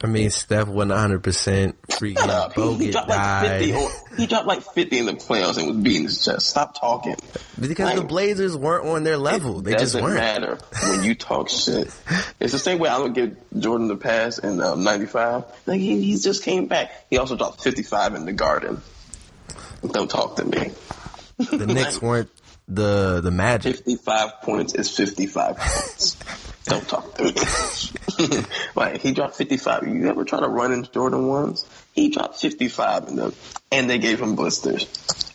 I 0.03 0.07
mean, 0.07 0.31
Steph 0.31 0.69
wasn't 0.69 0.93
100 0.93 1.23
percent. 1.23 1.83
Freaking 1.83 2.19
Shut 2.19 2.31
up. 2.31 2.55
He, 2.55 2.61
he 2.63 2.89
Bogut 2.89 2.93
dropped 2.93 3.09
like 3.09 3.43
50 3.43 3.73
died 3.73 3.83
or, 3.83 4.17
he 4.17 4.27
dropped 4.27 4.47
like 4.47 4.63
50 4.63 4.99
in 4.99 5.07
the 5.07 5.13
playoffs 5.13 5.59
and 5.59 5.67
was 5.69 5.77
beating 5.77 6.05
his 6.05 6.25
chest. 6.25 6.47
Stop 6.47 6.79
talking. 6.81 7.17
because 7.61 7.79
Like, 7.79 7.97
the 7.97 8.05
Blazers 8.05 8.57
weren't 8.57 8.87
on 8.87 9.03
their 9.05 9.19
level. 9.19 9.61
They 9.61 9.73
just 9.73 9.95
doesn't 9.95 10.03
weren't. 10.03 10.15
matter 10.17 10.59
when 10.89 11.05
you 11.05 11.15
talk 11.15 11.49
shit. 11.51 11.89
It's 12.41 12.53
the 12.53 12.59
same 12.59 12.79
way 12.79 12.89
I 12.89 12.97
don't 12.97 13.13
give 13.13 13.37
Jordan 13.59 13.89
the 13.89 13.97
pass 13.97 14.39
in 14.39 14.63
um, 14.63 14.83
'95. 14.83 15.45
Like 15.67 15.79
he, 15.81 16.01
he 16.01 16.19
just 16.19 16.43
came 16.43 16.67
back. 16.67 16.91
He 17.11 17.19
also 17.19 17.37
dropped 17.37 17.63
55 17.63 18.15
in 18.15 18.25
the 18.25 18.33
Garden. 18.33 18.81
Don't 19.87 20.11
talk 20.11 20.37
to 20.37 20.45
me. 20.45 20.71
The 21.37 21.67
Knicks 21.67 22.01
weren't 22.03 22.31
the 22.71 23.21
the 23.21 23.31
Magic. 23.31 23.77
55 23.77 24.43
points 24.43 24.75
is 24.75 24.97
55 24.97 25.57
points. 25.57 26.17
Don't 26.65 26.87
talk 26.87 27.15
to 27.17 27.25
me. 27.25 28.45
like 28.77 29.01
he 29.01 29.13
dropped 29.13 29.37
55. 29.37 29.89
You 29.89 30.09
ever 30.09 30.25
try 30.25 30.41
to 30.41 30.49
run 30.49 30.73
in 30.73 30.85
Jordan 30.85 31.27
ones? 31.27 31.67
He 31.95 32.11
dropped 32.11 32.41
55 32.41 33.09
in 33.09 33.17
them, 33.17 33.35
and 33.73 33.91
they 33.91 33.99
gave 33.99 34.21
him 34.21 34.37
blisters. 34.37 34.85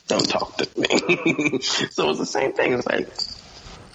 Don't 0.07 0.27
talk 0.27 0.57
to 0.57 0.79
me. 0.79 0.87
so 1.61 2.09
it's 2.09 2.19
the 2.19 2.25
same 2.25 2.53
thing. 2.53 2.73
It's 2.73 2.85
like, 2.85 3.09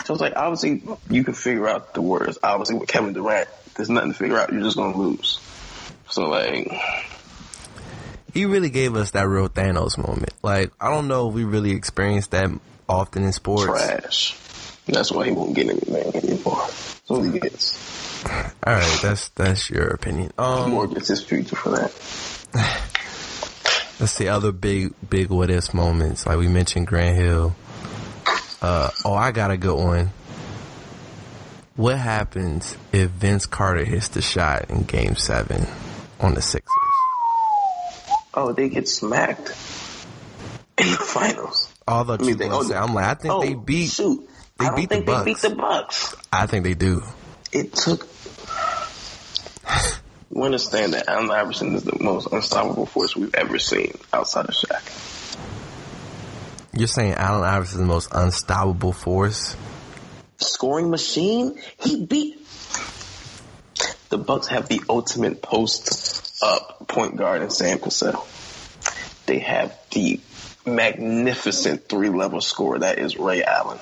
so 0.05 0.15
it's 0.15 0.21
like 0.21 0.35
obviously 0.37 0.83
you 1.09 1.25
can 1.25 1.35
figure 1.35 1.69
out 1.69 1.95
the 1.95 2.03
words. 2.03 2.39
Obviously 2.43 2.77
with 2.77 2.89
Kevin 2.89 3.15
Durant, 3.15 3.49
there's 3.77 3.89
nothing 3.89 4.13
to 4.13 4.19
figure 4.19 4.39
out. 4.39 4.53
You're 4.53 4.63
just 4.63 4.77
gonna 4.77 4.97
lose. 4.97 5.39
So 6.11 6.29
like, 6.29 6.71
He 8.35 8.45
really 8.45 8.71
gave 8.71 8.97
us 8.97 9.13
that 9.13 9.29
real 9.29 9.49
Thanos 9.49 9.97
moment. 9.97 10.35
Like 10.43 10.73
I 10.81 10.91
don't 10.91 11.09
know 11.09 11.29
if 11.29 11.35
we 11.35 11.45
really 11.45 11.71
experienced 11.71 12.33
that 12.33 12.51
often 12.91 13.25
in 13.25 13.33
sports. 13.33 13.65
trash. 13.65 14.37
That's 14.87 15.13
why 15.13 15.27
he 15.27 15.33
won't 15.33 15.55
get 15.55 15.69
anything 15.69 16.15
anymore. 16.17 16.67
So 17.05 17.23
he 17.23 17.39
gets. 17.39 18.25
All 18.27 18.75
right, 18.75 18.99
that's 19.03 19.29
that's 19.31 19.71
your 19.71 19.87
opinion. 19.89 20.33
Um, 20.37 20.71
More 20.73 20.87
gets 20.87 21.09
his 21.09 21.23
future 21.23 21.57
for 21.57 21.71
that. 21.71 21.93
let's 24.01 24.13
see 24.13 24.29
other 24.29 24.53
big 24.53 24.93
big 25.09 25.31
what 25.31 25.51
ifs 25.51 25.73
moments. 25.73 26.27
Like 26.27 26.39
we 26.39 26.49
mentioned 26.49 26.87
Grant 26.87 27.17
Hill. 27.17 27.55
Uh, 28.61 28.91
oh, 29.05 29.15
I 29.15 29.31
got 29.31 29.51
a 29.51 29.57
good 29.57 29.77
one. 29.77 30.11
What 31.77 31.97
happens 31.97 32.77
if 32.93 33.11
Vince 33.11 33.47
Carter 33.47 33.85
hits 33.85 34.09
the 34.09 34.21
shot 34.21 34.69
in 34.69 34.83
Game 34.83 35.17
Seven 35.17 35.67
on 36.19 36.35
the 36.35 36.43
Sixers? 36.43 36.69
Oh, 38.35 38.53
they 38.53 38.69
get 38.69 38.89
smacked 38.89 39.49
in 40.77 40.91
the 40.91 40.99
finals. 40.99 41.70
All 41.91 42.05
the 42.05 42.15
I 42.15 42.23
mean, 42.25 42.37
they- 42.37 42.47
you 42.47 42.53
oh, 42.53 42.63
say, 42.63 42.77
I'm 42.77 42.95
like, 42.95 43.05
I 43.05 43.15
think 43.15 43.35
oh, 43.35 43.41
they 43.43 43.55
beat. 43.55 43.91
Shoot, 43.91 44.29
they 44.59 44.67
I 44.67 44.69
don't 44.69 44.77
beat 44.77 44.89
the 44.89 44.95
think 44.97 45.07
they 45.07 45.25
beat 45.25 45.33
Bucks. 45.35 45.43
the 45.43 45.55
Bucks. 45.57 46.15
I 46.33 46.47
think 46.47 46.65
they 46.65 46.75
do. 46.75 47.03
It 47.53 47.75
took. 47.75 48.07
You 50.33 50.45
understand 50.45 50.95
that 50.95 51.09
Allen 51.09 51.29
Iverson 51.29 51.75
is 51.75 51.83
the 51.83 51.99
most 52.01 52.29
unstoppable 52.33 52.87
force 52.87 53.17
we've 53.17 53.35
ever 53.35 53.59
seen 53.59 53.99
outside 54.13 54.45
of 54.49 54.55
Shaq. 54.55 55.37
You're 56.73 56.87
saying 56.87 57.15
Allen 57.15 57.43
Iverson 57.43 57.81
is 57.81 57.81
the 57.81 57.93
most 57.93 58.11
unstoppable 58.13 58.93
force? 58.93 59.57
Scoring 60.37 60.89
machine, 60.89 61.61
he 61.81 62.07
beat. 62.07 62.47
The 64.11 64.19
Bucks 64.19 64.47
have 64.47 64.69
the 64.69 64.81
ultimate 64.89 65.43
post 65.43 66.33
up 66.45 66.87
point 66.87 67.17
guard 67.17 67.43
in 67.43 67.51
Sam 67.51 67.81
Cassell. 67.81 68.25
They 69.27 69.41
have 69.41 69.77
the 69.91 70.21
magnificent 70.67 71.89
three 71.89 72.11
level 72.11 72.41
scorer 72.41 72.79
that 72.81 72.99
is 72.99 73.17
Ray 73.17 73.43
Allen. 73.43 73.79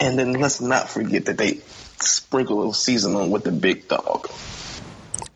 And 0.00 0.18
then 0.18 0.32
let's 0.34 0.60
not 0.60 0.88
forget 0.88 1.26
that 1.26 1.38
they 1.38 1.60
sprinkle 2.00 2.68
a 2.68 2.74
season 2.74 3.14
on 3.14 3.30
with 3.30 3.44
the 3.44 3.52
big 3.52 3.88
dog. 3.88 4.28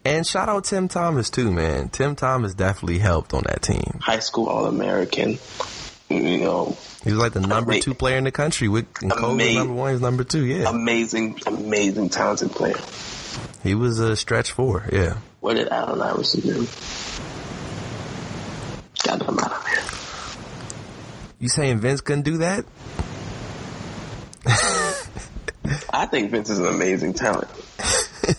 And 0.04 0.26
shout 0.26 0.48
out 0.48 0.64
Tim 0.64 0.88
Thomas 0.88 1.30
too, 1.30 1.50
man. 1.52 1.88
Tim 1.90 2.16
Thomas 2.16 2.54
definitely 2.54 2.98
helped 2.98 3.34
on 3.34 3.42
that 3.46 3.62
team. 3.62 3.98
High 4.00 4.20
school 4.20 4.48
All 4.48 4.66
American. 4.66 5.38
You 6.08 6.38
know, 6.38 6.76
He 7.04 7.10
was 7.10 7.18
like 7.20 7.34
the 7.34 7.40
number 7.40 7.72
Ama- 7.72 7.82
two 7.82 7.92
player 7.94 8.16
in 8.16 8.24
the 8.24 8.30
country. 8.32 8.68
With 8.68 8.92
Kobe 8.94 9.54
number 9.54 9.74
one, 9.74 9.88
he 9.90 9.92
was 9.94 10.00
number 10.00 10.24
two. 10.24 10.44
Yeah, 10.46 10.70
amazing, 10.70 11.38
amazing, 11.46 12.08
talented 12.08 12.50
player. 12.52 12.78
he 13.62 13.74
was 13.74 13.98
a 13.98 14.16
stretch 14.16 14.52
four. 14.52 14.88
Yeah, 14.90 15.18
What 15.40 15.54
did 15.54 15.68
Allen 15.68 16.00
Iverson 16.00 16.40
do? 16.40 16.66
Got 19.04 19.20
him 19.28 19.38
out 19.38 19.52
of 19.52 19.66
here. 19.66 19.67
You 21.40 21.48
saying 21.48 21.78
Vince 21.78 22.00
couldn't 22.00 22.22
do 22.22 22.38
that? 22.38 22.64
I 25.90 26.06
think 26.06 26.30
Vince 26.30 26.50
is 26.50 26.58
an 26.58 26.66
amazing 26.66 27.14
talent. 27.14 27.48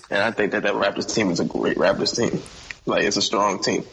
and 0.10 0.22
I 0.22 0.32
think 0.32 0.52
that 0.52 0.64
that 0.64 0.74
Raptors 0.74 1.14
team 1.14 1.30
is 1.32 1.40
a 1.40 1.46
great 1.46 1.78
Raptors 1.78 2.16
team. 2.16 2.42
Like, 2.86 3.04
it's 3.04 3.18
a 3.18 3.22
strong 3.22 3.62
team. 3.62 3.84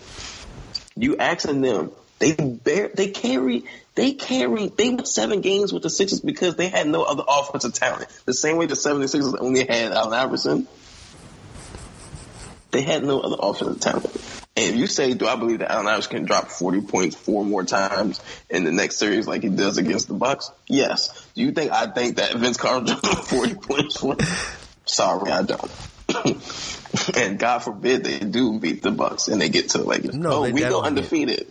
You 0.97 1.17
asking 1.19 1.61
them 1.61 1.93
They 2.19 2.33
bear, 2.33 2.89
they 2.89 3.09
carry, 3.09 3.65
they 3.95 4.13
carry, 4.13 4.69
they 4.69 4.89
won 4.89 5.05
seven 5.05 5.43
games 5.43 5.73
with 5.73 5.83
the 5.83 5.91
Sixers 5.91 6.21
because 6.21 6.57
they 6.57 6.69
had 6.69 6.87
no 6.89 7.03
other 7.03 7.25
offensive 7.29 7.75
talent. 7.75 8.09
The 8.25 8.33
same 8.33 8.57
way 8.57 8.67
the 8.67 8.75
76ers 8.75 9.37
only 9.39 9.67
had 9.67 9.93
Allen 9.93 10.15
Iverson. 10.15 10.67
They 12.71 12.81
had 12.81 13.05
no 13.05 13.21
other 13.21 13.37
offensive 13.39 13.81
talent. 13.81 14.36
And 14.57 14.75
if 14.75 14.77
you 14.77 14.87
say, 14.87 15.13
do 15.13 15.27
I 15.27 15.37
believe 15.37 15.59
that 15.59 15.71
Allen 15.71 15.87
Iverson 15.87 16.13
can 16.13 16.25
drop 16.25 16.49
40 16.49 16.81
points 16.83 17.15
four 17.15 17.45
more 17.45 17.63
times 17.63 18.21
in 18.49 18.65
the 18.65 18.73
next 18.73 18.97
series 18.97 19.27
like 19.27 19.43
he 19.43 19.51
does 19.51 19.77
against 19.77 20.09
the 20.09 20.15
Bucks? 20.15 20.51
Yes. 20.67 21.27
Do 21.35 21.43
you 21.43 21.53
think 21.53 21.73
I 21.73 21.87
think 21.89 22.17
that 22.17 22.35
Vince 22.35 22.57
Carter 22.57 22.87
dropped 23.01 23.29
40 23.29 23.55
points? 23.57 23.99
For- 23.99 24.17
Sorry, 24.87 25.31
I 25.31 25.43
don't. 25.43 25.71
and 27.17 27.39
God 27.39 27.59
forbid 27.59 28.05
they 28.05 28.19
do 28.21 28.59
beat 28.59 28.83
the 28.83 28.93
Bucks 28.93 29.29
and 29.29 29.41
they 29.41 29.51
get 29.51 29.71
to 29.71 29.83
like, 29.83 30.05
No, 30.05 30.31
oh, 30.31 30.43
they 30.45 30.53
we 30.53 30.61
go 30.61 30.81
undefeated. 30.81 31.49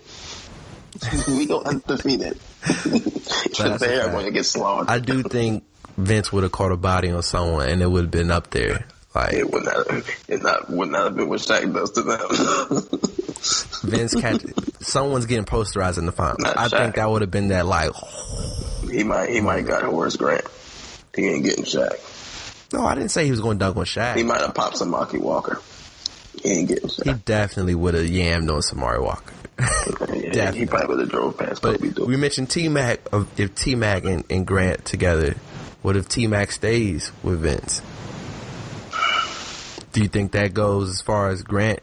we 1.28 1.46
go 1.46 1.62
undefeated. 1.62 2.40
that's 2.64 3.80
They're 3.82 4.10
going 4.10 4.26
to 4.26 4.32
get 4.32 4.46
slaughtered. 4.46 4.90
I 4.90 4.98
do 4.98 5.22
think 5.22 5.64
Vince 5.98 6.34
would 6.34 6.42
have 6.42 6.52
caught 6.52 6.72
a 6.72 6.78
body 6.78 7.12
on 7.12 7.22
someone 7.22 7.70
and 7.70 7.82
it 7.84 7.88
would 7.88 8.06
have 8.06 8.12
been 8.12 8.32
up 8.32 8.50
there. 8.50 8.88
Like 9.16 9.34
it 9.34 9.50
would 9.50 9.64
not, 9.64 9.88
it 10.28 10.44
not, 10.44 10.70
would 10.70 10.90
not 10.90 11.06
have 11.06 11.16
been 11.16 11.30
what 11.30 11.40
Shaq 11.40 11.74
does 11.74 11.92
to 11.92 12.02
them. 12.02 12.20
Vince 13.90 14.14
catch 14.14 14.42
someone's 14.82 15.26
getting 15.26 15.46
posterized 15.46 15.98
in 15.98 16.06
the 16.06 16.12
final. 16.12 16.36
Not 16.40 16.58
I 16.58 16.68
think 16.68 16.96
that 16.96 17.10
would 17.10 17.22
have 17.22 17.32
been 17.32 17.48
that 17.48 17.66
like 17.66 17.92
he 18.92 19.04
might, 19.04 19.30
he 19.30 19.40
might 19.40 19.58
have 19.58 19.68
got 19.68 19.84
Horace 19.84 20.18
Grant. 20.18 20.44
He 21.16 21.30
ain't 21.30 21.46
getting 21.46 21.64
Shaq. 21.64 22.74
no, 22.74 22.86
I 22.86 22.96
didn't 22.96 23.12
say 23.12 23.24
he 23.24 23.32
was 23.32 23.40
going 23.40 23.58
to 23.58 23.66
dunk 23.66 23.78
on 23.78 23.86
Shaq. 23.86 24.18
He 24.18 24.24
might 24.24 24.42
have 24.42 24.54
popped 24.54 24.76
Samaki 24.76 25.20
Walker. 25.20 25.62
He 26.44 26.50
ain't 26.50 26.68
getting 26.68 26.90
Shaq. 26.90 27.06
He 27.06 27.14
definitely 27.14 27.76
would 27.76 27.94
have 27.94 28.08
yammed 28.08 28.52
on 28.52 28.60
Samaki 28.60 29.02
Walker. 29.02 29.34
Yeah, 29.58 29.66
definitely. 30.32 30.60
he 30.60 30.66
probably 30.66 30.88
would 30.88 31.00
have 31.00 31.10
drove 31.10 31.38
past 31.38 31.62
But 31.62 31.80
Kobe. 31.80 32.04
We 32.04 32.18
mentioned 32.18 32.50
T 32.50 32.68
Mac. 32.68 33.00
If 33.38 33.56
T 33.56 33.76
Mac 33.76 34.04
and, 34.04 34.26
and 34.30 34.46
Grant 34.46 34.84
together, 34.84 35.36
what 35.82 35.96
if 35.96 36.10
T 36.10 36.28
Mac 36.28 36.52
stays 36.52 37.14
with 37.24 37.40
Vince? 37.40 37.82
Do 39.96 40.02
you 40.02 40.10
think 40.10 40.34
that 40.34 40.54
goes 40.54 40.90
as 40.90 41.02
far 41.02 41.30
as 41.30 41.42
Grant 41.42 41.80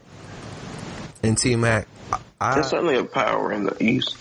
and 1.23 1.35
T 1.35 1.55
Mac? 1.55 1.87
There's 2.39 2.67
certainly 2.67 2.95
a 2.95 3.03
power 3.05 3.51
in 3.51 3.63
the 3.63 3.83
East. 3.83 4.15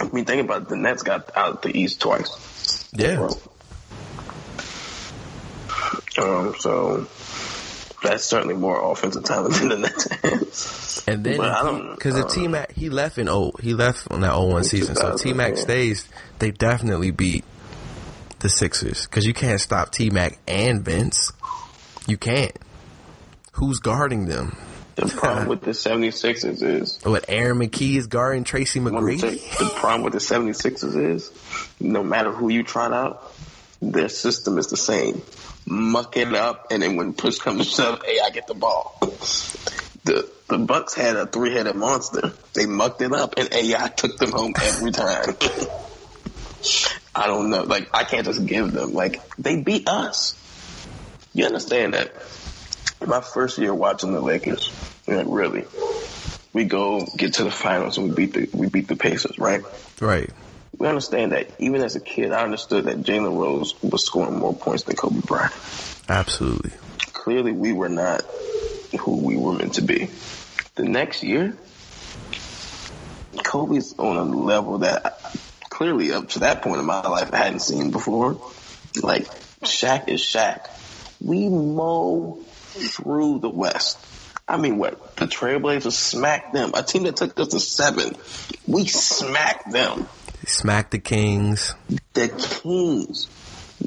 I 0.00 0.08
mean, 0.12 0.24
think 0.24 0.44
about 0.44 0.62
it. 0.62 0.68
The 0.68 0.76
Nets 0.76 1.02
got 1.02 1.36
out 1.36 1.62
the 1.62 1.76
East 1.76 2.00
twice. 2.00 2.88
yeah, 2.92 3.28
Um, 6.16 6.54
so 6.60 7.08
that's 8.04 8.24
certainly 8.24 8.54
more 8.54 8.92
offensive 8.92 9.24
talent 9.24 9.54
than 9.56 9.70
the 9.70 9.78
Nets 9.78 11.08
and 11.08 11.24
then 11.24 11.38
But 11.38 11.50
I 11.50 11.62
don't- 11.64 11.96
because 11.96 12.16
if 12.16 12.26
uh, 12.26 12.28
T 12.28 12.46
Mac 12.46 12.70
he 12.70 12.88
left 12.88 13.18
in 13.18 13.28
oh 13.28 13.50
he 13.60 13.74
left 13.74 14.06
on 14.12 14.20
that 14.20 14.36
01 14.36 14.62
season, 14.62 14.94
so 14.94 15.16
T 15.16 15.32
Mac 15.32 15.56
yeah. 15.56 15.62
stays, 15.62 16.08
they 16.38 16.52
definitely 16.52 17.10
beat 17.10 17.44
the 18.38 18.48
Sixers 18.48 19.06
because 19.08 19.26
you 19.26 19.34
can't 19.34 19.60
stop 19.60 19.90
T 19.90 20.08
Mac 20.10 20.38
and 20.46 20.84
Vince. 20.84 21.32
You 22.10 22.18
can't. 22.18 22.56
Who's 23.52 23.78
guarding 23.78 24.26
them? 24.26 24.56
The 24.96 25.06
problem 25.06 25.46
with 25.46 25.60
the 25.60 25.70
76ers 25.70 26.60
is 26.60 26.98
What 27.04 27.26
Aaron 27.28 27.58
McKie 27.60 27.94
is 27.94 28.08
guarding 28.08 28.42
Tracy 28.42 28.80
Let 28.80 29.00
me 29.04 29.16
tell 29.16 29.30
you, 29.30 29.38
McGrady? 29.38 29.58
the 29.58 29.74
problem 29.76 30.02
with 30.02 30.14
the 30.14 30.18
76ers 30.18 31.14
is 31.14 31.30
no 31.78 32.02
matter 32.02 32.32
who 32.32 32.48
you 32.48 32.64
trot 32.64 32.92
out, 32.92 33.32
their 33.80 34.08
system 34.08 34.58
is 34.58 34.66
the 34.66 34.76
same. 34.76 35.22
Muck 35.66 36.16
it 36.16 36.34
up, 36.34 36.72
and 36.72 36.82
then 36.82 36.96
when 36.96 37.12
push 37.12 37.38
comes 37.38 37.68
to 37.68 37.72
shove, 37.76 38.02
hey, 38.04 38.18
I 38.24 38.30
get 38.30 38.48
the 38.48 38.54
ball. 38.54 38.98
The 40.02 40.28
the 40.48 40.58
Bucks 40.58 40.94
had 40.94 41.14
a 41.14 41.26
three 41.26 41.52
headed 41.52 41.76
monster. 41.76 42.32
They 42.54 42.66
mucked 42.66 43.02
it 43.02 43.12
up, 43.12 43.34
and 43.36 43.52
AI 43.52 43.86
took 43.86 44.18
them 44.18 44.32
home 44.32 44.54
every 44.60 44.90
time. 44.90 45.36
I 47.14 47.28
don't 47.28 47.50
know. 47.50 47.62
Like 47.62 47.88
I 47.94 48.02
can't 48.02 48.26
just 48.26 48.44
give 48.44 48.72
them. 48.72 48.94
Like 48.94 49.20
they 49.36 49.62
beat 49.62 49.88
us. 49.88 50.34
You 51.32 51.46
understand 51.46 51.94
that? 51.94 52.12
My 53.06 53.20
first 53.20 53.58
year 53.58 53.72
watching 53.72 54.12
the 54.12 54.20
Lakers, 54.20 54.70
like 55.06 55.26
really, 55.28 55.64
we 56.52 56.64
go 56.64 57.06
get 57.16 57.34
to 57.34 57.44
the 57.44 57.50
finals 57.50 57.98
and 57.98 58.08
we 58.08 58.14
beat 58.14 58.34
the 58.34 58.48
we 58.52 58.68
beat 58.68 58.88
the 58.88 58.96
Pacers, 58.96 59.38
right? 59.38 59.62
Right. 60.00 60.30
We 60.76 60.86
understand 60.86 61.32
that. 61.32 61.50
Even 61.58 61.82
as 61.82 61.96
a 61.96 62.00
kid, 62.00 62.32
I 62.32 62.42
understood 62.42 62.84
that 62.84 63.02
Jalen 63.02 63.38
Rose 63.38 63.74
was 63.82 64.04
scoring 64.04 64.38
more 64.38 64.54
points 64.54 64.84
than 64.84 64.96
Kobe 64.96 65.20
Bryant. 65.20 65.52
Absolutely. 66.08 66.72
Clearly, 67.12 67.52
we 67.52 67.72
were 67.72 67.88
not 67.88 68.22
who 68.98 69.16
we 69.16 69.36
were 69.36 69.52
meant 69.52 69.74
to 69.74 69.82
be. 69.82 70.10
The 70.74 70.84
next 70.84 71.22
year, 71.22 71.56
Kobe's 73.44 73.94
on 73.98 74.16
a 74.16 74.24
level 74.24 74.78
that 74.78 75.20
clearly 75.68 76.12
up 76.12 76.28
to 76.30 76.40
that 76.40 76.62
point 76.62 76.80
in 76.80 76.86
my 76.86 77.00
life 77.06 77.30
I 77.32 77.36
hadn't 77.38 77.60
seen 77.60 77.90
before. 77.90 78.52
Like 79.02 79.28
Shaq 79.62 80.08
is 80.08 80.20
Shaq. 80.20 80.66
We 81.20 81.48
mow 81.48 82.38
through 82.44 83.40
the 83.40 83.50
West. 83.50 83.98
I 84.48 84.56
mean, 84.56 84.78
what 84.78 85.16
the 85.16 85.26
Trailblazers 85.26 85.92
smacked 85.92 86.52
them. 86.52 86.72
A 86.74 86.82
team 86.82 87.04
that 87.04 87.16
took 87.16 87.38
us 87.38 87.48
to 87.48 87.60
seven, 87.60 88.16
we 88.66 88.86
smacked 88.86 89.70
them. 89.70 90.08
Smack 90.46 90.90
the 90.90 90.98
Kings. 90.98 91.74
The 92.14 92.28
Kings. 92.28 93.28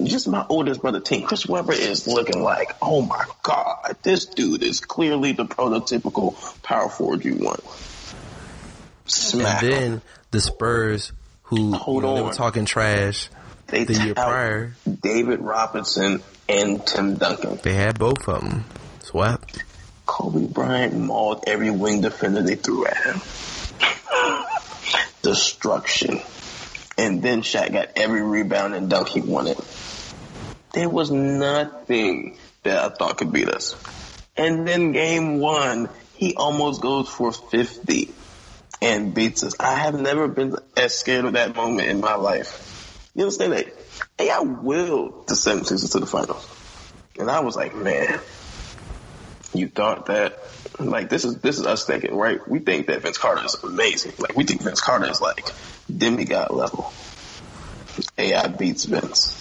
Just 0.01 0.27
my 0.27 0.45
oldest 0.49 0.81
brother 0.81 1.01
team, 1.01 1.23
Chris 1.23 1.45
Webber 1.45 1.73
is 1.73 2.07
looking 2.07 2.41
like, 2.41 2.75
oh 2.81 3.01
my 3.01 3.25
god, 3.43 3.95
this 4.01 4.25
dude 4.25 4.63
is 4.63 4.79
clearly 4.79 5.33
the 5.33 5.45
prototypical 5.45 6.33
power 6.63 6.89
forward 6.89 7.23
you 7.23 7.35
want. 7.35 7.61
Smack 9.05 9.61
and 9.61 9.71
then 9.71 10.01
the 10.31 10.41
Spurs, 10.41 11.11
who 11.43 11.73
Hold 11.73 12.03
you 12.03 12.09
know, 12.09 12.15
they 12.15 12.21
were 12.23 12.33
talking 12.33 12.65
trash 12.65 13.29
They 13.67 13.83
the 13.83 13.93
year 13.93 14.15
prior. 14.15 14.73
David 15.01 15.41
Robinson 15.41 16.23
and 16.47 16.85
Tim 16.85 17.15
Duncan. 17.15 17.59
They 17.63 17.73
had 17.73 17.97
both 17.97 18.27
of 18.27 18.41
them 18.41 18.65
swept. 18.99 19.63
Kobe 20.05 20.47
Bryant 20.47 20.95
mauled 20.95 21.43
every 21.47 21.71
wing 21.71 22.01
defender 22.01 22.41
they 22.41 22.55
threw 22.55 22.85
at 22.85 22.97
him. 22.97 23.21
Destruction. 25.21 26.19
And 26.97 27.21
then 27.21 27.41
Shaq 27.41 27.71
got 27.71 27.89
every 27.95 28.21
rebound 28.21 28.75
and 28.75 28.89
dunk 28.89 29.07
he 29.07 29.21
wanted. 29.21 29.57
There 30.73 30.89
was 30.89 31.11
nothing 31.11 32.37
that 32.63 32.77
I 32.77 32.89
thought 32.89 33.17
could 33.17 33.31
beat 33.31 33.49
us. 33.49 33.75
And 34.35 34.67
then 34.67 34.91
game 34.91 35.39
one, 35.39 35.89
he 36.15 36.35
almost 36.35 36.81
goes 36.81 37.07
for 37.07 37.31
50 37.31 38.13
and 38.81 39.13
beats 39.13 39.43
us. 39.43 39.55
I 39.59 39.75
have 39.75 39.99
never 39.99 40.27
been 40.27 40.55
as 40.75 40.93
scared 40.95 41.25
of 41.25 41.33
that 41.33 41.55
moment 41.55 41.87
in 41.87 42.01
my 42.01 42.15
life. 42.15 43.09
You 43.15 43.23
understand 43.23 43.53
that? 43.53 43.67
Hey, 44.23 44.29
I 44.29 44.39
willed 44.39 45.27
the 45.27 45.33
76ers 45.33 45.91
to 45.91 45.99
the 45.99 46.05
finals. 46.05 46.47
And 47.19 47.29
I 47.29 47.41
was 47.41 47.57
like, 47.57 47.75
man, 47.75 48.21
you 49.53 49.67
thought 49.67 50.05
that 50.05 50.39
like 50.79 51.09
this 51.09 51.25
is 51.25 51.39
this 51.39 51.59
is 51.59 51.65
us 51.65 51.85
thinking, 51.85 52.15
right? 52.15 52.39
We 52.47 52.59
think 52.59 52.87
that 52.87 53.01
Vince 53.01 53.17
Carter 53.17 53.43
is 53.43 53.61
amazing. 53.61 54.13
Like 54.19 54.33
we 54.37 54.45
think 54.45 54.61
Vince 54.61 54.79
Carter 54.79 55.11
is 55.11 55.19
like 55.19 55.45
demigod 55.93 56.51
level. 56.51 56.93
AI 58.17 58.47
beats 58.47 58.85
Vince. 58.85 59.37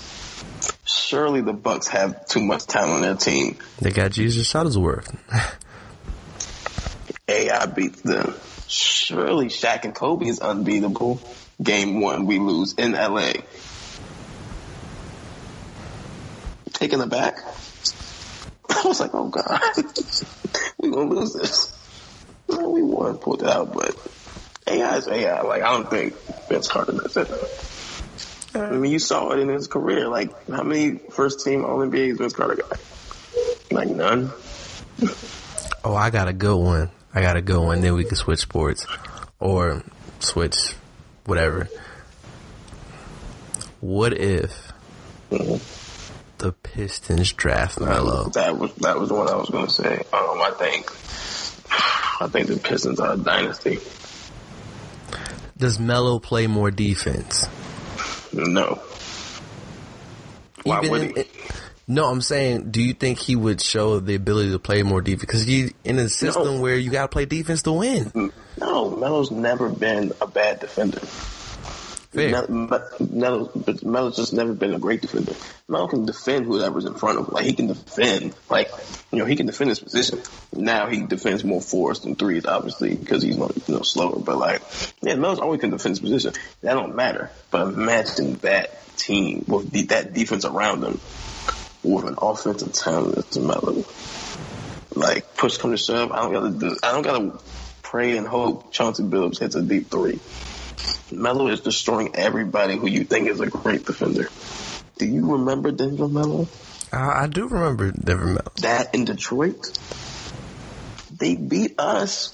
Surely 0.84 1.42
the 1.42 1.52
Bucks 1.52 1.86
have 1.86 2.26
too 2.26 2.42
much 2.42 2.66
talent 2.66 2.94
on 2.94 3.02
their 3.02 3.14
team. 3.14 3.58
They 3.80 3.92
got 3.92 4.10
Jesus 4.10 4.52
Shuttlesworth. 4.52 5.16
AI 7.28 7.66
beats 7.66 8.00
them. 8.00 8.34
Surely 8.66 9.46
Shaq 9.46 9.84
and 9.84 9.94
Kobe 9.94 10.26
is 10.26 10.40
unbeatable. 10.40 11.22
Game 11.62 12.00
one, 12.00 12.26
we 12.26 12.40
lose 12.40 12.74
in 12.74 12.94
LA. 12.94 13.34
Taken 16.82 17.00
aback. 17.00 17.38
I 18.68 18.82
was 18.84 18.98
like, 18.98 19.14
oh 19.14 19.28
god, 19.28 19.60
we 20.80 20.90
gonna 20.90 21.14
lose 21.14 21.32
this. 21.32 21.72
No, 22.48 22.70
we 22.70 22.82
won, 22.82 23.18
pulled 23.18 23.44
it 23.44 23.48
out, 23.48 23.72
but 23.72 23.96
AI 24.66 24.96
is 24.96 25.06
AI. 25.06 25.42
Like 25.42 25.62
I 25.62 25.70
don't 25.74 25.88
think 25.88 26.16
Vince 26.48 26.66
Carter 26.66 26.90
does 26.90 27.16
it. 27.16 27.30
I 28.56 28.72
mean, 28.72 28.90
you 28.90 28.98
saw 28.98 29.30
it 29.30 29.38
in 29.38 29.48
his 29.48 29.68
career. 29.68 30.08
Like 30.08 30.32
how 30.50 30.64
many 30.64 30.96
first 30.96 31.44
team 31.44 31.64
All 31.64 31.78
NBAs 31.78 32.18
Vince 32.18 32.32
Carter 32.32 32.56
got? 32.56 32.80
Like 33.70 33.88
none. 33.88 34.32
Oh, 35.84 35.94
I 35.94 36.10
got 36.10 36.26
a 36.26 36.32
good 36.32 36.56
one. 36.56 36.90
I 37.14 37.20
got 37.20 37.36
a 37.36 37.42
good 37.42 37.60
one. 37.60 37.80
Then 37.80 37.94
we 37.94 38.02
can 38.02 38.16
switch 38.16 38.40
sports 38.40 38.88
or 39.38 39.84
switch 40.18 40.74
whatever. 41.26 41.68
What 43.78 44.14
if 44.14 44.72
mm-hmm. 45.30 45.81
The 46.42 46.52
Pistons 46.52 47.32
draft 47.32 47.78
Melo? 47.80 48.28
That 48.30 48.58
was 48.58 48.74
that 48.76 48.98
was 48.98 49.08
the 49.10 49.14
one 49.14 49.28
I 49.28 49.36
was 49.36 49.48
gonna 49.48 49.70
say. 49.70 49.94
Um, 50.12 50.40
I 50.42 50.50
think 50.58 50.90
I 52.20 52.28
think 52.28 52.48
the 52.48 52.56
Pistons 52.58 52.98
are 52.98 53.14
a 53.14 53.16
dynasty. 53.16 53.78
Does 55.56 55.78
Melo 55.78 56.18
play 56.18 56.48
more 56.48 56.72
defense? 56.72 57.46
No. 58.32 58.80
Why 60.64 60.80
would 60.80 61.16
he? 61.16 61.24
no, 61.86 62.06
I'm 62.06 62.20
saying, 62.20 62.70
do 62.72 62.82
you 62.82 62.94
think 62.94 63.18
he 63.18 63.36
would 63.36 63.60
show 63.60 64.00
the 64.00 64.14
ability 64.16 64.50
to 64.52 64.58
play 64.58 64.82
more 64.82 65.00
defense? 65.00 65.20
Because 65.20 65.48
you 65.48 65.70
in 65.84 65.98
a 66.00 66.08
system 66.08 66.44
No. 66.56 66.60
where 66.60 66.76
you 66.76 66.90
got 66.90 67.02
to 67.02 67.08
play 67.08 67.24
defense 67.26 67.62
to 67.62 67.72
win. 67.72 68.10
No, 68.14 68.30
Melo, 68.58 68.96
Melo's 68.96 69.30
never 69.30 69.68
been 69.68 70.12
a 70.20 70.26
bad 70.26 70.58
defender. 70.58 71.00
Fair. 72.12 72.46
Melo, 72.46 72.82
Melo, 73.00 73.50
but 73.54 73.82
Melo's 73.82 74.16
just 74.16 74.34
never 74.34 74.52
been 74.52 74.74
a 74.74 74.78
great 74.78 75.00
defender. 75.00 75.32
Melo 75.66 75.88
can 75.88 76.04
defend 76.04 76.44
whoever's 76.44 76.84
in 76.84 76.94
front 76.94 77.18
of 77.18 77.28
him. 77.28 77.34
Like 77.34 77.46
he 77.46 77.54
can 77.54 77.68
defend, 77.68 78.34
like 78.50 78.70
you 79.10 79.18
know, 79.18 79.24
he 79.24 79.34
can 79.34 79.46
defend 79.46 79.70
his 79.70 79.80
position. 79.80 80.20
Now 80.54 80.88
he 80.88 81.06
defends 81.06 81.42
more 81.42 81.62
fours 81.62 82.00
than 82.00 82.14
threes, 82.14 82.44
obviously, 82.44 82.94
because 82.94 83.22
he's 83.22 83.36
you 83.36 83.50
know 83.68 83.80
slower. 83.82 84.18
But 84.18 84.36
like, 84.36 84.62
yeah, 85.00 85.14
Melo's 85.14 85.38
always 85.38 85.60
can 85.60 85.70
defend 85.70 85.92
his 85.92 86.00
position. 86.00 86.34
That 86.60 86.74
don't 86.74 86.94
matter. 86.94 87.30
But 87.50 87.68
imagine 87.68 88.34
that 88.36 88.96
team 88.98 89.44
with 89.48 89.70
the, 89.70 89.84
that 89.84 90.12
defense 90.12 90.44
around 90.44 90.82
them 90.82 91.00
with 91.82 92.04
an 92.04 92.16
offensive 92.20 92.74
talent 92.74 93.30
to 93.32 93.40
Melo. 93.40 93.84
Like 94.94 95.34
push 95.36 95.56
come 95.56 95.70
to 95.70 95.78
shove, 95.78 96.12
I 96.12 96.20
don't 96.20 96.32
gotta 96.32 96.76
I 96.82 96.92
don't 96.92 97.02
gotta 97.02 97.38
pray 97.82 98.18
and 98.18 98.26
hope 98.26 98.70
Chauncey 98.70 99.02
Billups 99.02 99.38
hits 99.38 99.54
a 99.54 99.62
deep 99.62 99.90
three. 99.90 100.20
Melo 101.10 101.48
is 101.48 101.60
destroying 101.60 102.16
everybody 102.16 102.76
who 102.76 102.88
you 102.88 103.04
think 103.04 103.28
is 103.28 103.40
a 103.40 103.46
great 103.46 103.84
defender. 103.84 104.28
Do 104.98 105.06
you 105.06 105.32
remember 105.32 105.70
Denver 105.72 106.08
Melo? 106.08 106.48
I, 106.92 107.24
I 107.24 107.26
do 107.26 107.48
remember 107.48 107.90
Denver 107.90 108.26
Melo. 108.26 108.52
That 108.60 108.94
in 108.94 109.04
Detroit, 109.04 109.78
they 111.16 111.36
beat 111.36 111.78
us 111.78 112.30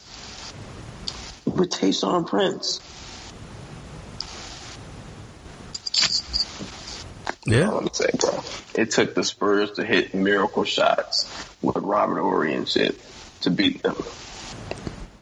with 1.44 1.70
Tayshaun 1.70 2.26
Prince. 2.26 2.80
Yeah. 7.46 7.80
Me 7.80 7.88
say, 7.92 8.10
bro. 8.18 8.42
It 8.74 8.90
took 8.90 9.14
the 9.14 9.24
Spurs 9.24 9.72
to 9.72 9.84
hit 9.84 10.14
miracle 10.14 10.64
shots 10.64 11.32
with 11.62 11.76
Robert 11.76 12.20
Horry 12.20 12.54
and 12.54 12.68
shit 12.68 13.00
to 13.40 13.50
beat 13.50 13.82
them. 13.82 13.96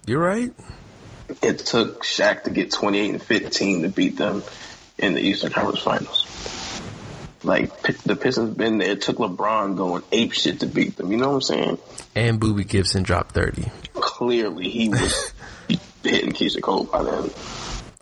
You're 0.06 0.20
right. 0.20 0.52
It 1.42 1.58
took 1.60 2.04
Shaq 2.04 2.44
to 2.44 2.50
get 2.50 2.70
28 2.72 3.10
and 3.10 3.22
15 3.22 3.82
to 3.82 3.88
beat 3.88 4.16
them 4.16 4.42
in 4.98 5.14
the 5.14 5.20
Eastern 5.20 5.52
Conference 5.52 5.80
Finals. 5.80 6.24
Like 7.42 7.80
the 8.02 8.16
Pistons 8.16 8.56
been 8.56 8.78
there. 8.78 8.90
It 8.90 9.02
took 9.02 9.18
LeBron 9.18 9.76
going 9.76 10.02
ape 10.10 10.32
shit 10.32 10.60
to 10.60 10.66
beat 10.66 10.96
them. 10.96 11.12
You 11.12 11.18
know 11.18 11.28
what 11.28 11.34
I'm 11.34 11.40
saying? 11.42 11.78
And 12.14 12.40
Boobie 12.40 12.66
Gibson 12.66 13.02
dropped 13.02 13.32
30. 13.32 13.70
Clearly, 13.94 14.68
he 14.68 14.88
was 14.88 15.32
hitting 16.02 16.32
Keyshia 16.32 16.62
Cole 16.62 16.84
by 16.84 17.02
then. 17.02 17.30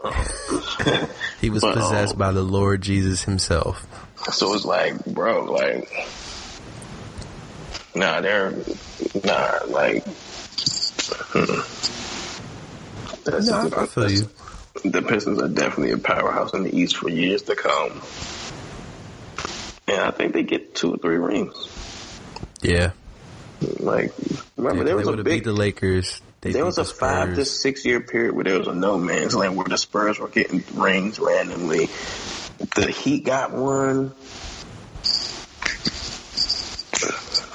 He 1.44 1.50
was 1.50 1.60
But, 1.60 1.74
possessed 1.74 2.14
um, 2.14 2.18
by 2.18 2.32
the 2.32 2.42
Lord 2.42 2.80
Jesus 2.80 3.24
himself. 3.24 3.86
So 4.32 4.54
it's 4.54 4.64
like, 4.64 5.04
bro, 5.04 5.44
like, 5.44 5.90
nah, 7.94 8.22
they're 8.22 8.52
nah, 9.22 9.58
like. 9.68 10.04
hmm. 10.06 11.60
That's 13.24 13.46
No, 13.48 13.70
I, 13.76 13.82
I 13.82 13.86
feel 13.86 14.10
you. 14.10 14.28
the 14.84 15.02
Pistons 15.02 15.40
are 15.40 15.48
definitely 15.48 15.92
a 15.92 15.98
powerhouse 15.98 16.52
in 16.52 16.64
the 16.64 16.76
East 16.76 16.96
for 16.96 17.08
years 17.08 17.42
to 17.42 17.56
come. 17.56 18.02
And 19.86 20.00
I 20.00 20.10
think 20.10 20.32
they 20.32 20.42
get 20.42 20.74
two 20.74 20.94
or 20.94 20.96
three 20.96 21.16
rings. 21.16 21.54
Yeah. 22.62 22.92
Like, 23.78 24.12
remember, 24.56 24.82
If 24.82 24.86
there 24.86 24.96
was 24.96 25.08
a 25.08 25.16
big, 25.16 25.24
beat 25.24 25.44
the 25.44 25.52
Lakers. 25.52 26.20
They 26.40 26.52
there 26.52 26.64
was 26.64 26.76
the 26.76 26.82
a 26.82 26.84
five 26.84 27.34
to 27.36 27.44
six 27.44 27.84
year 27.86 28.00
period 28.00 28.34
where 28.34 28.44
there 28.44 28.58
was 28.58 28.68
a 28.68 28.74
no 28.74 28.98
man's 28.98 29.34
land 29.34 29.56
where 29.56 29.66
the 29.66 29.78
Spurs 29.78 30.18
were 30.18 30.28
getting 30.28 30.62
rings 30.74 31.18
randomly. 31.18 31.86
The 32.76 32.90
Heat 32.90 33.24
got 33.24 33.52
one. 33.52 34.12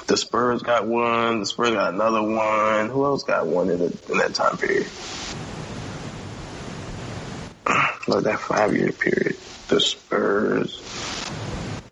The 0.06 0.16
Spurs 0.16 0.62
got 0.62 0.86
one. 0.88 1.40
The 1.40 1.46
Spurs 1.46 1.70
got 1.70 1.94
another 1.94 2.22
one. 2.22 2.88
Who 2.88 3.04
else 3.04 3.22
got 3.22 3.46
one 3.46 3.70
in, 3.70 3.78
the, 3.78 3.98
in 4.10 4.18
that 4.18 4.34
time 4.34 4.56
period? 4.56 4.86
Like 8.10 8.24
that 8.24 8.40
five 8.40 8.74
year 8.74 8.92
period. 8.92 9.36
The 9.68 9.80
Spurs. 9.80 10.80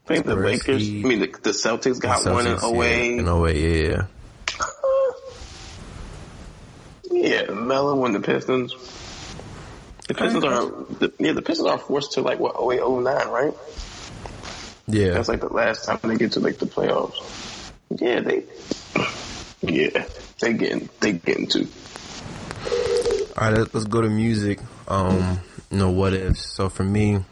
I 0.04 0.14
think 0.14 0.26
the 0.26 0.32
Spurs, 0.32 0.44
Lakers. 0.44 0.82
Heat. 0.82 1.04
I 1.04 1.08
mean, 1.08 1.20
the, 1.20 1.26
the 1.26 1.50
Celtics 1.50 2.00
got 2.00 2.24
one 2.26 2.46
in 2.46 2.56
Celtics, 2.56 2.84
08. 2.84 3.14
Yeah, 3.14 3.20
in 3.20 3.28
08, 3.28 3.56
yeah, 3.56 3.88
yeah. 3.90 4.06
Yeah, 7.10 7.52
Melo 7.52 8.04
and 8.04 8.14
the 8.14 8.20
Pistons. 8.20 8.74
The 10.08 10.14
Pistons 10.14 10.44
are 10.44 10.66
the, 10.98 11.12
yeah, 11.18 11.32
the 11.32 11.42
Pistons 11.42 11.68
are 11.68 11.78
forced 11.78 12.12
to 12.12 12.22
like 12.22 12.40
what 12.40 12.56
08, 12.56 12.80
09, 12.80 13.04
right? 13.28 13.54
Yeah. 14.88 15.10
That's 15.10 15.28
like 15.28 15.40
the 15.40 15.52
last 15.52 15.84
time 15.84 16.00
they 16.02 16.16
get 16.16 16.32
to 16.32 16.40
like 16.40 16.58
the 16.58 16.66
playoffs. 16.66 17.72
Yeah, 17.90 18.20
they 18.20 18.44
yeah 19.62 20.04
they 20.40 20.54
getting 20.54 20.88
they 21.00 21.12
getting 21.12 21.46
to. 21.48 21.68
All 23.36 23.50
right, 23.50 23.58
let's, 23.58 23.74
let's 23.74 23.86
go 23.86 24.00
to 24.00 24.08
music. 24.08 24.60
Um, 24.88 25.40
you 25.70 25.78
know 25.78 25.90
what 25.90 26.14
ifs. 26.14 26.52
So 26.52 26.68
for 26.68 26.84
me, 26.84 27.24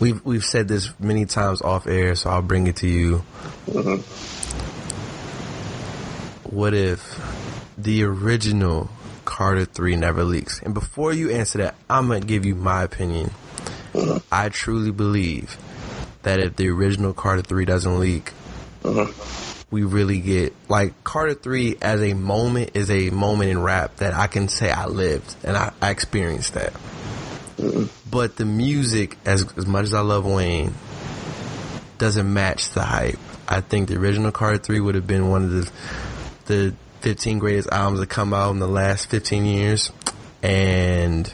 we've 0.00 0.24
we've 0.24 0.44
said 0.44 0.68
this 0.68 0.90
many 1.00 1.24
times 1.26 1.62
off 1.62 1.86
air, 1.86 2.14
so 2.14 2.30
I'll 2.30 2.42
bring 2.42 2.66
it 2.66 2.76
to 2.76 2.88
you. 2.88 3.22
Mhm. 3.66 4.02
What 6.50 6.74
if 6.74 7.20
the 7.76 8.04
original 8.04 8.90
Carter 9.24 9.64
Three 9.64 9.96
never 9.96 10.24
leaks? 10.24 10.60
And 10.62 10.72
before 10.74 11.12
you 11.12 11.30
answer 11.30 11.58
that, 11.58 11.74
I'm 11.88 12.08
gonna 12.08 12.20
give 12.20 12.44
you 12.46 12.54
my 12.54 12.82
opinion. 12.82 13.30
I 14.30 14.48
truly 14.48 14.90
believe 14.90 15.56
that 16.22 16.40
if 16.40 16.56
the 16.56 16.68
original 16.68 17.12
Carter 17.12 17.42
Three 17.42 17.64
doesn't 17.64 17.98
leak, 17.98 18.32
we 19.70 19.82
really 19.84 20.20
get 20.20 20.54
like 20.68 20.92
Carter 21.04 21.34
Three 21.34 21.76
as 21.82 22.00
a 22.02 22.14
moment 22.14 22.70
is 22.74 22.90
a 22.90 23.10
moment 23.10 23.50
in 23.50 23.62
rap 23.62 23.96
that 23.96 24.14
I 24.14 24.26
can 24.26 24.48
say 24.48 24.70
I 24.70 24.86
lived 24.86 25.34
and 25.44 25.56
I, 25.56 25.72
I 25.82 25.90
experienced 25.90 26.54
that. 26.54 26.72
But 28.10 28.36
the 28.36 28.44
music, 28.44 29.16
as 29.24 29.44
as 29.56 29.66
much 29.66 29.84
as 29.84 29.94
I 29.94 30.00
love 30.00 30.24
Wayne, 30.24 30.74
doesn't 31.98 32.32
match 32.32 32.70
the 32.70 32.82
hype. 32.82 33.18
I 33.48 33.60
think 33.60 33.88
the 33.88 33.96
original 33.96 34.30
Carter 34.30 34.58
Three 34.58 34.80
would 34.80 34.94
have 34.94 35.06
been 35.06 35.28
one 35.28 35.44
of 35.44 35.50
the 35.50 35.72
the 36.46 36.74
15 37.00 37.38
greatest 37.38 37.68
albums 37.70 38.00
that 38.00 38.08
come 38.08 38.32
out 38.32 38.50
in 38.50 38.58
the 38.58 38.68
last 38.68 39.10
15 39.10 39.44
years, 39.44 39.92
and 40.42 41.32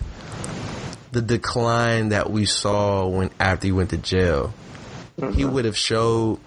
the 1.12 1.22
decline 1.22 2.08
that 2.08 2.30
we 2.30 2.44
saw 2.44 3.06
when 3.06 3.30
after 3.38 3.66
he 3.66 3.72
went 3.72 3.90
to 3.90 3.96
jail, 3.96 4.52
he 5.16 5.22
mm-hmm. 5.22 5.52
would 5.52 5.64
have 5.64 5.76
showed 5.76 6.38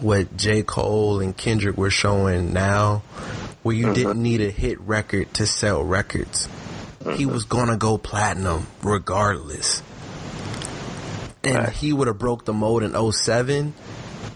what 0.00 0.36
J. 0.36 0.62
Cole 0.62 1.20
and 1.20 1.36
Kendrick 1.36 1.76
were 1.76 1.90
showing 1.90 2.52
now, 2.52 3.02
where 3.62 3.74
you 3.74 3.86
mm-hmm. 3.86 3.94
didn't 3.94 4.22
need 4.22 4.40
a 4.40 4.50
hit 4.50 4.80
record 4.80 5.32
to 5.34 5.46
sell 5.46 5.82
records. 5.82 6.48
He 7.14 7.26
was 7.26 7.44
gonna 7.44 7.76
go 7.76 7.96
platinum 7.98 8.66
regardless. 8.82 9.82
And 11.44 11.56
Right. 11.56 11.68
he 11.70 11.92
would 11.92 12.08
have 12.08 12.18
broke 12.18 12.44
the 12.44 12.52
mold 12.52 12.82
in 12.82 12.94
07 12.94 13.72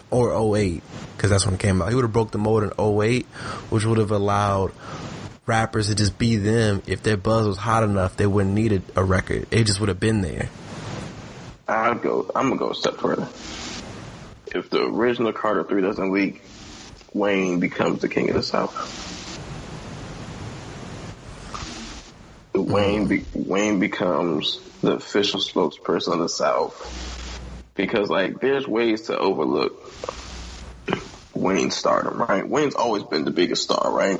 or 0.09 0.31
08, 0.57 0.81
because 1.15 1.29
that's 1.29 1.45
when 1.45 1.55
it 1.55 1.59
came 1.59 1.81
out. 1.81 1.89
He 1.89 1.95
would 1.95 2.03
have 2.03 2.13
broke 2.13 2.31
the 2.31 2.37
mold 2.37 2.63
in 2.63 2.71
08, 2.77 3.25
which 3.69 3.85
would 3.85 3.97
have 3.97 4.11
allowed 4.11 4.71
rappers 5.45 5.87
to 5.87 5.95
just 5.95 6.17
be 6.17 6.37
them. 6.37 6.81
If 6.87 7.03
their 7.03 7.17
buzz 7.17 7.45
was 7.45 7.57
hot 7.57 7.83
enough, 7.83 8.15
they 8.15 8.25
wouldn't 8.25 8.55
need 8.55 8.71
a, 8.95 9.01
a 9.01 9.03
record. 9.03 9.47
It 9.51 9.65
just 9.65 9.79
would 9.79 9.89
have 9.89 9.99
been 9.99 10.21
there. 10.21 10.49
I'll 11.67 11.95
go. 11.95 12.29
I'm 12.35 12.49
gonna 12.49 12.59
go 12.59 12.71
a 12.71 12.75
step 12.75 12.95
further. 12.95 13.27
If 14.55 14.69
the 14.69 14.83
original 14.85 15.33
Carter 15.33 15.63
Three 15.63 15.81
doesn't 15.81 16.11
leak, 16.11 16.41
Wayne 17.13 17.59
becomes 17.59 18.01
the 18.01 18.09
king 18.09 18.29
of 18.29 18.35
the 18.35 18.43
South. 18.43 18.73
Wayne 22.73 23.07
be, 23.07 23.25
Wayne 23.33 23.79
becomes 23.79 24.59
the 24.81 24.93
official 24.93 25.39
spokesperson 25.39 26.13
of 26.13 26.19
the 26.19 26.29
South 26.29 27.71
because 27.75 28.09
like 28.09 28.39
there's 28.41 28.67
ways 28.67 29.03
to 29.03 29.17
overlook 29.17 29.91
Wayne's 31.33 31.75
stardom, 31.75 32.21
right? 32.21 32.47
Wayne's 32.47 32.75
always 32.75 33.03
been 33.03 33.25
the 33.25 33.31
biggest 33.31 33.63
star, 33.63 33.91
right? 33.91 34.19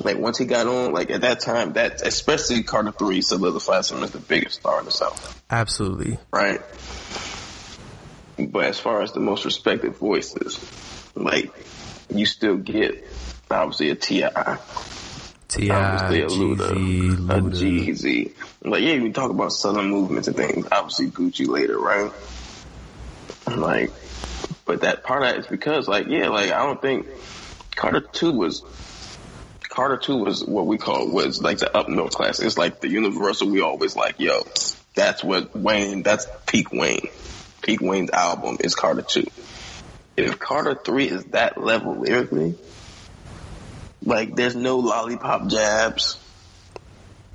Like 0.00 0.18
once 0.18 0.36
he 0.36 0.44
got 0.44 0.66
on, 0.66 0.92
like 0.92 1.10
at 1.10 1.22
that 1.22 1.40
time, 1.40 1.74
that 1.74 2.02
especially 2.02 2.62
Carter 2.62 2.92
Three 2.92 3.22
solidifies 3.22 3.90
him 3.90 4.02
as 4.02 4.10
the 4.10 4.18
biggest 4.18 4.60
star 4.60 4.78
in 4.80 4.84
the 4.84 4.90
South 4.90 5.42
Absolutely. 5.48 6.18
right? 6.32 6.60
But 8.38 8.64
as 8.66 8.78
far 8.78 9.00
as 9.02 9.12
the 9.12 9.20
most 9.20 9.44
respected 9.44 9.96
voices, 9.96 10.60
like 11.14 11.50
you 12.12 12.26
still 12.26 12.56
get 12.56 13.06
obviously 13.50 13.90
a 13.90 13.94
T.I., 13.94 14.58
T.I., 15.48 16.26
Luda, 16.26 16.70
Luda. 16.70 17.50
Jeezy. 17.52 18.32
Like 18.62 18.82
yeah, 18.82 19.00
we 19.00 19.12
talk 19.12 19.30
about 19.30 19.52
southern 19.52 19.90
movements 19.90 20.28
and 20.28 20.36
things. 20.36 20.66
Obviously 20.70 21.08
Gucci 21.08 21.46
later, 21.46 21.78
right? 21.78 22.10
Like, 23.46 23.92
but 24.64 24.80
that 24.80 25.04
part 25.04 25.22
of 25.22 25.28
that 25.28 25.38
is 25.38 25.46
because 25.46 25.86
like 25.86 26.08
yeah, 26.08 26.28
like 26.28 26.50
I 26.50 26.66
don't 26.66 26.82
think 26.82 27.06
Carter 27.74 28.00
Two 28.00 28.32
was. 28.32 28.62
Carter 29.68 29.98
Two 29.98 30.16
was 30.16 30.44
what 30.44 30.66
we 30.66 30.78
call 30.78 31.10
was 31.10 31.42
like 31.42 31.58
the 31.58 31.76
up 31.76 31.88
north 31.88 32.12
class. 32.12 32.40
It's 32.40 32.56
like 32.56 32.80
the 32.80 32.88
universal. 32.88 33.50
We 33.50 33.60
always 33.60 33.94
like, 33.94 34.18
yo, 34.18 34.42
that's 34.94 35.22
what 35.22 35.54
Wayne. 35.54 36.02
That's 36.02 36.26
peak 36.46 36.72
Wayne. 36.72 37.08
Peak 37.62 37.80
Wayne's 37.80 38.10
album 38.10 38.56
is 38.60 38.74
Carter 38.74 39.02
Two. 39.02 39.26
If 40.16 40.38
Carter 40.38 40.74
Three 40.74 41.08
is 41.08 41.24
that 41.26 41.62
level 41.62 41.94
lyrically, 41.96 42.56
like 44.06 44.36
there's 44.36 44.56
no 44.56 44.78
lollipop 44.78 45.48
jabs. 45.48 46.16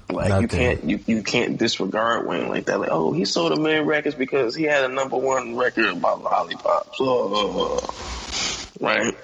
Like 0.10 0.30
Nothing. 0.30 0.42
you 0.42 0.48
can't 0.48 0.84
you, 0.84 1.00
you 1.06 1.24
can't 1.24 1.58
disregard 1.58 2.28
Wayne 2.28 2.48
like 2.48 2.66
that. 2.66 2.80
Like 2.80 2.90
oh 2.92 3.12
he 3.12 3.26
sold 3.26 3.52
a 3.52 3.58
million 3.58 3.86
records 3.86 4.16
because 4.16 4.56
he 4.56 4.64
had 4.64 4.90
a 4.90 4.94
number 4.94 5.18
one 5.18 5.56
record 5.56 5.86
about 5.86 6.24
lollipops. 6.24 6.98
Oh, 7.00 7.32
oh, 7.34 7.80
oh, 7.84 8.86
right? 8.86 9.16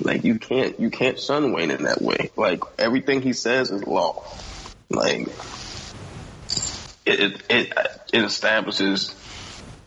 Like 0.00 0.24
you 0.24 0.38
can't 0.38 0.80
you 0.80 0.90
can't 0.90 1.20
shun 1.20 1.52
Wayne 1.52 1.70
in 1.70 1.84
that 1.84 2.02
way. 2.02 2.30
Like 2.36 2.60
everything 2.78 3.22
he 3.22 3.32
says 3.32 3.70
is 3.70 3.86
law. 3.86 4.24
Like 4.90 5.28
it 7.06 7.20
it 7.20 7.42
it, 7.48 7.72
it 8.12 8.24
establishes. 8.24 9.14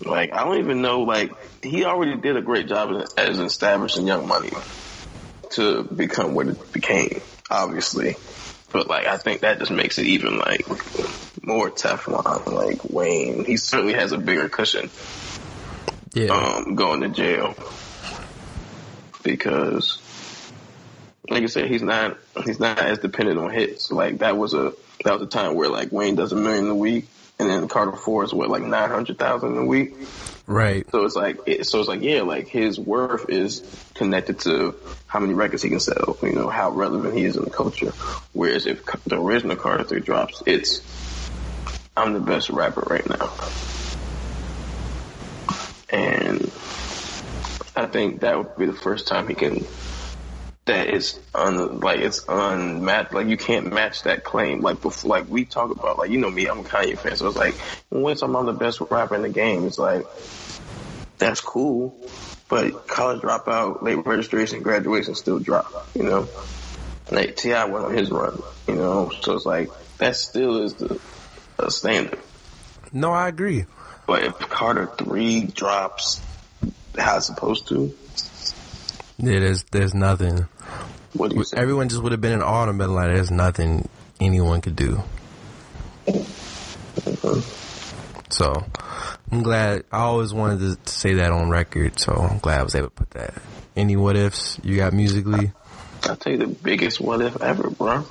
Like 0.04 0.34
I 0.34 0.44
don't 0.44 0.60
even 0.60 0.82
know. 0.82 1.02
Like 1.02 1.34
he 1.64 1.84
already 1.86 2.16
did 2.16 2.38
a 2.38 2.42
great 2.42 2.68
job 2.68 2.92
as, 3.02 3.14
as 3.16 3.40
establishing 3.40 4.08
Young 4.08 4.28
Money 4.28 4.52
to 5.52 5.84
become 5.84 6.34
what 6.36 6.48
it 6.48 6.72
became. 6.74 7.22
Obviously, 7.50 8.16
but 8.72 8.88
like 8.88 9.08
I 9.08 9.18
think 9.18 9.42
that 9.42 9.60
just 9.60 9.72
makes 9.72 9.98
it 9.98 10.06
even 10.06 10.38
like 10.38 10.66
more 11.44 11.70
Teflon. 11.70 12.46
Like 12.52 12.84
Wayne, 12.90 13.46
he 13.46 13.58
certainly 13.58 13.94
has 13.94 14.12
a 14.12 14.18
bigger 14.18 14.50
cushion 14.50 14.90
Yeah. 16.14 16.28
um, 16.34 16.76
going 16.76 17.02
to 17.02 17.10
jail 17.10 17.56
because, 19.24 20.02
like 21.30 21.44
I 21.44 21.48
said, 21.48 21.70
he's 21.70 21.82
not 21.82 22.18
he's 22.46 22.60
not 22.60 22.80
as 22.80 23.00
dependent 23.00 23.40
on 23.40 23.52
hits. 23.52 23.92
Like 23.92 24.20
that 24.20 24.38
was 24.38 24.54
a 24.54 24.74
that 25.04 25.14
was 25.20 25.22
a 25.22 25.30
time 25.30 25.56
where 25.56 25.70
like 25.70 25.92
Wayne 25.92 26.16
does 26.16 26.32
a 26.32 26.36
million 26.36 26.68
a 26.68 26.76
week, 26.76 27.08
and 27.40 27.50
then 27.50 27.68
Carter 27.68 27.96
Four 27.96 28.24
is 28.24 28.34
what 28.34 28.50
like 28.50 28.64
nine 28.64 28.90
hundred 28.90 29.18
thousand 29.20 29.58
a 29.58 29.66
week. 29.66 29.94
Right. 30.48 30.88
So 30.92 31.06
it's 31.06 31.16
like 31.16 31.38
so 31.64 31.80
it's 31.80 31.90
like 31.90 32.02
yeah, 32.02 32.24
like 32.24 32.48
his 32.48 32.80
worth 32.80 33.30
is 33.30 33.64
connected 33.96 34.40
to 34.42 34.76
how 35.08 35.20
many 35.20 35.34
records 35.34 35.64
he 35.64 35.70
can 35.70 35.80
sell. 35.80 36.18
You 36.24 36.34
know 36.34 36.50
how 36.50 36.72
relevant 36.72 37.16
he 37.16 37.26
is 37.26 37.38
in 37.38 37.44
the 37.44 37.52
culture. 37.52 37.94
Whereas 38.34 38.66
if 38.66 38.84
the 39.06 39.20
original 39.20 39.58
Carter 39.58 39.84
Three 39.84 40.02
drops, 40.02 40.44
it's 40.48 40.82
I'm 41.96 42.14
the 42.14 42.20
best 42.20 42.50
rapper 42.50 42.82
right 42.90 43.08
now, 43.08 43.34
and 45.90 46.52
I 47.76 47.88
think 47.88 48.22
that 48.22 48.38
would 48.38 48.56
be 48.58 48.66
the 48.66 48.74
first 48.74 49.08
time 49.08 49.28
he 49.28 49.36
can. 49.36 49.68
That 50.68 50.90
is 50.90 51.20
un 51.34 51.80
like 51.80 52.00
it's 52.00 52.26
unmatched. 52.28 53.14
Like 53.14 53.28
you 53.28 53.38
can't 53.38 53.74
match 53.74 54.04
that 54.04 54.24
claim. 54.24 54.62
Like 54.62 54.82
before, 54.82 55.10
like 55.10 55.30
we 55.30 55.46
talk 55.46 55.72
about. 55.72 55.98
Like 55.98 56.12
you 56.12 56.20
know 56.20 56.30
me, 56.30 56.46
I'm 56.48 56.60
a 56.60 56.64
Kanye 56.64 56.98
fan, 56.98 57.16
so 57.16 57.28
it's 57.28 57.38
like 57.38 57.56
when 57.90 58.18
I'm 58.22 58.36
on 58.36 58.46
the 58.46 58.54
best 58.54 58.82
rapper 58.82 59.16
in 59.16 59.22
the 59.22 59.30
game, 59.30 59.66
it's 59.66 59.80
like 59.80 60.06
that's 61.18 61.42
cool. 61.42 61.98
But 62.50 62.88
college 62.88 63.22
dropout, 63.22 63.82
late 63.82 64.06
registration, 64.06 64.62
graduation 64.62 65.16
still 65.16 65.40
drop. 65.40 65.90
You 65.96 66.04
know, 66.04 66.30
like 67.12 67.36
T.I. 67.36 67.66
went 67.66 67.86
on 67.86 67.98
his 67.98 68.12
run. 68.12 68.42
You 68.68 68.76
know, 68.76 69.12
so 69.22 69.36
it's 69.36 69.46
like 69.46 69.70
that 69.98 70.16
still 70.16 70.64
is 70.64 70.76
the 70.76 71.00
a 71.60 71.72
standard. 71.72 72.20
No, 72.94 73.12
I 73.12 73.28
agree. 73.28 73.66
But 74.06 74.24
if 74.24 74.38
Carter 74.40 74.88
three 74.88 75.44
drops 75.46 76.22
how 76.98 77.18
it's 77.18 77.26
supposed 77.26 77.68
to, 77.70 77.96
Yeah, 79.18 79.40
there's 79.40 79.64
there's 79.72 79.94
nothing. 79.94 80.48
What 81.14 81.32
do 81.32 81.38
you 81.38 81.44
say? 81.44 81.58
Everyone 81.58 81.90
just 81.90 82.02
would 82.02 82.12
have 82.12 82.22
been 82.22 82.34
in 82.34 82.42
awe 82.42 82.68
and 82.68 82.78
been 82.78 82.94
like, 82.94 83.14
"There's 83.14 83.32
nothing 83.32 83.88
anyone 84.20 84.62
could 84.62 84.76
do." 84.76 85.02
So, 88.30 88.54
I'm 89.32 89.42
glad. 89.42 89.84
I 89.92 90.00
always 90.00 90.34
wanted 90.34 90.60
to, 90.60 90.76
to 90.76 90.92
say 90.92 91.16
that 91.16 91.32
on 91.32 91.50
record, 91.50 92.00
so 92.00 92.14
I'm 92.14 92.40
glad 92.40 92.60
I 92.60 92.64
was 92.64 92.76
able 92.76 92.88
to 92.88 92.94
put 92.94 93.12
that. 93.12 93.34
Any 93.76 93.96
what 93.96 94.16
ifs 94.16 94.60
you 94.64 94.78
got 94.78 94.94
musically? 94.94 95.52
I'll 96.04 96.16
tell 96.16 96.32
you 96.34 96.40
the 96.40 96.48
biggest 96.48 97.00
what 97.00 97.22
if 97.22 97.42
ever, 97.42 97.70
bro. 97.70 98.06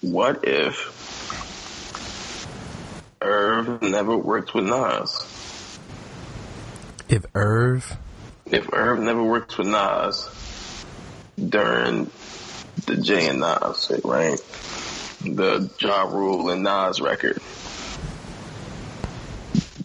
What 0.00 0.44
if 0.44 0.96
Irv 3.20 3.82
never 3.82 4.16
worked 4.16 4.54
with 4.54 4.64
Nas? 4.64 5.26
If 7.08 7.26
Irv, 7.34 7.96
If 8.50 8.72
Irv 8.72 9.00
never 9.00 9.22
worked 9.22 9.56
with 9.58 9.68
Nas 9.68 10.28
during 11.36 12.10
the 12.86 12.96
Jay 12.96 13.28
and 13.28 13.40
Nas, 13.40 13.92
right? 14.04 14.40
The 15.20 15.70
Ja 15.78 16.02
Rule 16.02 16.50
and 16.50 16.62
Nas 16.62 17.00
record. 17.00 17.38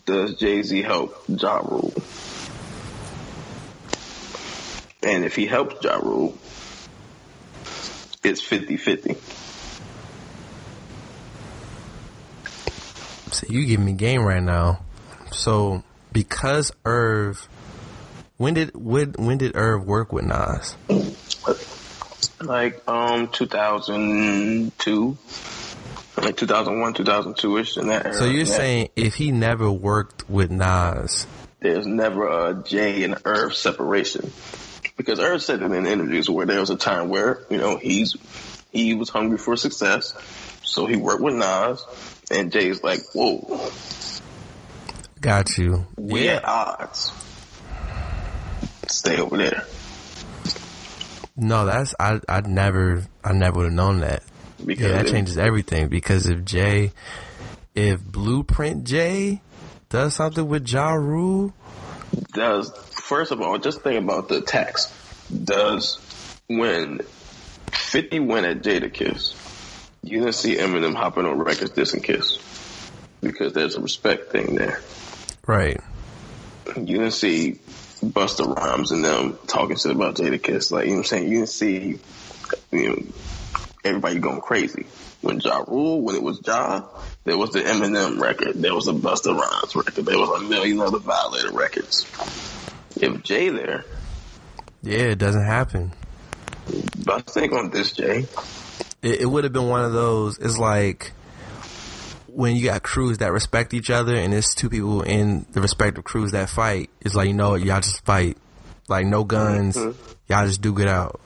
Does 0.05 0.35
Jay 0.35 0.61
Z 0.63 0.81
help 0.81 1.23
Ja 1.27 1.57
Rule? 1.57 1.93
And 5.03 5.23
if 5.23 5.35
he 5.35 5.45
helps 5.45 5.83
Ja 5.83 5.97
Rule, 5.97 6.37
it's 8.23 8.41
50 8.41 8.77
50. 8.77 9.15
so 13.35 13.45
you 13.49 13.65
give 13.65 13.79
me 13.81 13.91
game 13.91 14.23
right 14.23 14.41
now. 14.41 14.79
So 15.31 15.83
because 16.13 16.71
Irv, 16.85 17.47
when 18.37 18.53
did 18.53 18.71
when 18.75 19.13
when 19.17 19.37
did 19.37 19.55
Irv 19.55 19.85
work 19.85 20.11
with 20.11 20.25
Nas? 20.25 20.75
Like 22.41 22.87
um 22.87 23.27
2002, 23.29 25.17
like 26.17 26.37
2001, 26.37 26.93
2002 26.93 27.57
ish 27.57 27.77
in 27.77 27.87
that 27.87 28.05
era. 28.05 28.13
So 28.15 28.25
you're 28.25 28.45
that- 28.45 28.53
saying 28.53 28.89
if 28.95 29.15
he 29.15 29.31
never 29.31 29.71
worked 29.71 30.29
with 30.29 30.51
Nas, 30.51 31.25
there's 31.59 31.87
never 31.87 32.27
a 32.27 32.63
Jay 32.63 33.03
and 33.03 33.15
Irv 33.25 33.55
separation. 33.55 34.31
Because 34.97 35.19
Irv 35.19 35.41
said 35.41 35.61
it 35.61 35.71
in 35.71 35.85
interviews 35.85 36.29
where 36.29 36.45
there 36.45 36.61
was 36.61 36.69
a 36.69 36.77
time 36.77 37.09
where, 37.09 37.41
you 37.49 37.57
know, 37.57 37.77
he's 37.77 38.15
he 38.71 38.93
was 38.93 39.09
hungry 39.09 39.37
for 39.37 39.57
success, 39.57 40.13
so 40.63 40.85
he 40.85 40.95
worked 40.95 41.21
with 41.21 41.33
Nas, 41.35 41.83
and 42.31 42.51
Jay's 42.51 42.83
like, 42.83 43.01
whoa, 43.13 43.69
got 45.19 45.57
you. 45.57 45.85
We're 45.97 46.35
at 46.35 46.45
odds. 46.45 47.11
Stay 48.87 49.19
over 49.19 49.37
there. 49.37 49.63
No, 51.37 51.65
that's 51.65 51.93
I 51.99 52.21
I 52.29 52.41
never 52.41 53.05
I 53.23 53.33
never 53.33 53.57
would 53.57 53.65
have 53.65 53.73
known 53.73 53.99
that. 54.01 54.23
Because 54.63 54.85
Yeah, 54.85 55.03
that 55.03 55.07
changes 55.07 55.37
everything 55.37 55.89
because 55.89 56.27
if 56.27 56.45
Jay, 56.45 56.93
if 57.73 58.01
Blueprint 58.01 58.85
Jay 58.85 59.41
does 59.89 60.15
something 60.15 60.47
with 60.47 60.67
Ja 60.67 60.93
Rule, 60.93 61.53
does 62.33 62.71
first 62.91 63.31
of 63.31 63.41
all 63.41 63.57
just 63.57 63.81
think 63.81 64.03
about 64.03 64.29
the 64.29 64.41
tax 64.41 64.91
does 65.43 65.99
when 66.47 66.99
50 67.71 68.19
went 68.21 68.45
at 68.45 68.61
Jadakiss 68.61 69.35
you 70.03 70.19
didn't 70.19 70.33
see 70.35 70.55
Eminem 70.55 70.95
hopping 70.95 71.25
on 71.25 71.39
records 71.39 71.71
dissing 71.71 72.03
Kiss 72.03 72.39
because 73.21 73.53
there's 73.53 73.75
a 73.75 73.81
respect 73.81 74.31
thing 74.31 74.55
there 74.55 74.79
right? 75.47 75.79
you 76.77 76.97
didn't 76.97 77.11
see 77.11 77.59
Busta 78.05 78.55
Rhymes 78.55 78.91
and 78.91 79.03
them 79.03 79.37
talking 79.47 79.77
shit 79.77 79.91
about 79.91 80.15
Jadakiss. 80.15 80.71
Like 80.71 80.85
you 80.85 80.91
know 80.91 80.97
what 80.97 80.99
I'm 80.99 81.05
saying? 81.05 81.23
You 81.29 81.37
didn't 81.39 81.49
see 81.49 81.99
you 82.71 82.89
know 82.89 83.03
everybody 83.83 84.19
going 84.19 84.41
crazy. 84.41 84.85
When 85.21 85.39
Ja 85.39 85.63
Rule 85.67 86.01
when 86.01 86.15
it 86.15 86.23
was 86.23 86.41
Ja 86.45 86.83
there 87.23 87.37
was 87.37 87.51
the 87.51 87.61
Eminem 87.61 88.19
record. 88.19 88.61
There 88.61 88.73
was 88.73 88.85
the 88.85 88.93
Busta 88.93 89.35
Rhymes 89.35 89.75
record. 89.75 90.05
There 90.05 90.17
was 90.17 90.41
a 90.41 90.43
million 90.43 90.79
other 90.79 90.99
Violator 90.99 91.51
records. 91.51 92.05
If 92.95 93.23
Jay 93.23 93.49
there 93.49 93.83
Yeah, 94.83 94.99
it 94.99 95.17
doesn't 95.17 95.45
happen. 95.45 95.91
But 97.03 97.15
I 97.15 97.21
think 97.21 97.53
on 97.53 97.69
this, 97.71 97.91
Jay, 97.91 98.25
It, 99.01 99.21
it 99.21 99.25
would 99.25 99.43
have 99.43 99.53
been 99.53 99.67
one 99.67 99.83
of 99.83 99.93
those. 99.93 100.37
It's 100.37 100.57
like 100.57 101.11
when 102.35 102.55
you 102.55 102.65
got 102.65 102.83
crews 102.83 103.19
that 103.19 103.31
respect 103.31 103.73
each 103.73 103.89
other, 103.89 104.15
and 104.15 104.33
it's 104.33 104.53
two 104.53 104.69
people 104.69 105.01
in 105.01 105.45
the 105.51 105.61
respective 105.61 106.03
crews 106.03 106.31
that 106.31 106.49
fight. 106.49 106.89
It's 107.01 107.15
like 107.15 107.27
you 107.27 107.33
know 107.33 107.51
what, 107.51 107.61
y'all 107.61 107.81
just 107.81 108.03
fight, 108.05 108.37
like 108.87 109.05
no 109.05 109.23
guns, 109.23 109.77
y'all 109.77 110.45
just 110.45 110.61
duke 110.61 110.79
it 110.79 110.87
out. 110.87 111.21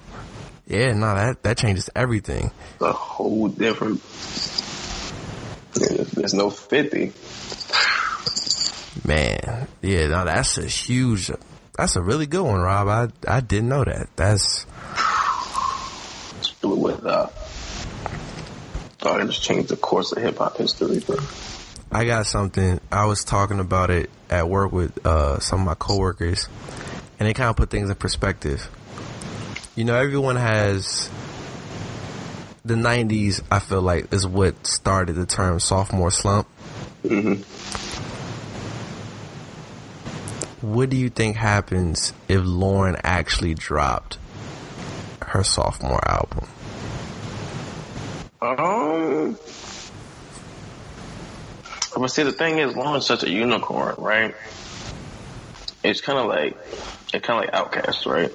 Yeah, 0.68 0.93
no, 0.93 1.16
that 1.16 1.41
that 1.43 1.57
changes 1.57 1.89
everything. 1.95 2.51
a 2.80 2.91
whole 2.91 3.47
different. 3.47 4.01
There's 6.14 6.34
no 6.34 6.49
50. 6.49 7.14
Man, 9.07 9.68
yeah, 9.82 10.07
no, 10.07 10.26
that's 10.26 10.57
a 10.57 10.66
huge. 10.68 11.32
That's 11.76 11.95
a 11.95 12.01
really 12.01 12.28
good 12.28 12.43
one, 12.43 12.60
Rob. 12.60 12.88
I 12.88 13.07
I 13.28 13.39
didn't 13.39 13.70
know 13.70 13.84
that. 13.84 14.10
That's 14.16 14.66
With, 16.62 17.05
uh, 17.05 17.28
thought 18.99 19.21
it 19.21 19.27
just 19.27 19.41
changed 19.41 19.69
the 19.69 19.77
course 19.77 20.11
of 20.11 20.21
hip 20.21 20.37
hop 20.37 20.57
history, 20.57 20.99
bro. 20.99 21.17
I 21.91 22.05
got 22.05 22.27
something. 22.27 22.79
I 22.91 23.05
was 23.05 23.23
talking 23.23 23.59
about 23.59 23.89
it 23.89 24.09
at 24.29 24.47
work 24.47 24.71
with 24.71 25.05
uh, 25.05 25.39
some 25.39 25.61
of 25.61 25.65
my 25.65 25.73
coworkers, 25.75 26.47
and 27.19 27.27
they 27.27 27.33
kind 27.33 27.49
of 27.49 27.55
put 27.55 27.69
things 27.69 27.89
in 27.89 27.95
perspective. 27.95 28.69
You 29.75 29.85
know, 29.85 29.95
everyone 29.95 30.35
has 30.35 31.09
the 32.63 32.75
'90s. 32.75 33.41
I 33.49 33.59
feel 33.59 33.81
like 33.81 34.13
is 34.13 34.27
what 34.27 34.67
started 34.67 35.13
the 35.13 35.25
term 35.25 35.59
sophomore 35.59 36.11
slump. 36.11 36.47
What 40.61 40.89
do 40.89 40.97
you 40.97 41.09
think 41.09 41.37
happens 41.37 42.11
if 42.27 42.41
Lauren 42.43 42.97
actually 43.03 43.53
dropped 43.53 44.17
her 45.21 45.41
sophomore 45.41 46.05
album? 46.07 46.49
Um, 48.41 49.37
but 51.97 52.07
see, 52.07 52.23
the 52.23 52.31
thing 52.31 52.59
is, 52.59 52.75
Lauren's 52.75 53.05
such 53.05 53.23
a 53.23 53.29
unicorn, 53.29 53.95
right? 53.97 54.35
It's 55.83 56.01
kind 56.01 56.19
of 56.19 56.27
like, 56.27 56.57
it's 57.13 57.25
kind 57.25 57.43
of 57.43 57.53
like 57.53 57.71
Outkast, 57.71 58.05
right? 58.05 58.31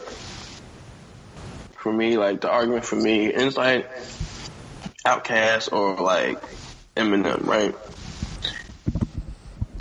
For 1.76 1.92
me, 1.92 2.18
like 2.18 2.40
the 2.42 2.50
argument 2.50 2.84
for 2.84 2.96
me, 2.96 3.26
it's 3.26 3.56
like 3.56 3.88
Outkast 5.06 5.72
or 5.72 5.96
like 5.96 6.42
Eminem, 6.96 7.44
right? 7.46 7.74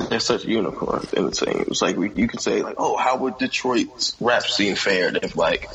They're 0.09 0.19
such 0.19 0.45
unicorns 0.45 1.13
in 1.13 1.25
the 1.25 1.35
same. 1.35 1.65
It's 1.67 1.81
like 1.81 1.97
we, 1.97 2.11
you 2.13 2.27
could 2.27 2.41
say 2.41 2.61
like, 2.61 2.75
oh, 2.77 2.97
how 2.97 3.17
would 3.17 3.37
Detroit's 3.37 4.15
rap 4.19 4.43
scene 4.43 4.75
fare 4.75 5.15
if 5.15 5.35
like 5.35 5.67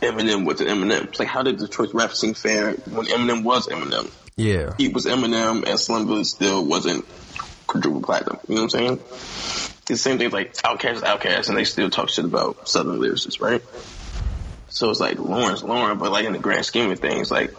Eminem 0.00 0.46
was 0.46 0.60
Eminem? 0.60 1.04
It's 1.04 1.18
like 1.18 1.28
how 1.28 1.42
did 1.42 1.58
Detroit's 1.58 1.94
rap 1.94 2.12
scene 2.12 2.34
fare 2.34 2.72
when 2.72 3.06
Eminem 3.06 3.44
was 3.44 3.66
Eminem? 3.68 4.10
Yeah. 4.36 4.74
He 4.78 4.88
was 4.88 5.06
Eminem 5.06 5.66
and 5.66 5.78
Slum 5.78 6.06
Village 6.06 6.26
still 6.26 6.64
wasn't 6.64 7.04
quadruple 7.66 8.02
platinum. 8.02 8.38
You 8.48 8.54
know 8.54 8.62
what 8.62 8.74
I'm 8.74 8.80
saying? 8.80 8.92
It's 8.92 9.84
the 9.86 9.96
same 9.96 10.18
thing 10.18 10.30
like 10.30 10.54
Outkast 10.54 10.94
is 10.94 11.02
Outkast 11.02 11.48
and 11.48 11.56
they 11.56 11.64
still 11.64 11.90
talk 11.90 12.08
shit 12.08 12.24
about 12.24 12.68
Southern 12.68 12.98
lyricists, 12.98 13.40
right? 13.40 13.62
So 14.68 14.88
it's 14.90 15.00
like 15.00 15.18
Lauren's 15.18 15.62
Lauren, 15.62 15.98
but 15.98 16.12
like 16.12 16.24
in 16.24 16.32
the 16.32 16.38
grand 16.38 16.64
scheme 16.64 16.90
of 16.90 16.98
things, 16.98 17.30
like 17.30 17.52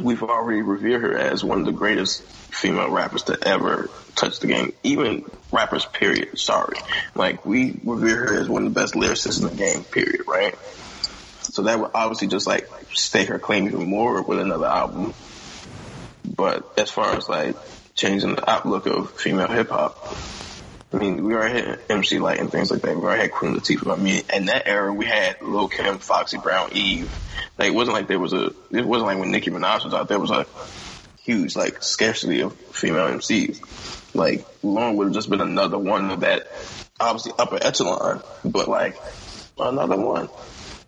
we've 0.00 0.22
already 0.22 0.62
revered 0.62 1.02
her 1.02 1.18
as 1.18 1.44
one 1.44 1.60
of 1.60 1.66
the 1.66 1.72
greatest 1.72 2.22
female 2.22 2.90
rappers 2.90 3.24
to 3.24 3.38
ever 3.46 3.90
touch 4.14 4.40
the 4.40 4.46
game. 4.46 4.72
Even 4.82 5.24
rappers, 5.52 5.84
period. 5.84 6.38
Sorry. 6.38 6.76
Like 7.14 7.44
we 7.44 7.78
revere 7.84 8.28
her 8.28 8.40
as 8.40 8.48
one 8.48 8.66
of 8.66 8.72
the 8.72 8.80
best 8.80 8.94
lyricists 8.94 9.42
in 9.42 9.48
the 9.48 9.54
game, 9.54 9.84
period, 9.84 10.22
right? 10.26 10.54
So 11.54 11.62
that 11.62 11.78
would 11.78 11.92
obviously 11.94 12.26
just 12.26 12.48
like 12.48 12.68
stake 12.94 13.28
her 13.28 13.38
claim 13.38 13.68
even 13.68 13.88
more 13.88 14.20
with 14.22 14.40
another 14.40 14.66
album. 14.66 15.14
But 16.24 16.68
as 16.76 16.90
far 16.90 17.16
as 17.16 17.28
like 17.28 17.54
changing 17.94 18.34
the 18.34 18.50
outlook 18.50 18.86
of 18.86 19.12
female 19.12 19.46
hip 19.46 19.68
hop, 19.68 19.96
I 20.92 20.96
mean, 20.96 21.22
we 21.22 21.32
already 21.32 21.60
had 21.60 21.78
MC 21.88 22.18
Lyte 22.18 22.40
and 22.40 22.50
things 22.50 22.72
like 22.72 22.82
that. 22.82 22.96
We 22.96 23.02
already 23.02 23.22
had 23.22 23.30
Queen 23.30 23.54
Latifah. 23.54 23.96
I 23.96 24.02
mean, 24.02 24.24
in 24.34 24.46
that 24.46 24.66
era, 24.66 24.92
we 24.92 25.04
had 25.04 25.42
Lil 25.42 25.68
Kim, 25.68 25.98
Foxy 25.98 26.38
Brown, 26.38 26.70
Eve. 26.72 27.12
Like, 27.56 27.68
it 27.68 27.74
wasn't 27.74 27.98
like 27.98 28.08
there 28.08 28.18
was 28.18 28.32
a, 28.32 28.46
it 28.72 28.84
wasn't 28.84 29.06
like 29.06 29.18
when 29.18 29.30
Nicki 29.30 29.52
Minaj 29.52 29.84
was 29.84 29.94
out, 29.94 30.08
there 30.08 30.18
was 30.18 30.32
a 30.32 30.46
huge, 31.22 31.54
like, 31.54 31.84
scarcity 31.84 32.40
of 32.42 32.52
female 32.72 33.06
MCs. 33.06 33.60
Like, 34.14 34.44
Lauren 34.64 34.96
would 34.96 35.04
have 35.06 35.14
just 35.14 35.30
been 35.30 35.40
another 35.40 35.78
one 35.78 36.10
of 36.10 36.20
that, 36.20 36.48
obviously 36.98 37.32
upper 37.38 37.58
echelon, 37.60 38.22
but 38.44 38.66
like, 38.68 38.96
another 39.58 39.96
one. 39.96 40.28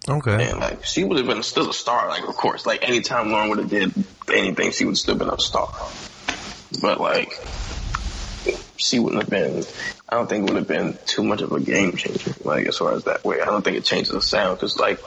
Okay. 0.09 0.51
And 0.51 0.61
like, 0.61 0.85
she 0.85 1.05
would 1.05 1.19
have 1.19 1.27
been 1.27 1.43
still 1.43 1.69
a 1.69 1.75
star, 1.75 2.09
like, 2.09 2.29
of 2.29 2.37
course. 2.37 2.65
Like, 2.65 2.89
anytime 2.89 3.31
Lauren 3.31 3.49
would 3.49 3.59
have 3.59 3.71
did 3.71 3.93
anything, 4.33 4.71
she 4.71 4.85
would 4.85 4.97
still 4.97 5.17
been 5.17 5.31
a 5.31 5.41
star. 5.41 5.75
But 6.81 7.01
like, 7.01 7.41
she 8.77 8.99
wouldn't 8.99 9.23
have 9.23 9.31
been, 9.31 9.65
I 10.09 10.15
don't 10.15 10.29
think 10.29 10.45
it 10.45 10.53
would 10.53 10.59
have 10.59 10.69
been 10.69 10.99
too 11.07 11.25
much 11.25 11.43
of 11.43 11.53
a 11.53 11.61
game 11.61 11.93
changer, 11.97 12.35
like 12.45 12.67
as 12.67 12.77
far 12.77 12.93
as 12.93 13.05
that 13.05 13.25
way. 13.25 13.41
I 13.41 13.47
don't 13.47 13.63
think 13.63 13.77
it 13.77 13.85
changes 13.85 14.13
the 14.13 14.23
sound 14.23 14.59
because 14.59 14.79
like 14.79 15.01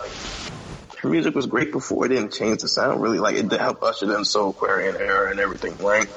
her 1.00 1.10
music 1.10 1.36
was 1.36 1.46
great 1.46 1.72
before 1.72 2.06
it 2.06 2.10
didn't 2.10 2.34
change 2.34 2.62
the 2.62 2.68
sound 2.68 3.02
really. 3.02 3.20
Like 3.20 3.36
it 3.36 3.48
did 3.48 3.60
help 3.60 3.84
usher 3.84 4.06
in 4.06 4.24
Soulquarian 4.24 5.00
era 5.00 5.32
and 5.32 5.40
everything, 5.40 5.78
right? 5.78 6.08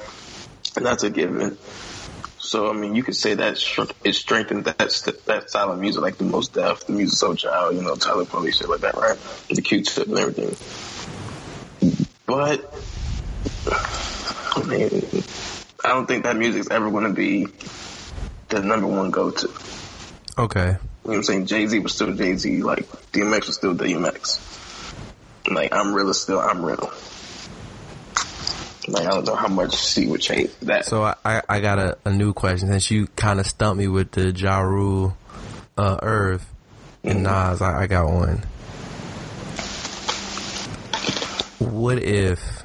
And 0.75 0.85
that's 0.85 1.03
a 1.03 1.09
given. 1.09 1.57
So 2.43 2.69
I 2.69 2.73
mean, 2.73 2.93
you 2.93 3.03
could 3.03 3.15
say 3.15 3.35
that 3.35 3.53
it 4.03 4.13
strengthened 4.15 4.65
that 4.65 4.77
that 5.25 5.49
style 5.49 5.71
of 5.71 5.79
music, 5.79 6.01
like 6.01 6.17
the 6.17 6.25
Mos 6.25 6.49
Def, 6.49 6.85
the 6.85 6.93
Musiq 6.93 7.23
Soulchild, 7.23 7.67
uh, 7.67 7.69
you 7.69 7.81
know, 7.81 7.95
Talib 7.95 8.27
Kweli, 8.27 8.53
shit 8.53 8.67
like 8.67 8.81
that, 8.81 8.95
right? 8.95 9.17
The 9.49 9.61
Q-tip 9.61 10.07
and 10.07 10.17
everything. 10.17 10.53
But 12.25 12.69
I 14.57 14.63
mean, 14.67 15.23
I 15.85 15.87
don't 15.87 16.05
think 16.05 16.25
that 16.25 16.35
music's 16.35 16.69
ever 16.69 16.91
going 16.91 17.05
to 17.05 17.13
be 17.13 17.47
the 18.49 18.61
number 18.61 18.87
one 18.87 19.09
go-to. 19.09 19.49
Okay. 20.37 20.65
You 20.65 20.73
know 20.73 20.79
what 21.03 21.15
I'm 21.15 21.23
saying? 21.23 21.45
Jay 21.45 21.65
Z 21.65 21.79
was 21.79 21.95
still 21.95 22.13
Jay 22.13 22.35
Z. 22.35 22.61
Like 22.61 22.85
DMX 23.13 23.47
was 23.47 23.55
still 23.55 23.73
DMX. 23.73 24.41
Like 25.49 25.73
I'm 25.73 25.93
real 25.93 26.09
is 26.09 26.21
still 26.21 26.39
I'm 26.39 26.63
real. 26.63 26.91
Like 28.87 29.05
I 29.05 29.11
don't 29.11 29.25
know 29.25 29.35
how 29.35 29.47
much 29.47 29.75
she 29.75 30.07
would 30.07 30.21
change 30.21 30.51
that. 30.63 30.85
So 30.85 31.03
I, 31.03 31.15
I, 31.23 31.41
I 31.49 31.59
got 31.59 31.79
a, 31.79 31.97
a 32.05 32.11
new 32.11 32.33
question 32.33 32.69
since 32.69 32.91
you 32.91 33.07
kind 33.07 33.39
of 33.39 33.47
stumped 33.47 33.79
me 33.79 33.87
with 33.87 34.11
the 34.11 34.31
Ja 34.31 34.59
Rule, 34.59 35.17
uh, 35.77 35.97
Irv, 36.01 36.45
and 37.03 37.23
Nas. 37.23 37.61
I, 37.61 37.83
I 37.83 37.87
got 37.87 38.05
one. 38.05 38.43
What 41.59 42.01
if 42.03 42.63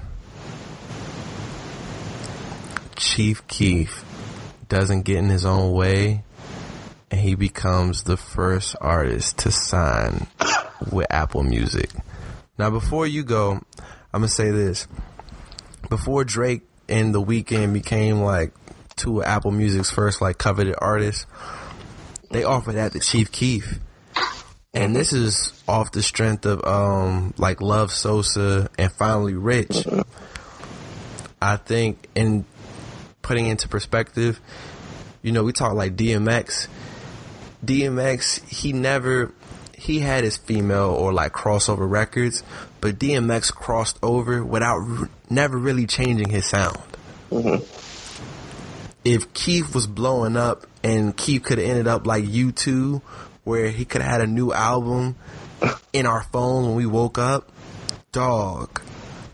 Chief 2.96 3.46
Keef 3.46 4.04
doesn't 4.68 5.02
get 5.02 5.18
in 5.18 5.28
his 5.28 5.44
own 5.44 5.72
way 5.72 6.24
and 7.10 7.20
he 7.20 7.34
becomes 7.34 8.02
the 8.02 8.16
first 8.16 8.76
artist 8.80 9.38
to 9.38 9.52
sign 9.52 10.26
with 10.90 11.06
Apple 11.10 11.42
Music? 11.42 11.90
Now, 12.58 12.70
before 12.70 13.06
you 13.06 13.22
go, 13.22 13.60
I'm 14.12 14.20
gonna 14.20 14.28
say 14.28 14.50
this. 14.50 14.88
Before 15.88 16.24
Drake 16.24 16.62
and 16.88 17.14
The 17.14 17.22
Weeknd 17.22 17.72
became 17.72 18.20
like 18.20 18.52
two 18.96 19.20
of 19.20 19.26
Apple 19.26 19.52
Music's 19.52 19.90
first 19.90 20.20
like 20.20 20.38
coveted 20.38 20.74
artists, 20.78 21.26
they 22.30 22.44
offered 22.44 22.74
that 22.74 22.92
to 22.92 23.00
Chief 23.00 23.32
Keef. 23.32 23.78
And 24.74 24.94
this 24.94 25.12
is 25.12 25.52
off 25.66 25.92
the 25.92 26.02
strength 26.02 26.44
of 26.44 26.64
um 26.64 27.32
like 27.38 27.60
Love 27.60 27.90
Sosa 27.90 28.68
and 28.78 28.92
Finally 28.92 29.34
Rich. 29.34 29.86
I 31.40 31.56
think 31.56 32.08
in 32.14 32.44
putting 33.22 33.46
into 33.46 33.68
perspective, 33.68 34.40
you 35.22 35.32
know, 35.32 35.44
we 35.44 35.52
talk 35.52 35.74
like 35.74 35.96
DMX. 35.96 36.68
DMX, 37.64 38.46
he 38.48 38.72
never 38.72 39.32
he 39.78 40.00
had 40.00 40.24
his 40.24 40.36
female 40.36 40.90
or 40.90 41.12
like 41.12 41.32
crossover 41.32 41.88
records, 41.88 42.42
but 42.80 42.98
DMX 42.98 43.52
crossed 43.52 43.98
over 44.02 44.44
without 44.44 44.80
r- 44.80 45.10
never 45.30 45.56
really 45.56 45.86
changing 45.86 46.28
his 46.30 46.46
sound. 46.46 46.78
Mm-hmm. 47.30 47.64
If 49.04 49.32
Keef 49.32 49.74
was 49.74 49.86
blowing 49.86 50.36
up 50.36 50.66
and 50.82 51.16
Keef 51.16 51.44
could 51.44 51.58
have 51.58 51.68
ended 51.68 51.86
up 51.86 52.06
like 52.06 52.24
U2, 52.24 53.00
where 53.44 53.70
he 53.70 53.84
could 53.84 54.02
have 54.02 54.10
had 54.10 54.20
a 54.20 54.26
new 54.26 54.52
album 54.52 55.16
in 55.92 56.06
our 56.06 56.22
phone 56.24 56.66
when 56.66 56.74
we 56.74 56.86
woke 56.86 57.18
up, 57.18 57.50
dog. 58.12 58.80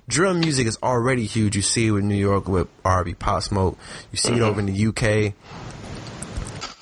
Drum 0.07 0.41
music 0.41 0.67
is 0.67 0.79
already 0.83 1.25
huge. 1.25 1.57
You 1.57 1.63
see 1.63 1.87
it 1.87 1.91
with 1.91 2.05
New 2.05 2.15
York 2.15 2.47
with 2.47 2.69
RB 2.83 3.19
Pop 3.19 3.43
Smoke. 3.43 3.79
You 4.13 4.19
see 4.19 4.33
it 4.33 4.35
mm-hmm. 4.35 4.45
over 4.45 4.61
in 4.61 4.67
the 4.67 4.87
UK. 4.89 5.35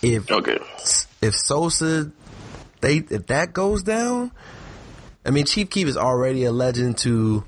If 0.03 0.29
okay. 0.29 0.59
if 1.23 1.35
Sosa, 1.37 2.11
they 2.83 2.97
if 2.99 3.29
that 3.29 3.55
goes 3.55 3.83
down, 3.83 4.31
I 5.25 5.31
mean 5.31 5.47
Chief 5.47 5.71
Keef 5.71 5.89
is 5.89 5.97
already 5.97 6.45
a 6.45 6.53
legend 6.53 6.99
to, 6.99 7.45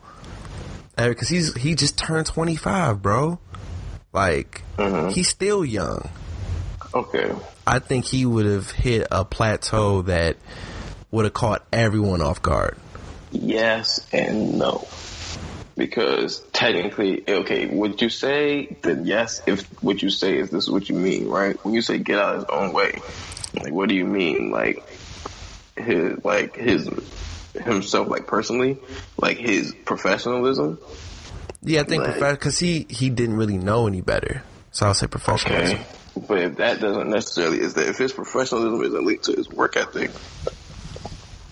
because 0.97 1.29
he's 1.29 1.55
he 1.55 1.75
just 1.75 1.99
turned 1.99 2.27
twenty 2.27 2.57
five, 2.57 3.03
bro. 3.03 3.39
Like 4.13 4.63
mm-hmm. 4.79 5.11
he's 5.11 5.29
still 5.29 5.65
young. 5.65 6.09
Okay. 6.95 7.35
I 7.67 7.81
think 7.81 8.05
he 8.05 8.25
would 8.25 8.47
have 8.47 8.71
hit 8.71 9.09
a 9.11 9.25
plateau 9.25 10.03
that 10.03 10.37
would 11.11 11.25
have 11.25 11.35
caught 11.35 11.67
everyone 11.73 12.23
off 12.23 12.41
guard. 12.41 12.77
Yes 13.33 14.07
and 14.13 14.59
no. 14.59 14.87
Because 15.77 16.41
technically, 16.53 17.25
okay, 17.29 17.67
would 17.67 18.01
you 18.01 18.09
say 18.09 18.77
then 18.83 19.07
yes 19.07 19.43
if 19.45 19.65
what 19.83 20.01
you 20.03 20.11
say 20.11 20.39
is 20.39 20.51
this 20.51 20.65
is 20.65 20.71
what 20.71 20.89
you 20.89 20.95
mean, 20.95 21.29
right? 21.29 21.57
When 21.65 21.75
you 21.75 21.83
say 21.83 21.99
get 21.99 22.21
out 22.21 22.37
of 22.37 22.41
his 22.43 22.51
own 22.51 22.73
way, 22.73 23.01
like 23.55 23.73
what 23.73 23.89
do 23.89 23.97
you 23.97 24.05
mean? 24.05 24.53
Like 24.53 24.85
his 25.77 26.25
like 26.25 26.57
his 26.57 26.89
himself 27.65 28.09
like 28.09 28.27
personally, 28.27 28.79
like 29.21 29.39
his 29.39 29.75
professionalism? 29.85 30.79
Yeah, 31.63 31.81
I 31.81 31.85
think 31.85 32.05
Like- 32.07 32.39
because 32.39 32.59
he 32.59 32.87
he 32.89 33.11
didn't 33.11 33.37
really 33.37 33.59
know 33.59 33.87
any 33.87 34.01
better, 34.01 34.43
so 34.73 34.87
I'll 34.87 34.95
say 34.95 35.07
professionalism. 35.07 35.77
Okay. 35.79 35.87
But 36.29 36.39
if 36.39 36.57
that 36.57 36.81
doesn't 36.81 37.11
necessarily 37.11 37.61
is 37.61 37.75
that 37.75 37.89
if 37.89 37.99
his 37.99 38.13
professionalism 38.13 38.83
isn't 38.85 39.05
linked 39.05 39.25
to 39.25 39.33
his 39.33 39.49
work 39.49 39.77
ethic, 39.77 40.11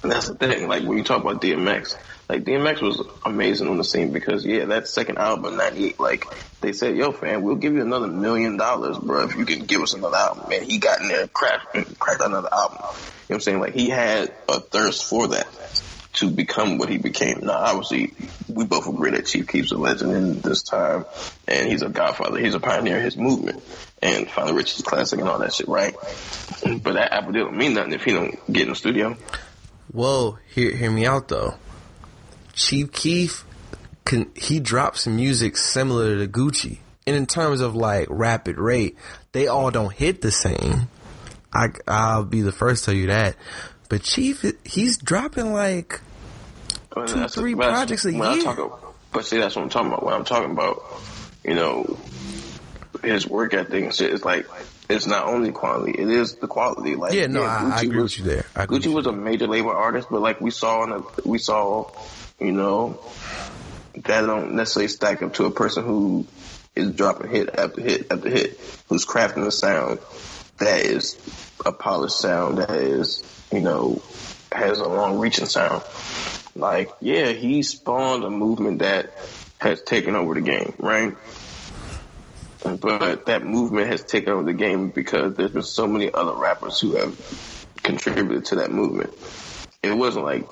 and 0.02 0.12
that's 0.12 0.28
the 0.28 0.34
thing. 0.34 0.68
Like 0.68 0.84
when 0.84 0.98
you 0.98 1.04
talk 1.04 1.20
about 1.22 1.40
DMX, 1.40 1.96
like 2.28 2.44
DMX 2.44 2.80
was 2.80 3.02
amazing 3.24 3.68
on 3.68 3.76
the 3.76 3.84
scene 3.84 4.12
because 4.12 4.44
yeah, 4.44 4.64
that 4.66 4.88
second 4.88 5.18
album 5.18 5.56
'98, 5.56 6.00
like 6.00 6.26
they 6.60 6.72
said, 6.72 6.96
"Yo, 6.96 7.12
fam, 7.12 7.42
we'll 7.42 7.56
give 7.56 7.74
you 7.74 7.82
another 7.82 8.06
million 8.06 8.56
dollars, 8.56 8.98
bro, 8.98 9.24
if 9.24 9.36
you 9.36 9.44
can 9.44 9.66
give 9.66 9.82
us 9.82 9.94
another 9.94 10.16
album." 10.16 10.50
And 10.52 10.64
he 10.64 10.78
got 10.78 11.00
in 11.00 11.08
there, 11.08 11.26
cracked, 11.28 11.98
cracked 11.98 12.22
another 12.22 12.48
album. 12.52 12.78
You 12.78 12.84
know 12.84 12.88
what 12.88 13.34
I'm 13.34 13.40
saying? 13.40 13.60
Like 13.60 13.74
he 13.74 13.88
had 13.88 14.32
a 14.48 14.60
thirst 14.60 15.04
for 15.04 15.28
that 15.28 15.46
to 16.14 16.30
become 16.30 16.78
what 16.78 16.88
he 16.88 16.98
became. 16.98 17.40
Now, 17.42 17.54
obviously, 17.54 18.12
we 18.48 18.64
both 18.64 18.86
agree 18.86 19.10
that 19.12 19.26
Chief 19.26 19.48
Keef's 19.48 19.72
a 19.72 19.78
legend 19.78 20.12
in 20.12 20.40
this 20.40 20.62
time, 20.62 21.06
and 21.48 21.68
he's 21.68 21.82
a 21.82 21.88
godfather. 21.88 22.38
He's 22.38 22.54
a 22.54 22.60
pioneer 22.60 22.98
of 22.98 23.02
his 23.02 23.16
movement, 23.16 23.62
and 24.02 24.28
Finally 24.30 24.56
Rich 24.56 24.76
is 24.78 24.82
classic 24.82 25.20
and 25.20 25.28
all 25.28 25.38
that 25.38 25.54
shit, 25.54 25.68
right? 25.68 25.94
But 26.62 26.94
that 26.94 27.12
Apple 27.12 27.32
deal 27.32 27.46
don't 27.46 27.56
mean 27.56 27.74
nothing 27.74 27.92
if 27.92 28.04
he 28.04 28.12
don't 28.12 28.52
get 28.52 28.64
in 28.64 28.68
the 28.70 28.76
studio. 28.76 29.16
Whoa, 29.90 30.38
hear 30.54 30.74
hear 30.74 30.90
me 30.90 31.06
out 31.06 31.28
though. 31.28 31.54
Chief 32.52 32.92
Keef 32.92 33.44
can, 34.04 34.30
he 34.34 34.60
dropped 34.60 34.98
some 34.98 35.16
music 35.16 35.56
similar 35.56 36.18
to 36.18 36.26
Gucci. 36.28 36.78
And 37.06 37.16
in 37.16 37.26
terms 37.26 37.60
of 37.60 37.74
like 37.74 38.06
rapid 38.10 38.58
rate, 38.58 38.96
they 39.32 39.46
all 39.48 39.70
don't 39.70 39.92
hit 39.92 40.20
the 40.22 40.30
same. 40.30 40.88
I, 41.52 41.68
I'll 41.88 42.24
be 42.24 42.42
the 42.42 42.52
first 42.52 42.84
to 42.84 42.90
tell 42.92 42.98
you 42.98 43.08
that. 43.08 43.36
But 43.88 44.02
Chief, 44.02 44.44
he's 44.64 44.96
dropping 44.98 45.52
like 45.52 46.00
Well, 46.96 47.06
two, 47.06 47.28
three 47.28 47.54
projects 47.54 48.04
a 48.04 48.12
year. 48.12 48.20
about- 48.22 48.94
but 49.12 49.26
see, 49.26 49.38
that's 49.38 49.54
what 49.56 49.62
I'm 49.62 49.68
talking 49.68 49.88
about. 49.88 50.04
When 50.04 50.14
I'm 50.14 50.24
talking 50.24 50.50
about, 50.52 50.82
you 51.44 51.54
know, 51.54 51.98
his 53.02 53.26
work 53.26 53.52
ethic 53.52 53.84
and 53.84 53.94
shit, 53.94 54.12
it's 54.14 54.24
like 54.24 54.46
it's 54.92 55.06
not 55.06 55.26
only 55.26 55.52
quality; 55.52 55.92
it 55.92 56.08
is 56.08 56.36
the 56.36 56.46
quality. 56.46 56.94
Like, 56.96 57.14
Yeah, 57.14 57.26
no, 57.26 57.42
I- 57.42 57.70
I 57.76 57.80
agree 57.82 58.02
with 58.02 58.18
you 58.18 58.24
there. 58.24 58.46
I 58.54 58.66
Gucci 58.66 58.92
was 58.92 59.06
a 59.06 59.12
major 59.12 59.46
label 59.46 59.70
artist, 59.70 60.08
but 60.10 60.20
like 60.20 60.40
we 60.40 60.50
saw 60.50 60.84
in 60.84 60.90
the, 60.90 61.04
we 61.24 61.38
saw, 61.38 61.90
you 62.38 62.52
know, 62.52 63.00
that 63.94 64.22
don't 64.22 64.54
necessarily 64.54 64.88
stack 64.88 65.22
up 65.22 65.34
to 65.34 65.46
a 65.46 65.50
person 65.50 65.84
who 65.84 66.26
is 66.74 66.92
dropping 66.92 67.30
hit 67.30 67.50
after 67.58 67.80
hit 67.80 68.06
after 68.10 68.28
hit, 68.30 68.58
who's 68.88 69.04
crafting 69.04 69.46
a 69.46 69.50
sound 69.50 69.98
that 70.58 70.80
is 70.84 71.18
a 71.64 71.72
polished 71.72 72.18
sound 72.18 72.58
that 72.58 72.70
is, 72.70 73.22
you 73.52 73.60
know, 73.60 74.02
has 74.50 74.78
a 74.78 74.88
long 74.88 75.18
reaching 75.18 75.46
sound. 75.46 75.82
Like, 76.54 76.90
yeah, 77.00 77.32
he 77.32 77.62
spawned 77.62 78.24
a 78.24 78.30
movement 78.30 78.80
that 78.80 79.12
has 79.58 79.82
taken 79.82 80.14
over 80.16 80.34
the 80.34 80.40
game, 80.40 80.74
right? 80.78 81.14
But 82.64 83.26
that 83.26 83.44
movement 83.44 83.88
has 83.88 84.04
taken 84.04 84.32
over 84.32 84.44
the 84.44 84.52
game 84.52 84.90
because 84.90 85.34
there's 85.34 85.50
been 85.50 85.62
so 85.62 85.86
many 85.86 86.12
other 86.12 86.34
rappers 86.34 86.80
who 86.80 86.96
have 86.96 87.16
contributed 87.82 88.46
to 88.46 88.56
that 88.56 88.70
movement. 88.70 89.12
It 89.82 89.92
wasn't 89.92 90.24
like 90.24 90.46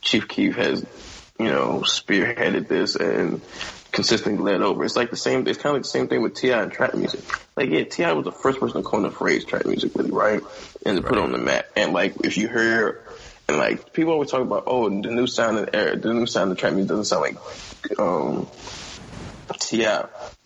Chief 0.00 0.28
Keef 0.28 0.56
has, 0.56 0.84
you 1.38 1.46
know, 1.46 1.80
spearheaded 1.80 2.68
this 2.68 2.94
and 2.94 3.42
consistently 3.90 4.42
led 4.42 4.62
over. 4.62 4.84
It's 4.84 4.94
like 4.94 5.10
the 5.10 5.16
same. 5.16 5.46
It's 5.48 5.58
kind 5.58 5.70
of 5.70 5.74
like 5.74 5.82
the 5.82 5.88
same 5.88 6.06
thing 6.06 6.22
with 6.22 6.34
T.I. 6.34 6.62
and 6.62 6.70
trap 6.70 6.94
music. 6.94 7.20
Like, 7.56 7.70
yeah, 7.70 7.84
T.I. 7.84 8.12
was 8.12 8.24
the 8.24 8.32
first 8.32 8.60
person 8.60 8.82
to 8.82 8.88
coin 8.88 9.02
the 9.02 9.10
phrase 9.10 9.44
trap 9.44 9.66
music, 9.66 9.92
really, 9.96 10.12
right? 10.12 10.42
And 10.84 10.96
to 10.96 11.02
put 11.02 11.18
it 11.18 11.24
on 11.24 11.32
the 11.32 11.38
map. 11.38 11.66
And 11.74 11.92
like, 11.92 12.14
if 12.22 12.36
you 12.36 12.48
hear, 12.48 13.02
and 13.48 13.56
like, 13.56 13.92
people 13.92 14.12
always 14.12 14.30
talk 14.30 14.42
about, 14.42 14.64
oh, 14.66 14.88
the 14.88 15.10
new 15.10 15.26
sound 15.26 15.58
of 15.58 15.72
the 15.72 15.98
the 16.00 16.14
new 16.14 16.26
sound 16.26 16.52
of 16.52 16.58
trap 16.58 16.74
music 16.74 16.90
doesn't 16.90 17.06
sound 17.06 17.22
like, 17.22 17.98
um, 17.98 18.48
Ti. 19.54 19.86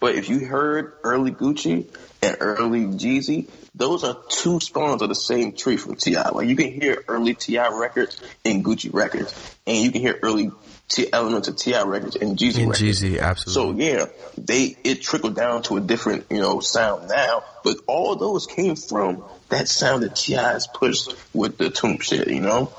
But 0.01 0.15
if 0.15 0.29
you 0.29 0.47
heard 0.47 0.95
early 1.05 1.31
Gucci 1.31 1.87
and 2.23 2.37
early 2.41 2.85
Jeezy, 2.87 3.49
those 3.75 4.05
are 4.05 4.17
two 4.29 4.61
spawns 4.61 5.03
of 5.03 5.09
the 5.09 5.15
same 5.15 5.53
tree 5.53 5.77
from 5.77 5.97
Ti. 5.97 6.17
Like 6.17 6.49
you 6.49 6.57
can 6.57 6.73
hear 6.73 7.03
early 7.09 7.35
T.I. 7.35 7.79
records 7.79 8.21
in 8.45 8.63
Gucci 8.63 8.93
records, 8.93 9.35
and 9.67 9.77
you 9.77 9.93
can 9.93 10.01
hear 10.01 10.19
early 10.23 10.51
T- 10.89 11.13
elements 11.13 11.47
of 11.47 11.57
T.I. 11.57 11.85
records 11.85 12.17
in 12.17 12.35
Jeezy 12.35 12.63
in 12.63 12.71
records. 12.71 13.03
Jeezy, 13.03 13.21
absolutely. 13.21 13.85
So 13.85 13.87
yeah, 13.87 14.07
they 14.37 14.77
it 14.83 15.03
trickled 15.03 15.37
down 15.37 15.63
to 15.65 15.77
a 15.77 15.81
different 15.81 16.27
you 16.31 16.41
know 16.41 16.61
sound 16.61 17.09
now, 17.09 17.45
but 17.63 17.77
all 17.87 18.17
those 18.17 18.47
came 18.47 18.75
from 18.75 19.23
that 19.51 19.69
sound 19.69 20.03
that 20.03 20.17
T.I. 20.17 20.53
has 20.53 20.67
pushed 20.67 21.15
with 21.33 21.59
the 21.59 21.67
Toomp 21.67 22.03
shit, 22.03 22.29
you 22.29 22.41
know. 22.41 22.73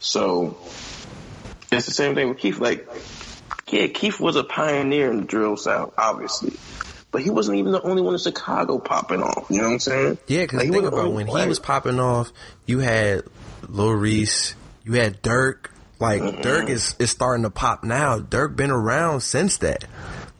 So 0.00 0.56
it's 1.70 1.86
the 1.86 1.92
same 1.92 2.14
thing 2.14 2.28
with 2.28 2.38
Keef. 2.38 2.60
Like, 2.60 2.86
yeah, 3.72 3.86
Keef 3.88 4.20
was 4.20 4.36
a 4.36 4.44
pioneer 4.44 5.10
in 5.10 5.20
the 5.20 5.24
drill 5.26 5.56
sound, 5.56 5.92
obviously, 5.98 6.52
but 7.10 7.22
he 7.22 7.30
wasn't 7.30 7.58
even 7.58 7.72
the 7.72 7.82
only 7.82 8.02
one 8.02 8.14
in 8.14 8.20
Chicago 8.20 8.78
popping 8.78 9.22
off. 9.22 9.46
You 9.50 9.58
know 9.58 9.64
what 9.64 9.72
I'm 9.74 9.78
saying? 9.80 10.18
Yeah, 10.26 10.42
because 10.42 10.60
Like, 10.60 10.70
think 10.72 10.84
about 10.84 11.12
when 11.12 11.26
he 11.26 11.46
was 11.48 11.58
popping 11.58 11.98
off, 11.98 12.30
you 12.66 12.78
had 12.80 13.22
Lil 13.68 13.92
Reese, 13.92 14.54
you 14.84 14.94
had 14.94 15.22
Dirk. 15.22 15.70
Like 15.98 16.20
Mm-hmm. 16.20 16.40
Dirk 16.40 16.68
is 16.68 16.96
is 16.98 17.10
starting 17.12 17.44
to 17.44 17.50
pop 17.50 17.84
now. 17.84 18.18
Dirk 18.18 18.56
been 18.56 18.72
around 18.72 19.20
since 19.20 19.58
that. 19.58 19.84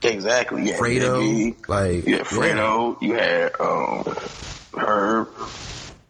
exactly. 0.02 0.64
Yeah, 0.68 0.76
Fredo, 0.76 1.22
Biggie, 1.22 1.68
like 1.68 2.04
yeah, 2.04 2.18
Fredo. 2.24 3.00
You 3.00 3.14
had 3.14 3.52
um, 3.60 4.16
Herb. 4.76 5.28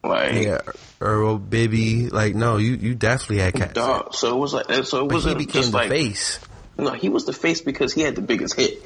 Like, 0.02 0.32
yeah, 0.42 0.58
Earl 1.02 1.36
Bibby. 1.38 2.08
Like 2.08 2.34
no, 2.34 2.56
you 2.56 2.76
you 2.76 2.94
definitely 2.94 3.40
had 3.40 3.52
cats. 3.54 3.74
dog. 3.74 4.14
So 4.14 4.34
it 4.34 4.38
was 4.38 4.54
like, 4.54 4.66
so 4.86 5.04
it 5.04 5.10
he 5.10 5.14
wasn't 5.14 5.36
became 5.38 5.60
just 5.62 5.72
the 5.72 5.76
like, 5.78 5.90
face. 5.90 6.40
No, 6.78 6.92
he 6.92 7.08
was 7.08 7.26
the 7.26 7.32
face 7.32 7.60
because 7.60 7.92
he 7.92 8.00
had 8.00 8.14
the 8.14 8.22
biggest 8.22 8.54
hit. 8.54 8.82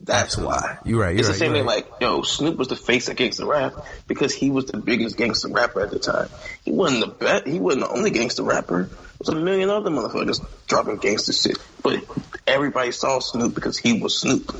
That's 0.00 0.36
Absolutely. 0.38 0.54
why. 0.54 0.78
You're 0.84 1.00
right, 1.00 1.10
you're 1.10 1.20
it's 1.20 1.28
right, 1.28 1.32
the 1.32 1.38
same 1.38 1.52
thing. 1.52 1.64
Like, 1.64 1.86
yo, 2.00 2.22
Snoop 2.22 2.56
was 2.56 2.68
the 2.68 2.76
face 2.76 3.08
of 3.08 3.16
gangster 3.16 3.46
rap 3.46 3.74
because 4.06 4.34
he 4.34 4.50
was 4.50 4.66
the 4.66 4.76
biggest 4.76 5.16
gangster 5.16 5.48
rapper 5.48 5.80
at 5.80 5.90
the 5.90 5.98
time. 5.98 6.28
He 6.62 6.72
wasn't 6.72 7.00
the 7.00 7.06
best. 7.06 7.46
He 7.46 7.58
wasn't 7.58 7.84
the 7.84 7.90
only 7.90 8.10
gangster 8.10 8.42
rapper. 8.42 8.84
There 8.84 8.98
was 9.18 9.28
a 9.28 9.34
million 9.34 9.70
other 9.70 9.90
motherfuckers 9.90 10.44
dropping 10.66 10.98
gangster 10.98 11.32
shit, 11.32 11.58
but 11.82 12.04
everybody 12.46 12.92
saw 12.92 13.20
Snoop 13.20 13.54
because 13.54 13.78
he 13.78 14.00
was 14.00 14.18
Snoop. 14.18 14.54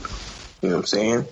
You 0.62 0.70
know 0.70 0.77
what 0.77 0.81
I'm 0.81 0.87
saying? 0.87 1.27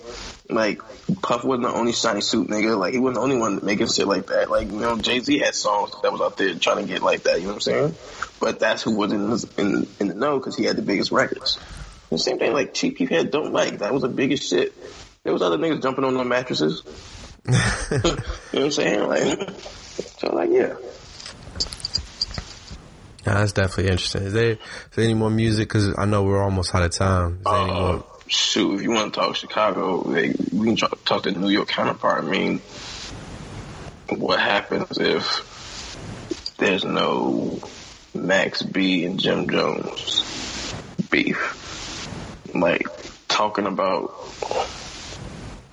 Like 0.53 0.81
Puff 1.21 1.43
wasn't 1.43 1.63
the 1.67 1.73
only 1.73 1.91
shiny 1.91 2.21
suit 2.21 2.47
nigga. 2.47 2.77
Like 2.77 2.93
he 2.93 2.99
wasn't 2.99 3.15
the 3.15 3.21
only 3.21 3.37
one 3.37 3.59
making 3.63 3.87
shit 3.87 4.07
like 4.07 4.27
that. 4.27 4.49
Like 4.49 4.71
you 4.71 4.79
know, 4.79 4.97
Jay 4.97 5.19
Z 5.19 5.37
had 5.39 5.55
songs 5.55 5.91
that 6.01 6.11
was 6.11 6.21
out 6.21 6.37
there 6.37 6.53
trying 6.55 6.85
to 6.85 6.91
get 6.91 7.01
like 7.01 7.23
that. 7.23 7.37
You 7.39 7.47
know 7.47 7.53
what 7.53 7.67
I'm 7.67 7.93
saying? 7.93 7.95
But 8.39 8.59
that's 8.59 8.81
who 8.83 8.95
was 8.95 9.11
in 9.11 9.29
the, 9.29 9.49
in, 9.57 9.87
in 9.99 10.07
the 10.09 10.15
know 10.15 10.37
because 10.39 10.55
he 10.55 10.65
had 10.65 10.75
the 10.75 10.81
biggest 10.81 11.11
records. 11.11 11.59
The 12.09 12.17
same 12.19 12.37
thing 12.39 12.53
like 12.53 12.73
Chief 12.73 12.97
Keef 12.97 13.09
had 13.09 13.31
Don't 13.31 13.53
Like. 13.53 13.79
That 13.79 13.93
was 13.93 14.01
the 14.03 14.09
biggest 14.09 14.47
shit. 14.49 14.73
There 15.23 15.33
was 15.33 15.41
other 15.41 15.57
niggas 15.57 15.81
jumping 15.81 16.03
on 16.03 16.13
the 16.15 16.23
mattresses. 16.25 16.83
you 17.45 17.51
know 17.53 17.59
what 18.01 18.55
I'm 18.55 18.71
saying? 18.71 19.07
Like, 19.07 19.49
so 20.19 20.33
like 20.35 20.49
yeah. 20.51 20.75
Yeah, 23.25 23.35
that's 23.35 23.53
definitely 23.53 23.91
interesting. 23.91 24.23
Is 24.23 24.33
there, 24.33 24.51
is 24.51 24.57
there 24.95 25.05
any 25.05 25.13
more 25.13 25.29
music? 25.29 25.69
Because 25.69 25.95
I 25.97 26.03
know 26.05 26.23
we're 26.23 26.43
almost 26.43 26.75
out 26.75 26.83
of 26.83 26.91
time. 26.91 27.37
Is 27.37 27.43
there 27.45 27.53
any 27.55 27.71
Uh, 27.71 27.73
more? 27.93 28.05
Shoot, 28.33 28.75
if 28.75 28.81
you 28.81 28.91
want 28.91 29.13
to 29.13 29.19
talk 29.19 29.35
Chicago, 29.35 29.97
like, 30.01 30.35
we 30.51 30.67
can 30.67 30.75
talk, 30.75 31.05
talk 31.05 31.23
to 31.23 31.31
the 31.31 31.39
New 31.39 31.49
York 31.49 31.67
counterpart. 31.67 32.23
I 32.23 32.27
mean, 32.27 32.59
what 34.09 34.39
happens 34.39 34.97
if 34.97 36.55
there's 36.57 36.83
no 36.83 37.59
Max 38.13 38.61
B 38.61 39.05
and 39.05 39.19
Jim 39.19 39.49
Jones 39.49 40.73
beef? 41.09 41.59
Like 42.53 42.87
talking 43.27 43.65
about, 43.65 44.13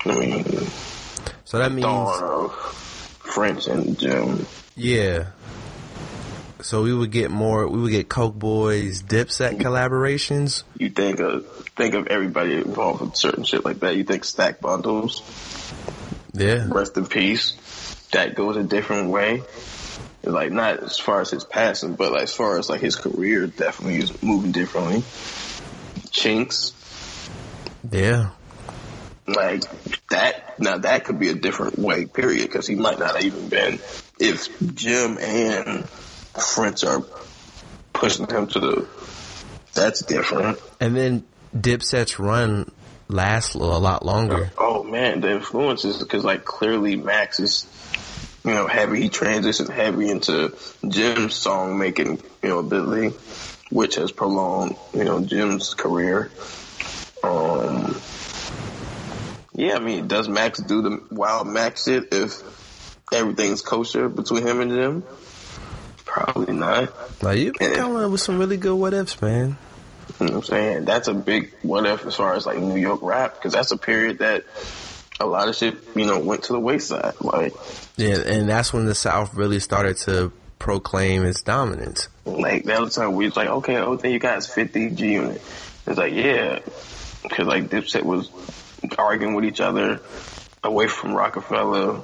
I 0.05 0.17
mean, 0.19 0.43
So 1.45 1.59
that 1.59 1.71
means 1.71 2.51
French 3.19 3.67
and 3.67 3.97
Jim. 3.99 4.45
yeah. 4.75 5.27
So 6.63 6.83
we 6.83 6.93
would 6.93 7.11
get 7.11 7.31
more. 7.31 7.67
We 7.67 7.79
would 7.81 7.91
get 7.91 8.09
Coke 8.09 8.35
Boys, 8.35 9.01
Dipset 9.01 9.59
collaborations. 9.59 10.63
You 10.77 10.89
think 10.89 11.19
of 11.19 11.45
think 11.75 11.95
of 11.95 12.07
everybody 12.07 12.55
involved 12.55 13.01
with 13.01 13.15
certain 13.15 13.43
shit 13.43 13.65
like 13.65 13.79
that. 13.79 13.95
You 13.95 14.03
think 14.03 14.23
stack 14.23 14.61
bundles. 14.61 15.23
Yeah, 16.33 16.67
rest 16.69 16.97
in 16.97 17.05
peace. 17.07 17.55
That 18.11 18.35
goes 18.35 18.57
a 18.57 18.63
different 18.63 19.09
way. 19.09 19.43
Like 20.23 20.51
not 20.51 20.83
as 20.83 20.99
far 20.99 21.21
as 21.21 21.31
his 21.31 21.43
passing, 21.43 21.95
but 21.95 22.11
like 22.11 22.23
as 22.23 22.33
far 22.33 22.59
as 22.59 22.69
like 22.69 22.81
his 22.81 22.95
career, 22.95 23.47
definitely 23.47 23.97
is 23.97 24.21
moving 24.21 24.51
differently. 24.51 25.03
Chinks, 26.11 26.73
yeah. 27.89 28.31
like 29.27 29.63
that. 30.09 30.59
Now 30.59 30.77
that 30.77 31.05
could 31.05 31.19
be 31.19 31.29
a 31.29 31.33
different 31.35 31.79
way. 31.79 32.05
Period, 32.05 32.43
because 32.43 32.67
he 32.67 32.75
might 32.75 32.99
not 32.99 33.15
have 33.15 33.25
even 33.25 33.49
been 33.49 33.79
if 34.19 34.75
Jim 34.75 35.17
and 35.17 35.87
French 36.39 36.83
are 36.83 37.03
pushing 37.93 38.27
him 38.27 38.47
to 38.47 38.59
the. 38.59 38.87
That's 39.73 40.01
different. 40.01 40.59
And 40.79 40.95
then 40.95 41.25
Dipset's 41.55 42.19
run 42.19 42.69
lasts 43.07 43.55
a 43.55 43.59
lot 43.59 44.05
longer. 44.05 44.51
Oh 44.57 44.83
man, 44.83 45.21
the 45.21 45.31
influences 45.31 45.99
because 45.99 46.23
like 46.23 46.45
clearly 46.45 46.95
Max 46.95 47.39
is, 47.39 47.65
you 48.43 48.51
know, 48.51 48.67
heavy. 48.67 49.01
He 49.01 49.09
transitioned 49.09 49.69
heavy 49.69 50.09
into 50.09 50.55
Jim's 50.87 51.35
song 51.35 51.77
making, 51.77 52.21
you 52.41 52.49
know, 52.49 52.59
ability, 52.59 53.15
which 53.69 53.95
has 53.95 54.11
prolonged, 54.11 54.75
you 54.93 55.03
know, 55.03 55.23
Jim's 55.23 55.73
career. 55.73 56.31
Um, 57.23 57.99
yeah, 59.53 59.75
I 59.75 59.79
mean, 59.79 60.07
does 60.07 60.27
Max 60.27 60.59
do 60.59 60.81
the 60.81 61.03
wild 61.11 61.47
Max 61.47 61.83
shit 61.83 62.13
if 62.13 62.41
everything's 63.13 63.61
kosher 63.61 64.09
between 64.09 64.45
him 64.45 64.61
and 64.61 64.71
Jim? 64.71 65.03
Probably 66.11 66.53
not. 66.53 67.23
Like 67.23 67.39
you 67.39 67.53
can 67.53 67.73
come 67.73 67.95
up 67.95 68.11
with 68.11 68.19
some 68.19 68.37
really 68.37 68.57
good 68.57 68.75
what 68.75 68.93
ifs, 68.93 69.21
man. 69.21 69.57
You 70.19 70.25
know 70.25 70.33
what 70.33 70.35
I'm 70.35 70.43
saying? 70.43 70.85
That's 70.85 71.07
a 71.07 71.13
big 71.13 71.53
what 71.61 71.85
if 71.85 72.05
as 72.05 72.15
far 72.15 72.33
as 72.35 72.45
like 72.45 72.59
New 72.59 72.75
York 72.75 72.99
rap, 73.01 73.35
because 73.35 73.53
that's 73.53 73.71
a 73.71 73.77
period 73.77 74.19
that 74.19 74.43
a 75.21 75.25
lot 75.25 75.47
of 75.47 75.55
shit, 75.55 75.77
you 75.95 76.05
know, 76.05 76.19
went 76.19 76.43
to 76.43 76.53
the 76.53 76.59
wayside. 76.59 77.13
Like, 77.21 77.53
Yeah, 77.95 78.17
and 78.17 78.49
that's 78.49 78.73
when 78.73 78.85
the 78.85 78.93
South 78.93 79.33
really 79.35 79.61
started 79.61 79.95
to 79.99 80.33
proclaim 80.59 81.23
its 81.23 81.41
dominance. 81.43 82.09
like 82.25 82.65
that 82.65 82.81
other 82.81 82.89
time 82.89 83.15
we 83.15 83.25
was 83.25 83.37
like, 83.37 83.47
okay, 83.47 83.77
oh, 83.77 83.95
thing 83.95 84.11
you 84.11 84.19
got 84.19 84.37
is 84.37 84.47
50 84.47 84.89
G 84.89 85.13
Unit. 85.13 85.41
It's 85.87 85.97
like, 85.97 86.13
yeah, 86.13 86.59
because 87.23 87.47
like 87.47 87.69
Dipset 87.69 88.03
was 88.03 88.29
arguing 88.97 89.33
with 89.33 89.45
each 89.45 89.61
other 89.61 90.01
away 90.61 90.87
from 90.87 91.13
Roc-A-Fella. 91.13 92.01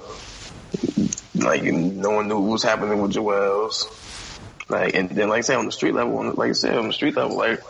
Like, 1.35 1.63
no 1.63 2.11
one 2.11 2.27
knew 2.27 2.39
what 2.39 2.51
was 2.51 2.63
happening 2.63 3.01
with 3.01 3.13
Juelz. 3.13 3.85
Like, 4.69 4.95
and 4.95 5.09
then 5.09 5.29
like 5.29 5.39
I 5.39 5.41
said, 5.41 5.57
on 5.57 5.65
the 5.65 5.71
street 5.71 5.93
level, 5.93 6.33
like 6.33 6.49
I 6.49 6.53
said, 6.53 6.77
on 6.77 6.87
the 6.87 6.93
street 6.93 7.15
level, 7.15 7.37
like 7.37 7.61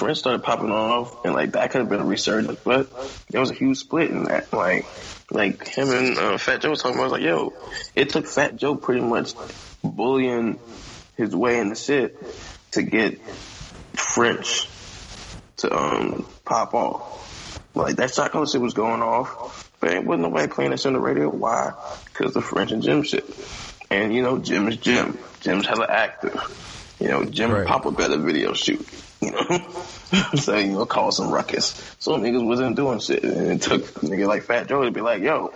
French 0.00 0.18
started 0.18 0.42
popping 0.42 0.72
off, 0.72 1.24
and 1.24 1.34
like 1.34 1.52
that 1.52 1.70
could 1.70 1.82
have 1.82 1.88
been 1.88 2.00
a 2.00 2.04
resurgence, 2.04 2.58
but 2.64 2.90
there 3.28 3.40
was 3.40 3.50
a 3.50 3.54
huge 3.54 3.78
split 3.78 4.10
in 4.10 4.24
that. 4.24 4.52
Like, 4.52 4.86
like 5.30 5.68
him 5.68 5.90
and 5.90 6.18
uh, 6.18 6.38
Fat 6.38 6.62
Joe 6.62 6.70
was 6.70 6.82
talking 6.82 6.96
about. 6.96 7.02
I 7.02 7.06
was 7.06 7.12
like, 7.12 7.22
yo, 7.22 7.52
it 7.94 8.08
took 8.08 8.26
Fat 8.26 8.56
Joe 8.56 8.74
pretty 8.74 9.02
much 9.02 9.34
bullying 9.84 10.58
his 11.16 11.36
way 11.36 11.58
in 11.60 11.68
the 11.68 11.76
shit 11.76 12.18
to 12.72 12.82
get 12.82 13.20
French 13.94 14.68
to 15.58 15.72
um 15.72 16.26
pop 16.44 16.74
off. 16.74 17.70
Like 17.74 17.96
that 17.96 18.12
shotgun 18.12 18.46
shit 18.46 18.60
was 18.60 18.74
going 18.74 19.02
off, 19.02 19.69
but 19.80 19.90
ain't 19.92 20.06
wasn't 20.06 20.22
nobody 20.22 20.48
playing 20.48 20.72
shit 20.72 20.86
on 20.86 20.92
the 20.94 21.00
radio. 21.00 21.28
Why? 21.28 21.72
Because 22.04 22.34
the 22.34 22.40
French 22.42 22.70
and 22.72 22.82
Jim 22.82 23.02
shit. 23.02 23.24
And 23.90 24.14
you 24.14 24.22
know, 24.22 24.38
Jim 24.38 24.68
is 24.68 24.76
Jim. 24.76 25.18
Jim's 25.40 25.66
hella 25.66 25.86
active. 25.88 26.38
You 27.00 27.08
know, 27.08 27.24
Jim 27.24 27.50
Right. 27.52 27.66
pop 27.66 27.86
a 27.86 27.90
better 27.90 28.18
video 28.18 28.52
shoot. 28.52 28.88
You 29.22 29.32
know, 29.32 29.86
so 30.36 30.56
you 30.56 30.72
know, 30.72 30.86
cause 30.86 31.18
some 31.18 31.30
ruckus. 31.30 31.76
So 31.98 32.12
niggas 32.16 32.42
wasn't 32.44 32.74
doing 32.76 33.00
shit, 33.00 33.22
and 33.22 33.48
it 33.52 33.60
took 33.60 34.02
a 34.02 34.06
nigga 34.06 34.26
like 34.26 34.44
Fat 34.44 34.66
Joe 34.66 34.82
to 34.82 34.90
be 34.90 35.02
like, 35.02 35.22
"Yo, 35.22 35.52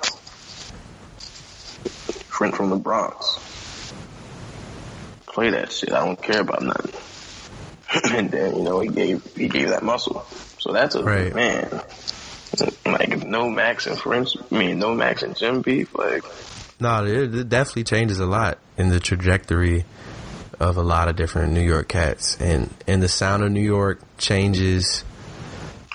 friend 2.29 2.55
from 2.55 2.69
the 2.69 2.77
Bronx, 2.77 3.39
play 5.27 5.49
that 5.51 5.73
shit. 5.73 5.93
I 5.95 6.05
don't 6.05 6.21
care 6.23 6.43
about 6.43 6.63
nothing." 6.63 6.93
and 8.13 8.31
then 8.31 8.57
you 8.57 8.63
know 8.65 8.81
he 8.81 8.89
gave 8.91 9.23
he 9.35 9.49
gave 9.49 9.71
that 9.71 9.83
muscle. 9.83 10.27
So 10.59 10.73
that's 10.75 10.95
a 10.95 11.03
Right. 11.03 11.35
man. 11.35 11.81
Like 12.85 13.25
no 13.27 13.49
Max 13.49 13.87
and 13.87 13.99
French, 13.99 14.31
I 14.51 14.55
mean 14.55 14.79
no 14.79 14.95
Max 14.95 15.23
and 15.23 15.37
Jim 15.37 15.63
beef, 15.63 15.95
like 15.95 16.25
No, 16.81 17.05
it, 17.05 17.35
it 17.35 17.49
definitely 17.49 17.85
changes 17.85 18.21
a 18.21 18.27
lot 18.27 18.59
in 18.77 18.89
the 18.89 19.01
trajectory 19.01 19.85
of 20.61 20.77
a 20.77 20.83
lot 20.83 21.09
of 21.09 21.17
different 21.17 21.53
New 21.53 21.63
York 21.63 21.89
cats, 21.89 22.37
and 22.41 22.73
and 22.87 23.03
the 23.03 23.09
sound 23.09 23.43
of 23.43 23.51
New 23.51 23.61
York 23.61 24.01
changes, 24.19 25.05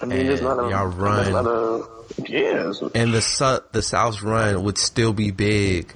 I 0.01 0.05
mean, 0.05 0.27
there's 0.27 0.41
not 0.41 0.59
a, 0.59 0.69
y'all 0.69 0.87
run. 0.87 1.31
not 1.31 1.45
a, 1.45 1.87
yeah, 2.27 2.73
and 2.95 3.13
the 3.13 3.21
su- 3.21 3.63
the 3.71 3.81
South's 3.81 4.21
run 4.21 4.63
would 4.63 4.77
still 4.77 5.13
be 5.13 5.31
big, 5.31 5.93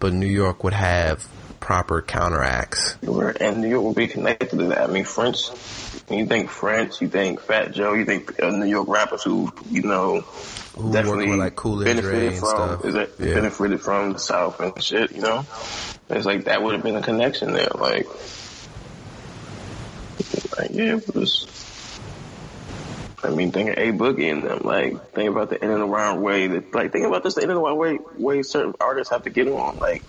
but 0.00 0.12
New 0.12 0.26
York 0.26 0.64
would 0.64 0.72
have 0.72 1.26
proper 1.60 2.02
counteracts. 2.02 2.96
And 3.40 3.62
New 3.62 3.68
York 3.68 3.82
will 3.82 3.94
be 3.94 4.06
connected 4.06 4.50
to 4.50 4.66
that. 4.66 4.90
I 4.90 4.92
mean, 4.92 5.04
French. 5.04 5.50
When 6.08 6.18
you 6.18 6.26
think 6.26 6.50
French, 6.50 7.00
you 7.00 7.08
think 7.08 7.40
Fat 7.40 7.72
Joe, 7.72 7.94
you 7.94 8.04
think 8.04 8.42
uh, 8.42 8.50
New 8.50 8.66
York 8.66 8.88
rappers 8.88 9.22
who 9.22 9.50
you 9.70 9.82
know 9.82 10.20
Who 10.76 10.92
definitely 10.92 11.30
with 11.30 11.38
like 11.38 11.56
Cool 11.56 11.82
benefited 11.82 12.24
and 12.24 12.36
from 12.36 12.48
stuff. 12.48 12.84
is 12.84 12.94
it 12.94 13.14
Yeah. 13.18 13.34
benefited 13.34 13.80
from 13.80 14.12
the 14.12 14.18
South 14.18 14.60
and 14.60 14.82
shit. 14.82 15.12
You 15.12 15.22
know, 15.22 15.46
it's 16.10 16.26
like 16.26 16.44
that 16.44 16.62
would 16.62 16.74
have 16.74 16.82
been 16.82 16.96
a 16.96 17.02
connection 17.02 17.52
there. 17.52 17.70
Like, 17.74 18.06
like 20.58 20.70
yeah, 20.72 20.96
it 20.96 21.14
was. 21.14 21.46
I 23.22 23.30
mean, 23.30 23.52
think 23.52 23.70
of 23.70 23.78
A 23.78 23.90
Boogie 23.92 24.30
and 24.30 24.42
them. 24.42 24.60
Like, 24.64 25.12
think 25.12 25.30
about 25.30 25.48
the 25.48 25.64
in 25.64 25.70
and 25.70 25.80
around 25.80 26.20
way 26.20 26.46
that, 26.46 26.74
like, 26.74 26.92
think 26.92 27.06
about 27.06 27.22
this, 27.22 27.36
the 27.36 27.40
in 27.42 27.48
and 27.48 27.58
around 27.58 27.78
way, 27.78 27.98
way 28.18 28.42
certain 28.42 28.74
artists 28.78 29.10
have 29.14 29.22
to 29.22 29.30
get 29.30 29.48
on. 29.48 29.78
Like, 29.78 30.04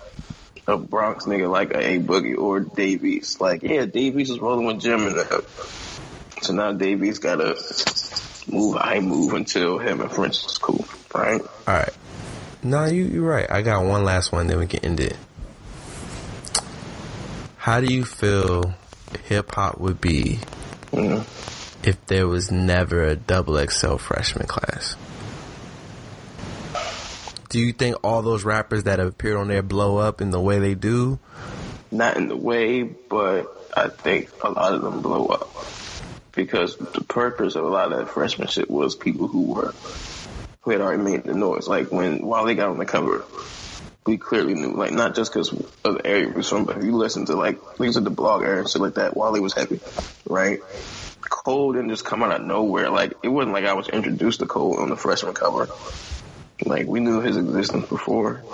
a 0.66 0.76
Bronx 0.76 1.24
nigga 1.24 1.50
like 1.50 1.70
a 1.72 1.78
A 1.78 1.98
Boogie 1.98 2.36
or 2.36 2.60
Davies. 2.60 3.40
Like, 3.40 3.62
yeah, 3.62 3.86
Davies 3.86 4.28
is 4.28 4.38
rolling 4.38 4.66
with 4.66 4.80
Jim 4.80 5.06
and. 5.06 5.16
So 6.42 6.52
now 6.52 6.72
Davies 6.72 7.18
gotta 7.18 7.56
move, 8.50 8.76
I 8.78 9.00
move 9.00 9.32
until 9.32 9.78
him 9.78 10.00
and 10.00 10.10
French 10.10 10.44
is 10.44 10.58
cool, 10.58 10.86
right? 11.14 11.40
All 11.40 11.74
right. 11.74 11.92
No, 12.62 12.84
you 12.84 13.04
you're 13.04 13.28
right. 13.28 13.50
I 13.50 13.62
got 13.62 13.84
one 13.84 14.04
last 14.04 14.32
one, 14.32 14.46
then 14.46 14.58
we 14.58 14.66
can 14.66 14.84
end 14.84 15.00
it. 15.00 15.16
How 17.56 17.80
do 17.80 17.92
you 17.92 18.04
feel 18.04 18.74
hip 19.24 19.54
hop 19.54 19.78
would 19.78 20.00
be 20.00 20.38
Mhm. 20.92 21.24
if 21.82 22.04
there 22.06 22.28
was 22.28 22.50
never 22.50 23.02
a 23.04 23.16
double 23.16 23.56
XL 23.58 23.96
freshman 23.96 24.46
class? 24.46 24.94
Do 27.48 27.60
you 27.60 27.72
think 27.72 27.96
all 28.02 28.22
those 28.22 28.44
rappers 28.44 28.84
that 28.84 28.98
have 28.98 29.08
appeared 29.08 29.36
on 29.36 29.48
there 29.48 29.62
blow 29.62 29.96
up 29.98 30.20
in 30.20 30.30
the 30.30 30.40
way 30.40 30.58
they 30.58 30.74
do? 30.74 31.18
Not 31.90 32.16
in 32.16 32.28
the 32.28 32.36
way, 32.36 32.82
but 32.82 33.70
I 33.76 33.88
think 33.88 34.30
a 34.42 34.50
lot 34.50 34.74
of 34.74 34.82
them 34.82 35.00
blow 35.00 35.26
up. 35.26 35.48
Because 36.36 36.76
the 36.76 37.02
purpose 37.02 37.56
of 37.56 37.64
a 37.64 37.68
lot 37.68 37.90
of 37.92 37.98
that 37.98 38.10
freshman 38.10 38.46
shit 38.48 38.70
was 38.70 38.94
people 38.94 39.26
who 39.26 39.54
were, 39.54 39.74
who 40.60 40.70
had 40.70 40.82
already 40.82 41.02
made 41.02 41.24
the 41.24 41.34
noise. 41.34 41.66
Like 41.66 41.90
when, 41.90 42.24
while 42.24 42.44
they 42.44 42.54
got 42.54 42.68
on 42.68 42.78
the 42.78 42.84
cover, 42.84 43.24
we 44.06 44.18
clearly 44.18 44.54
knew, 44.54 44.74
like 44.74 44.92
not 44.92 45.16
just 45.16 45.32
because 45.32 45.50
of 45.84 45.96
the 45.96 46.06
area 46.06 46.28
was 46.28 46.48
from, 46.48 46.64
but 46.64 46.76
if 46.76 46.84
you 46.84 46.92
listen 46.92 47.26
to 47.26 47.34
like, 47.34 47.58
things 47.78 47.96
at 47.96 48.04
the 48.04 48.10
blog 48.10 48.42
era 48.42 48.58
and 48.58 48.68
shit 48.68 48.82
like 48.82 48.94
that, 48.94 49.16
Wale 49.16 49.40
was 49.40 49.54
heavy, 49.54 49.80
right? 50.28 50.60
Cole 51.28 51.72
didn't 51.72 51.90
just 51.90 52.04
come 52.04 52.22
out 52.22 52.40
of 52.40 52.46
nowhere. 52.46 52.90
Like 52.90 53.14
it 53.22 53.28
wasn't 53.28 53.54
like 53.54 53.64
I 53.64 53.72
was 53.72 53.88
introduced 53.88 54.40
to 54.40 54.46
Cole 54.46 54.78
on 54.78 54.90
the 54.90 54.96
freshman 54.96 55.34
cover. 55.34 55.68
Like 56.64 56.86
we 56.86 57.00
knew 57.00 57.20
his 57.20 57.36
existence 57.36 57.88
before. 57.88 58.44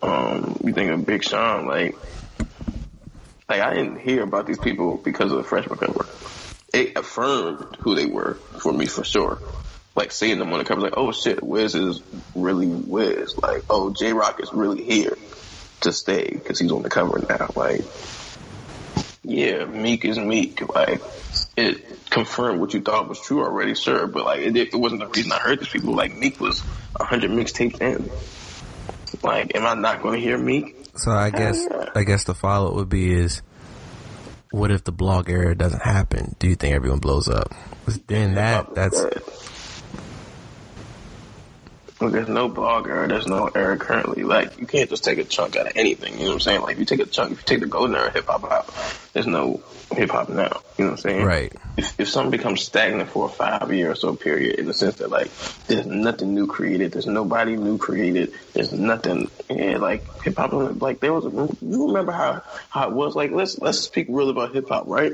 Um, 0.00 0.58
you 0.64 0.72
think 0.72 0.90
of 0.90 1.06
Big 1.06 1.22
Sean, 1.22 1.66
like, 1.66 1.94
like 3.48 3.60
I 3.60 3.74
didn't 3.74 4.00
hear 4.00 4.22
about 4.22 4.46
these 4.46 4.58
people 4.58 4.96
because 4.96 5.30
of 5.30 5.38
the 5.38 5.44
freshman 5.44 5.78
cover. 5.78 6.08
It 6.72 6.96
affirmed 6.96 7.76
who 7.80 7.94
they 7.94 8.06
were 8.06 8.34
for 8.34 8.72
me 8.72 8.86
for 8.86 9.04
sure. 9.04 9.38
Like 9.94 10.10
seeing 10.10 10.38
them 10.38 10.52
on 10.52 10.58
the 10.58 10.64
cover, 10.64 10.80
like, 10.80 10.96
oh 10.96 11.12
shit, 11.12 11.42
Wiz 11.42 11.74
is 11.74 12.02
really 12.34 12.66
Wiz. 12.66 13.36
Like, 13.36 13.64
oh, 13.68 13.92
Jay 13.92 14.12
Rock 14.12 14.40
is 14.40 14.52
really 14.52 14.82
here 14.82 15.18
to 15.82 15.92
stay 15.92 16.30
because 16.32 16.58
he's 16.58 16.72
on 16.72 16.82
the 16.82 16.88
cover 16.88 17.18
now. 17.28 17.50
Like, 17.54 17.82
yeah, 19.22 19.66
Meek 19.66 20.04
is 20.06 20.18
Meek. 20.18 20.66
Like, 20.74 21.02
it 21.56 22.08
confirmed 22.08 22.60
what 22.60 22.72
you 22.72 22.80
thought 22.80 23.08
was 23.08 23.20
true 23.20 23.44
already, 23.44 23.74
sure, 23.74 24.06
but 24.06 24.24
like, 24.24 24.40
it, 24.40 24.56
it 24.56 24.74
wasn't 24.74 25.02
the 25.02 25.08
reason 25.08 25.30
I 25.32 25.38
heard 25.38 25.60
these 25.60 25.68
people. 25.68 25.94
Like, 25.94 26.16
Meek 26.16 26.40
was 26.40 26.62
a 26.98 27.04
hundred 27.04 27.30
mixtapes 27.30 27.80
in. 27.80 28.10
Like, 29.22 29.54
am 29.54 29.66
I 29.66 29.74
not 29.74 30.02
going 30.02 30.18
to 30.18 30.26
hear 30.26 30.38
Meek? 30.38 30.76
So 30.96 31.10
I 31.10 31.30
guess 31.30 31.66
yeah. 31.70 31.90
I 31.94 32.04
guess 32.04 32.24
the 32.24 32.34
follow 32.34 32.70
up 32.70 32.74
would 32.74 32.88
be 32.88 33.12
is 33.12 33.42
what 34.52 34.70
if 34.70 34.84
the 34.84 34.92
blog 34.92 35.28
era 35.28 35.54
doesn't 35.56 35.82
happen? 35.82 36.36
Do 36.38 36.46
you 36.48 36.54
think 36.54 36.74
everyone 36.74 37.00
blows 37.00 37.28
up? 37.28 37.52
Then 38.06 38.34
that 38.34 38.74
that's 38.74 39.04
Well, 42.00 42.10
there's 42.10 42.28
no 42.28 42.48
blog 42.48 42.88
era, 42.88 43.08
there's 43.08 43.26
no 43.26 43.48
era 43.48 43.76
currently. 43.76 44.24
Like, 44.24 44.58
you 44.58 44.66
can't 44.66 44.90
just 44.90 45.04
take 45.04 45.18
a 45.18 45.24
chunk 45.24 45.56
out 45.56 45.66
of 45.66 45.76
anything, 45.76 46.14
you 46.14 46.20
know 46.20 46.26
what 46.26 46.34
I'm 46.34 46.40
saying? 46.40 46.60
Like, 46.62 46.74
if 46.74 46.80
you 46.80 46.84
take 46.84 47.00
a 47.00 47.06
chunk, 47.06 47.32
if 47.32 47.38
you 47.38 47.44
take 47.44 47.60
the 47.60 47.66
golden 47.66 47.96
era 47.96 48.10
hip 48.10 48.26
hop 48.26 48.44
out, 48.44 48.68
there's 49.12 49.26
no 49.26 49.62
hip 49.94 50.10
hop 50.10 50.28
now, 50.28 50.62
you 50.78 50.84
know 50.84 50.90
what 50.90 50.90
I'm 50.90 50.96
saying? 50.96 51.24
right. 51.24 51.52
If, 51.76 52.00
if 52.00 52.08
something 52.08 52.30
becomes 52.30 52.62
stagnant 52.62 53.08
for 53.10 53.26
a 53.26 53.28
five 53.28 53.72
year 53.72 53.92
or 53.92 53.94
so 53.94 54.14
period, 54.14 54.58
in 54.58 54.66
the 54.66 54.74
sense 54.74 54.96
that, 54.96 55.10
like, 55.10 55.30
there's 55.66 55.86
nothing 55.86 56.34
new 56.34 56.46
created, 56.46 56.92
there's 56.92 57.06
nobody 57.06 57.56
new 57.56 57.78
created, 57.78 58.34
there's 58.52 58.72
nothing, 58.72 59.30
yeah, 59.48 59.78
like, 59.78 60.06
hip 60.22 60.36
hop, 60.36 60.82
like, 60.82 61.00
there 61.00 61.12
was, 61.12 61.24
a, 61.24 61.30
you 61.64 61.86
remember 61.86 62.12
how, 62.12 62.42
how 62.68 62.88
it 62.88 62.94
was? 62.94 63.14
Like, 63.14 63.30
let's, 63.30 63.58
let's 63.58 63.78
speak 63.78 64.06
real 64.10 64.30
about 64.30 64.54
hip 64.54 64.68
hop, 64.68 64.84
right? 64.86 65.12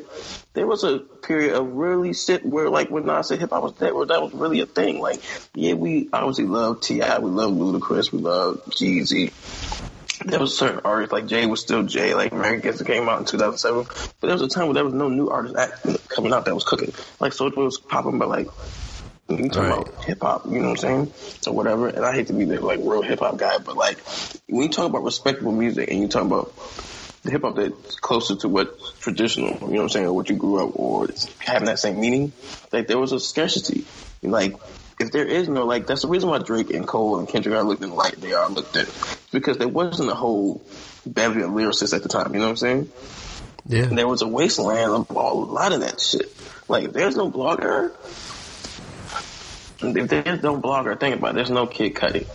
There 0.54 0.66
was 0.66 0.82
a 0.82 0.98
period 0.98 1.54
of 1.54 1.74
really 1.74 2.12
shit 2.12 2.44
where, 2.44 2.68
like, 2.68 2.90
when 2.90 3.08
I 3.08 3.20
said 3.20 3.38
hip 3.38 3.50
hop 3.50 3.62
was 3.62 3.72
dead, 3.74 3.94
where 3.94 4.06
that 4.06 4.20
was 4.20 4.34
really 4.34 4.60
a 4.60 4.66
thing. 4.66 5.00
Like, 5.00 5.22
yeah, 5.54 5.74
we 5.74 6.08
obviously 6.12 6.46
love 6.46 6.80
T.I., 6.80 7.18
we 7.20 7.30
love 7.30 7.52
Ludacris, 7.52 8.10
we 8.10 8.18
love 8.18 8.64
Jeezy. 8.70 9.32
There 10.24 10.40
was 10.40 10.58
certain 10.58 10.80
artists, 10.84 11.12
like 11.12 11.26
Jay 11.26 11.46
was 11.46 11.60
still 11.60 11.84
Jay, 11.84 12.14
like 12.14 12.32
American 12.32 12.60
Gangster 12.60 12.84
came 12.84 13.08
out 13.08 13.20
in 13.20 13.24
2007. 13.24 13.84
But 14.20 14.26
there 14.26 14.32
was 14.32 14.42
a 14.42 14.48
time 14.48 14.66
where 14.66 14.74
there 14.74 14.84
was 14.84 14.94
no 14.94 15.08
new 15.08 15.28
artist 15.28 15.56
act, 15.56 15.86
coming 16.08 16.32
out 16.32 16.44
that 16.46 16.54
was 16.54 16.64
cooking. 16.64 16.92
Like 17.20 17.32
Soulja 17.32 17.54
Boy 17.54 17.64
was 17.64 17.78
popping, 17.78 18.18
but 18.18 18.28
like, 18.28 18.48
you 19.28 19.48
talking 19.48 19.70
Right. 19.70 19.72
about 19.72 20.04
hip 20.04 20.18
hop, 20.22 20.46
you 20.46 20.52
know 20.60 20.70
what 20.70 20.70
I'm 20.70 20.76
saying? 20.76 21.12
So 21.42 21.52
whatever. 21.52 21.88
And 21.88 22.04
I 22.04 22.12
hate 22.14 22.28
to 22.28 22.32
be 22.32 22.44
the 22.46 22.60
like 22.60 22.80
real 22.82 23.02
hip 23.02 23.20
hop 23.20 23.36
guy, 23.38 23.58
but 23.58 23.76
like, 23.76 23.98
when 24.48 24.62
you 24.64 24.68
talk 24.68 24.86
about 24.86 25.04
respectable 25.04 25.52
music 25.52 25.90
and 25.90 26.00
you 26.00 26.08
talk 26.08 26.24
about 26.24 26.52
the 27.24 27.30
hip 27.30 27.42
hop 27.42 27.56
that's 27.56 27.96
closer 28.00 28.36
to 28.36 28.48
what 28.48 28.76
traditional, 29.00 29.50
you 29.50 29.60
know 29.60 29.66
what 29.66 29.82
I'm 29.82 29.88
saying, 29.90 30.06
or 30.06 30.12
what 30.12 30.30
you 30.30 30.36
grew 30.36 30.66
up, 30.66 30.78
or 30.78 31.08
having 31.38 31.66
that 31.66 31.78
same 31.78 32.00
meaning. 32.00 32.32
Like 32.72 32.86
there 32.86 32.98
was 32.98 33.12
a 33.12 33.20
scarcity. 33.20 33.84
Like 34.22 34.54
if 35.00 35.12
there 35.12 35.26
is 35.26 35.48
no 35.48 35.64
like, 35.64 35.86
that's 35.86 36.02
the 36.02 36.08
reason 36.08 36.28
why 36.28 36.38
Drake 36.38 36.70
and 36.70 36.86
Cole 36.86 37.18
and 37.18 37.28
Kendrick 37.28 37.54
are 37.54 37.62
looked 37.62 37.82
in 37.82 37.90
the 37.90 37.94
light 37.94 38.20
they 38.20 38.32
are 38.32 38.48
looked 38.48 38.76
at, 38.76 38.88
because 39.32 39.58
there 39.58 39.68
wasn't 39.68 40.10
a 40.10 40.14
whole 40.14 40.62
bevy 41.06 41.42
of 41.42 41.50
lyricists 41.50 41.94
at 41.94 42.02
the 42.02 42.08
time. 42.08 42.34
You 42.34 42.40
know 42.40 42.46
what 42.46 42.50
I'm 42.50 42.56
saying? 42.56 42.92
Yeah. 43.66 43.86
There 43.86 44.08
was 44.08 44.22
a 44.22 44.28
wasteland 44.28 44.90
of 44.90 45.10
a 45.10 45.14
lot 45.14 45.72
of 45.72 45.80
that 45.80 46.00
shit. 46.00 46.34
Like 46.68 46.84
if 46.84 46.92
there's 46.92 47.16
no 47.16 47.30
blog 47.30 47.62
era, 47.62 47.90
if 49.80 50.08
there's 50.08 50.42
no 50.42 50.56
blog 50.56 50.86
era, 50.86 50.96
think 50.96 51.16
about 51.16 51.30
it. 51.30 51.34
There's 51.36 51.50
no 51.50 51.66
Kid 51.66 51.94
Cudi. 51.94 52.26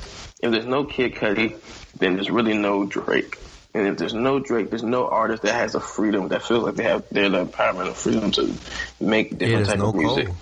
If 0.41 0.51
there's 0.51 0.65
no 0.65 0.85
Kid 0.85 1.15
Cudi, 1.15 1.57
then 1.97 2.15
there's 2.15 2.29
really 2.29 2.57
no 2.57 2.85
Drake. 2.85 3.37
And 3.73 3.87
if 3.87 3.97
there's 3.97 4.13
no 4.13 4.39
Drake, 4.39 4.69
there's 4.69 4.83
no 4.83 5.07
artist 5.07 5.43
that 5.43 5.55
has 5.55 5.73
the 5.73 5.79
freedom 5.79 6.27
that 6.29 6.43
feels 6.43 6.63
like 6.63 6.75
they 6.75 6.83
have 6.83 7.03
they're 7.09 7.29
the 7.29 7.45
empowerment 7.45 7.87
and 7.87 7.95
freedom 7.95 8.31
to 8.31 8.53
make 8.99 9.37
different 9.37 9.39
there's 9.39 9.67
type 9.67 9.79
no 9.79 9.89
of 9.89 9.95
music. 9.95 10.27
Cole. 10.27 10.35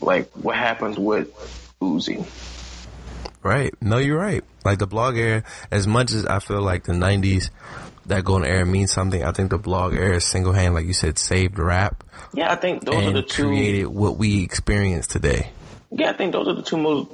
Like 0.00 0.30
what 0.32 0.56
happens 0.56 0.98
with 0.98 1.28
Uzi? 1.80 2.26
Right. 3.42 3.72
No, 3.80 3.98
you're 3.98 4.18
right. 4.18 4.44
Like 4.64 4.78
the 4.78 4.86
blog 4.86 5.16
era, 5.16 5.44
as 5.70 5.86
much 5.86 6.12
as 6.12 6.26
I 6.26 6.40
feel 6.40 6.60
like 6.60 6.84
the 6.84 6.92
'90s, 6.92 7.50
that 8.06 8.24
golden 8.24 8.48
era 8.48 8.66
means 8.66 8.92
something. 8.92 9.22
I 9.22 9.32
think 9.32 9.50
the 9.50 9.58
blog 9.58 9.94
era 9.94 10.20
single 10.20 10.52
hand, 10.52 10.74
like 10.74 10.86
you 10.86 10.92
said, 10.92 11.18
saved 11.18 11.58
rap 11.58 12.02
Yeah, 12.34 12.52
I 12.52 12.56
think 12.56 12.84
those 12.84 13.06
are 13.06 13.12
the 13.12 13.22
two. 13.22 13.46
created 13.46 13.86
what 13.86 14.16
we 14.18 14.42
experience 14.42 15.06
today. 15.06 15.50
Yeah, 15.90 16.10
I 16.10 16.12
think 16.14 16.32
those 16.32 16.48
are 16.48 16.54
the 16.54 16.62
two 16.62 16.76
most 16.76 17.10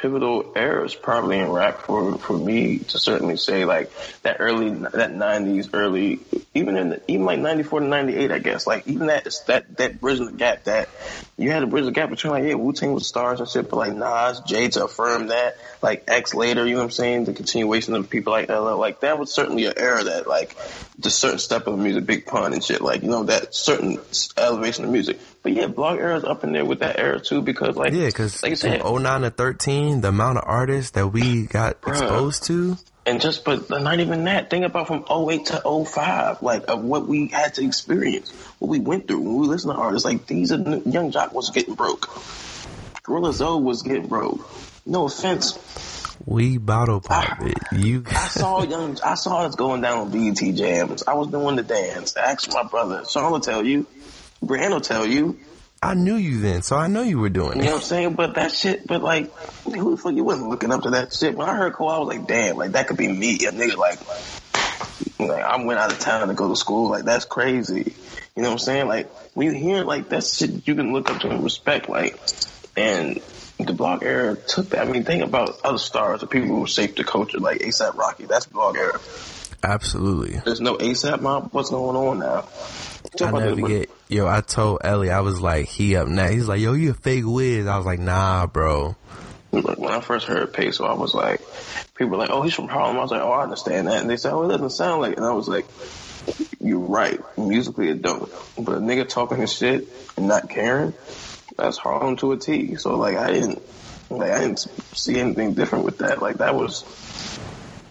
pivotal 0.00 0.52
eras 0.56 0.94
probably 0.94 1.38
in 1.38 1.50
rap 1.50 1.82
for 1.82 2.16
for 2.18 2.36
me 2.36 2.78
to 2.78 2.98
certainly 2.98 3.36
say 3.36 3.64
like 3.64 3.90
that 4.22 4.36
early 4.40 4.70
that 4.70 5.12
90s 5.12 5.70
early 5.72 6.20
even 6.54 6.76
in 6.76 6.90
the, 6.90 7.02
even 7.06 7.26
like 7.26 7.38
94 7.38 7.80
to 7.80 7.86
98 7.86 8.32
I 8.32 8.38
guess. 8.38 8.66
Like 8.66 8.86
even 8.88 9.08
that 9.08 9.28
that 9.46 9.76
that 9.76 10.00
bridging 10.00 10.26
the 10.26 10.32
gap 10.32 10.64
that 10.64 10.88
you 11.36 11.50
had 11.50 11.60
to 11.60 11.66
bridge 11.66 11.84
the 11.84 11.92
gap 11.92 12.10
between 12.10 12.32
like 12.32 12.44
yeah 12.44 12.54
Wu-Tang 12.54 12.92
was 12.92 13.06
stars 13.06 13.40
and 13.40 13.48
shit 13.48 13.68
but 13.68 13.76
like 13.76 13.94
Nas 13.94 14.40
Jay 14.40 14.68
to 14.68 14.84
affirm 14.84 15.28
that 15.28 15.56
like 15.82 16.04
X 16.08 16.34
later 16.34 16.66
you 16.66 16.74
know 16.74 16.80
what 16.80 16.84
I'm 16.84 16.90
saying 16.90 17.24
the 17.24 17.32
continuation 17.32 17.94
of 17.94 18.10
people 18.10 18.32
like 18.32 18.48
LL 18.48 18.76
like 18.76 19.00
that 19.00 19.18
was 19.18 19.32
certainly 19.32 19.66
an 19.66 19.74
era 19.76 20.04
that 20.04 20.26
like 20.26 20.56
the 20.98 21.10
certain 21.10 21.38
step 21.38 21.66
of 21.66 21.78
music 21.78 22.06
Big 22.06 22.26
Pun 22.26 22.52
and 22.52 22.62
shit 22.62 22.80
like 22.80 23.02
you 23.02 23.08
know 23.08 23.24
that 23.24 23.54
certain 23.54 23.98
elevation 24.36 24.84
of 24.84 24.90
music 24.90 25.18
but 25.42 25.52
yeah 25.52 25.66
blog 25.66 25.98
era's 25.98 26.24
up 26.24 26.44
in 26.44 26.52
there 26.52 26.64
with 26.64 26.80
that 26.80 26.98
era 26.98 27.20
too 27.20 27.40
because 27.42 27.76
like 27.76 27.92
Yeah, 27.92 28.06
because 28.06 28.42
like 28.42 28.50
you 28.50 28.56
said 28.56 28.80
from 28.82 29.02
09 29.02 29.22
to 29.22 29.30
13, 29.30 30.00
the 30.00 30.08
amount 30.08 30.38
of 30.38 30.44
artists 30.46 30.92
that 30.92 31.08
we 31.08 31.46
got 31.46 31.80
Bruh. 31.80 31.90
exposed 31.90 32.44
to, 32.44 32.76
And 33.06 33.20
just, 33.20 33.44
but 33.44 33.70
not 33.70 34.00
even 34.00 34.24
that. 34.24 34.50
Think 34.50 34.64
about 34.64 34.86
from 34.86 35.04
08 35.10 35.46
to 35.46 35.84
05, 35.86 36.42
like 36.42 36.68
of 36.68 36.84
what 36.84 37.06
we 37.06 37.28
had 37.28 37.54
to 37.54 37.64
experience, 37.64 38.30
what 38.58 38.68
we 38.68 38.78
went 38.78 39.08
through 39.08 39.20
when 39.20 39.38
we 39.38 39.46
listened 39.46 39.72
to 39.72 39.78
artists. 39.78 40.04
Like 40.04 40.26
these 40.26 40.52
are 40.52 40.58
Yung 40.58 41.10
Joc 41.12 41.32
was 41.32 41.50
getting 41.50 41.74
broke. 41.74 42.08
Gorilla 43.02 43.32
Zoe 43.32 43.62
was 43.62 43.82
getting 43.82 44.06
broke. 44.06 44.48
No 44.86 45.06
offense. 45.06 45.58
we 46.24 46.58
bottle 46.58 47.00
pop 47.00 47.40
it. 47.42 47.58
You, 47.72 48.04
I 48.08 48.28
saw 48.28 48.62
Young, 48.68 48.98
I 49.04 49.14
saw 49.14 49.42
us 49.42 49.54
going 49.54 49.80
down 49.80 49.98
on 49.98 50.10
BET 50.10 50.54
jams. 50.54 51.04
I 51.06 51.14
was 51.14 51.28
doing 51.28 51.56
the 51.56 51.62
dance. 51.62 52.16
Ask 52.16 52.52
my 52.52 52.62
brother. 52.64 53.04
Sean 53.08 53.30
will 53.30 53.40
tell 53.40 53.64
you. 53.64 53.86
Brian 54.42 54.72
will 54.72 54.80
tell 54.80 55.06
you. 55.06 55.38
I 55.82 55.94
knew 55.94 56.16
you 56.16 56.40
then, 56.40 56.62
so 56.62 56.76
I 56.76 56.88
know 56.88 57.02
you 57.02 57.18
were 57.18 57.30
doing 57.30 57.52
it. 57.52 57.56
You 57.56 57.62
know 57.64 57.70
what 57.72 57.82
I'm 57.82 57.82
saying? 57.82 58.14
But 58.14 58.34
that 58.34 58.52
shit, 58.52 58.86
but 58.86 59.02
like, 59.02 59.30
who 59.64 59.96
the 59.96 59.96
fuck 59.96 60.14
you 60.14 60.24
wasn't 60.24 60.50
looking 60.50 60.72
up 60.72 60.82
to 60.82 60.90
that 60.90 61.12
shit? 61.12 61.34
When 61.34 61.48
I 61.48 61.56
heard 61.56 61.72
Cole, 61.72 61.88
I 61.88 61.98
was 61.98 62.08
like, 62.08 62.26
damn, 62.26 62.56
like 62.56 62.72
that 62.72 62.86
could 62.86 62.98
be 62.98 63.08
me. 63.08 63.36
A 63.36 63.50
nigga 63.50 63.76
like, 63.76 63.98
like 65.18 65.42
I 65.42 65.62
went 65.64 65.78
out 65.78 65.92
of 65.92 65.98
town 65.98 66.28
to 66.28 66.34
go 66.34 66.48
to 66.48 66.56
school. 66.56 66.90
Like 66.90 67.04
that's 67.04 67.24
crazy. 67.24 67.94
You 68.36 68.42
know 68.42 68.48
what 68.48 68.54
I'm 68.54 68.58
saying? 68.58 68.88
Like 68.88 69.10
when 69.34 69.46
you 69.46 69.54
hear 69.54 69.84
like 69.84 70.10
that 70.10 70.24
shit, 70.24 70.66
you 70.66 70.74
can 70.74 70.92
look 70.92 71.10
up 71.10 71.20
to 71.20 71.30
and 71.30 71.42
respect. 71.42 71.88
Like, 71.88 72.18
and 72.76 73.20
the 73.66 73.72
blog 73.72 74.02
era 74.02 74.36
took 74.36 74.70
that. 74.70 74.86
I 74.86 74.90
mean, 74.90 75.04
think 75.04 75.22
about 75.22 75.60
other 75.64 75.78
stars, 75.78 76.22
or 76.22 76.26
people 76.26 76.48
who 76.48 76.66
shaped 76.66 76.96
the 76.96 77.04
culture, 77.04 77.38
like 77.38 77.60
ASAP 77.60 77.96
Rocky. 77.96 78.26
That's 78.26 78.46
blog 78.46 78.76
era. 78.76 79.00
Absolutely. 79.62 80.40
There's 80.44 80.60
no 80.60 80.76
ASAP 80.76 81.20
mob. 81.20 81.50
What's 81.52 81.70
going 81.70 81.96
on 81.96 82.18
now? 82.18 82.48
I 83.20 83.30
never 83.30 83.56
forget. 83.56 83.88
Yo, 84.08 84.26
I 84.26 84.40
told 84.40 84.80
Ellie, 84.82 85.10
I 85.10 85.20
was 85.20 85.40
like, 85.40 85.66
he 85.66 85.96
up 85.96 86.08
next. 86.08 86.34
He's 86.34 86.48
like, 86.48 86.60
yo, 86.60 86.72
you 86.72 86.90
a 86.90 86.94
fake 86.94 87.24
whiz. 87.26 87.66
I 87.66 87.76
was 87.76 87.86
like, 87.86 87.98
nah, 87.98 88.46
bro. 88.46 88.96
When 89.50 89.92
I 89.92 90.00
first 90.00 90.26
heard 90.26 90.52
Peso, 90.52 90.84
I 90.84 90.94
was 90.94 91.12
like, 91.12 91.40
people 91.96 92.12
were 92.12 92.18
like, 92.18 92.30
oh, 92.30 92.42
he's 92.42 92.54
from 92.54 92.68
Harlem. 92.68 92.96
I 92.96 93.02
was 93.02 93.10
like, 93.10 93.20
oh, 93.20 93.32
I 93.32 93.42
understand 93.42 93.88
that. 93.88 94.00
And 94.00 94.08
they 94.08 94.16
said, 94.16 94.32
oh, 94.32 94.44
it 94.44 94.48
doesn't 94.48 94.70
sound 94.70 95.02
like 95.02 95.12
it. 95.12 95.18
And 95.18 95.26
I 95.26 95.32
was 95.32 95.48
like, 95.48 95.66
you're 96.60 96.78
right. 96.78 97.20
Musically, 97.36 97.88
it 97.88 98.00
don't. 98.00 98.30
But 98.56 98.76
a 98.76 98.80
nigga 98.80 99.08
talking 99.08 99.38
his 99.38 99.52
shit 99.52 99.88
and 100.16 100.28
not 100.28 100.48
caring, 100.48 100.92
that's 101.56 101.78
Harlem 101.78 102.16
to 102.16 102.32
a 102.32 102.36
T. 102.36 102.76
So, 102.76 102.96
like, 102.96 103.16
I 103.16 103.30
didn't, 103.32 103.62
like, 104.10 104.30
I 104.30 104.40
didn't 104.40 104.58
see 104.94 105.18
anything 105.18 105.54
different 105.54 105.84
with 105.84 105.98
that. 105.98 106.20
Like, 106.22 106.38
that 106.38 106.54
was, 106.54 106.84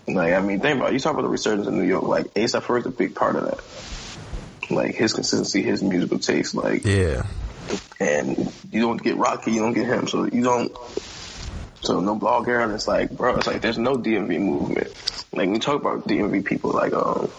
like, 0.07 0.33
I 0.33 0.39
mean, 0.41 0.59
think 0.59 0.77
about 0.77 0.89
it. 0.91 0.93
You 0.93 0.99
talk 0.99 1.13
about 1.13 1.23
the 1.23 1.29
resurgence 1.29 1.67
in 1.67 1.77
New 1.77 1.85
York. 1.87 2.03
Like, 2.03 2.33
ASAP 2.33 2.61
Ferg 2.63 2.79
is 2.81 2.85
a 2.87 2.91
big 2.91 3.15
part 3.15 3.35
of 3.35 3.45
that. 3.45 4.71
Like, 4.75 4.95
his 4.95 5.13
consistency, 5.13 5.61
his 5.61 5.81
musical 5.81 6.19
taste, 6.19 6.53
like, 6.55 6.85
Yeah. 6.85 7.23
and 7.99 8.37
you 8.71 8.81
don't 8.81 9.01
get 9.01 9.17
Rocky, 9.17 9.51
you 9.51 9.59
don't 9.61 9.73
get 9.73 9.85
him, 9.85 10.07
so 10.07 10.25
you 10.25 10.43
don't. 10.43 10.71
So 11.81 12.01
no 12.01 12.15
blog 12.15 12.47
era, 12.49 12.65
and 12.65 12.73
it's 12.73 12.87
like, 12.89 13.09
bro, 13.09 13.37
it's 13.37 13.47
like 13.47 13.61
there's 13.61 13.77
no 13.77 13.95
DMV 13.95 14.37
movement. 14.39 14.93
Like 15.31 15.47
you 15.49 15.59
talk 15.59 15.79
about 15.79 16.05
DMV 16.07 16.43
people, 16.43 16.71
like 16.71 16.91
um, 16.93 17.29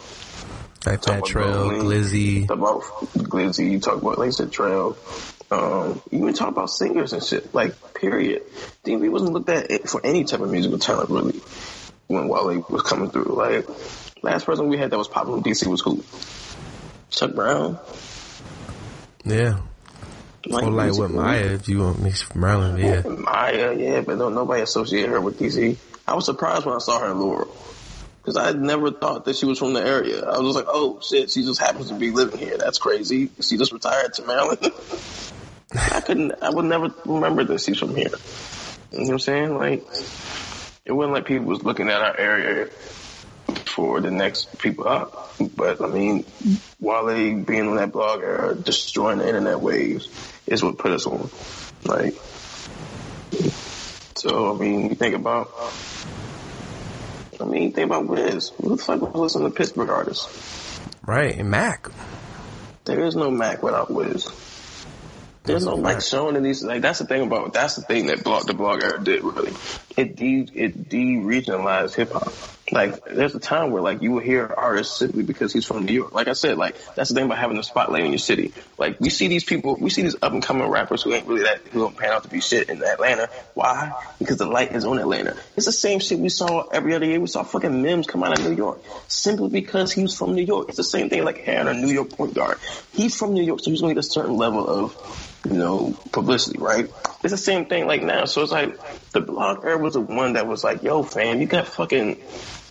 Like 0.86 1.02
Trel, 1.02 1.68
Glizzy. 1.70 2.48
about 2.48 2.80
Glizzy, 3.14 3.70
you 3.72 3.80
talk 3.80 4.00
about 4.00 4.18
like 4.18 4.32
said, 4.32 4.50
Trel. 4.50 4.96
Um, 5.50 6.00
you 6.10 6.18
even 6.20 6.34
talk 6.34 6.48
about 6.48 6.70
singers 6.70 7.12
and 7.12 7.22
shit. 7.22 7.52
Like 7.54 7.94
period, 7.94 8.42
DMV 8.84 9.10
wasn't 9.10 9.32
looked 9.32 9.48
at 9.48 9.88
for 9.88 10.04
any 10.04 10.24
type 10.24 10.40
of 10.40 10.50
musical 10.50 10.78
talent 10.78 11.10
really 11.10 11.40
when 12.06 12.28
Wale 12.28 12.64
was 12.68 12.82
coming 12.82 13.10
through. 13.10 13.34
Like 13.34 13.66
last 14.22 14.46
person 14.46 14.68
we 14.68 14.78
had 14.78 14.90
that 14.90 14.98
was 14.98 15.08
popular 15.08 15.38
in 15.38 15.44
DC 15.44 15.66
was 15.66 15.80
who? 15.80 16.04
Chuck 17.10 17.34
Brown. 17.34 17.78
Yeah. 19.24 19.60
Like, 20.46 20.64
Or 20.64 20.70
like 20.70 20.92
with. 20.92 21.10
Mya, 21.10 21.54
if 21.54 21.68
you 21.68 21.80
want 21.80 22.00
me 22.00 22.12
from 22.12 22.40
Maryland, 22.40 22.78
yeah. 22.78 23.02
Mya, 23.02 23.74
yeah, 23.74 24.00
but 24.00 24.16
no, 24.16 24.30
nobody 24.30 24.62
associated 24.62 25.10
her 25.10 25.20
with 25.20 25.38
DC. 25.38 25.76
I 26.06 26.14
was 26.14 26.24
surprised 26.24 26.64
when 26.64 26.74
I 26.74 26.78
saw 26.78 27.00
her 27.00 27.10
in 27.10 27.18
Laurel. 27.20 27.54
Because 28.22 28.36
I 28.36 28.46
had 28.46 28.60
never 28.60 28.90
thought 28.90 29.24
that 29.24 29.36
she 29.36 29.46
was 29.46 29.58
from 29.58 29.72
the 29.72 29.84
area. 29.84 30.24
I 30.24 30.38
was 30.38 30.54
like, 30.54 30.66
oh 30.68 31.00
shit, 31.02 31.30
she 31.30 31.42
just 31.42 31.60
happens 31.60 31.88
to 31.88 31.94
be 31.94 32.10
living 32.10 32.38
here. 32.38 32.58
That's 32.58 32.78
crazy. 32.78 33.30
She 33.40 33.56
just 33.56 33.72
retired 33.72 34.14
to 34.14 34.24
Maryland. 34.24 34.60
I 35.72 36.00
couldn't, 36.00 36.32
I 36.42 36.50
would 36.50 36.64
never 36.64 36.92
remember 37.04 37.44
that 37.44 37.60
she's 37.60 37.78
from 37.78 37.94
here. 37.94 38.10
You 38.92 38.98
know 38.98 39.04
what 39.04 39.12
I'm 39.12 39.18
saying? 39.20 39.56
Like, 39.56 39.86
it 40.84 40.92
wasn't 40.92 41.14
like 41.14 41.26
people 41.26 41.46
was 41.46 41.62
looking 41.62 41.88
at 41.88 42.00
our 42.00 42.18
area 42.18 42.68
for 43.66 44.00
the 44.00 44.10
next 44.10 44.58
people 44.58 44.88
up. 44.88 45.32
But 45.56 45.80
I 45.80 45.86
mean, 45.86 46.24
Wale 46.80 47.44
being 47.44 47.68
on 47.68 47.76
that 47.76 47.92
blog 47.92 48.22
era, 48.22 48.54
destroying 48.54 49.18
the 49.18 49.26
internet 49.26 49.60
waves 49.60 50.08
is 50.46 50.62
what 50.62 50.78
put 50.78 50.92
us 50.92 51.06
on. 51.06 51.30
Like, 51.84 52.14
so 54.16 54.54
I 54.54 54.58
mean, 54.58 54.90
you 54.90 54.94
think 54.96 55.14
about, 55.14 55.52
I 57.40 57.44
mean, 57.44 57.72
think 57.72 57.86
about 57.86 58.06
Wiz. 58.06 58.50
Who 58.60 58.76
the 58.76 58.82
fuck 58.82 59.00
was 59.00 59.14
listening 59.14 59.50
to 59.50 59.56
Pittsburgh 59.56 59.88
artists? 59.88 60.80
Right. 61.06 61.38
And 61.38 61.50
Mac. 61.50 61.88
There 62.84 63.04
is 63.04 63.14
no 63.14 63.30
Mac 63.30 63.62
without 63.62 63.90
Wiz. 63.90 64.28
There's 65.44 65.64
no 65.64 65.74
like 65.74 66.02
showing 66.02 66.36
in 66.36 66.42
these 66.42 66.62
like 66.62 66.82
that's 66.82 66.98
the 66.98 67.06
thing 67.06 67.22
about 67.22 67.54
that's 67.54 67.76
the 67.76 67.82
thing 67.82 68.06
that 68.06 68.22
blog 68.22 68.46
the 68.46 68.54
blog 68.54 68.82
era 68.82 69.02
did 69.02 69.24
really. 69.24 69.52
It 69.96 70.16
de 70.16 70.46
it 70.54 70.88
de 70.88 71.16
regionalized 71.16 71.94
hip 71.94 72.12
hop. 72.12 72.32
Like 72.72 73.04
there's 73.06 73.34
a 73.34 73.40
time 73.40 73.70
where 73.70 73.82
like 73.82 74.02
you 74.02 74.12
will 74.12 74.20
hear 74.20 74.46
artists 74.46 74.98
simply 74.98 75.22
because 75.22 75.52
he's 75.52 75.64
from 75.64 75.86
New 75.86 75.94
York. 75.94 76.12
Like 76.12 76.28
I 76.28 76.34
said, 76.34 76.58
like 76.58 76.76
that's 76.94 77.08
the 77.08 77.14
thing 77.14 77.24
about 77.24 77.38
having 77.38 77.56
a 77.56 77.62
spotlight 77.62 78.04
in 78.04 78.12
your 78.12 78.18
city. 78.18 78.52
Like 78.76 79.00
we 79.00 79.08
see 79.08 79.28
these 79.28 79.42
people, 79.42 79.76
we 79.80 79.88
see 79.88 80.02
these 80.02 80.14
up 80.22 80.32
and 80.32 80.42
coming 80.42 80.68
rappers 80.68 81.02
who 81.02 81.12
ain't 81.14 81.26
really 81.26 81.42
that 81.44 81.62
who 81.72 81.80
don't 81.80 81.96
pan 81.96 82.10
out 82.10 82.22
to 82.24 82.28
be 82.28 82.40
shit 82.40 82.68
in 82.68 82.82
Atlanta. 82.82 83.30
Why? 83.54 83.92
Because 84.18 84.36
the 84.36 84.46
light 84.46 84.72
is 84.72 84.84
on 84.84 84.98
Atlanta. 84.98 85.36
It's 85.56 85.66
the 85.66 85.72
same 85.72 86.00
shit 86.00 86.18
we 86.18 86.28
saw 86.28 86.68
every 86.68 86.94
other 86.94 87.06
year. 87.06 87.18
We 87.18 87.26
saw 87.28 87.42
fucking 87.42 87.82
Mims 87.82 88.06
come 88.06 88.22
out 88.22 88.38
of 88.38 88.44
New 88.44 88.54
York 88.54 88.80
simply 89.08 89.48
because 89.48 89.90
he 89.90 90.02
was 90.02 90.16
from 90.16 90.34
New 90.34 90.44
York. 90.44 90.68
It's 90.68 90.76
the 90.76 90.84
same 90.84 91.08
thing 91.08 91.24
like 91.24 91.38
having 91.38 91.74
a 91.74 91.80
New 91.80 91.92
York 91.92 92.10
point 92.10 92.34
guard. 92.34 92.58
He's 92.92 93.16
from 93.16 93.32
New 93.32 93.42
York, 93.42 93.60
so 93.60 93.70
he's 93.70 93.80
going 93.80 93.94
to 93.94 94.00
get 94.00 94.06
a 94.06 94.10
certain 94.10 94.36
level 94.36 94.68
of 94.68 95.29
you 95.44 95.54
know, 95.56 95.96
publicity, 96.12 96.58
right? 96.58 96.90
It's 97.22 97.32
the 97.32 97.36
same 97.38 97.66
thing 97.66 97.86
like 97.86 98.02
now. 98.02 98.24
So 98.26 98.42
it's 98.42 98.52
like 98.52 98.78
the 99.12 99.20
blog 99.20 99.64
era 99.64 99.78
was 99.78 99.94
the 99.94 100.00
one 100.00 100.34
that 100.34 100.46
was 100.46 100.62
like, 100.64 100.82
yo, 100.82 101.02
fam, 101.02 101.40
you 101.40 101.46
got 101.46 101.66
fucking 101.66 102.20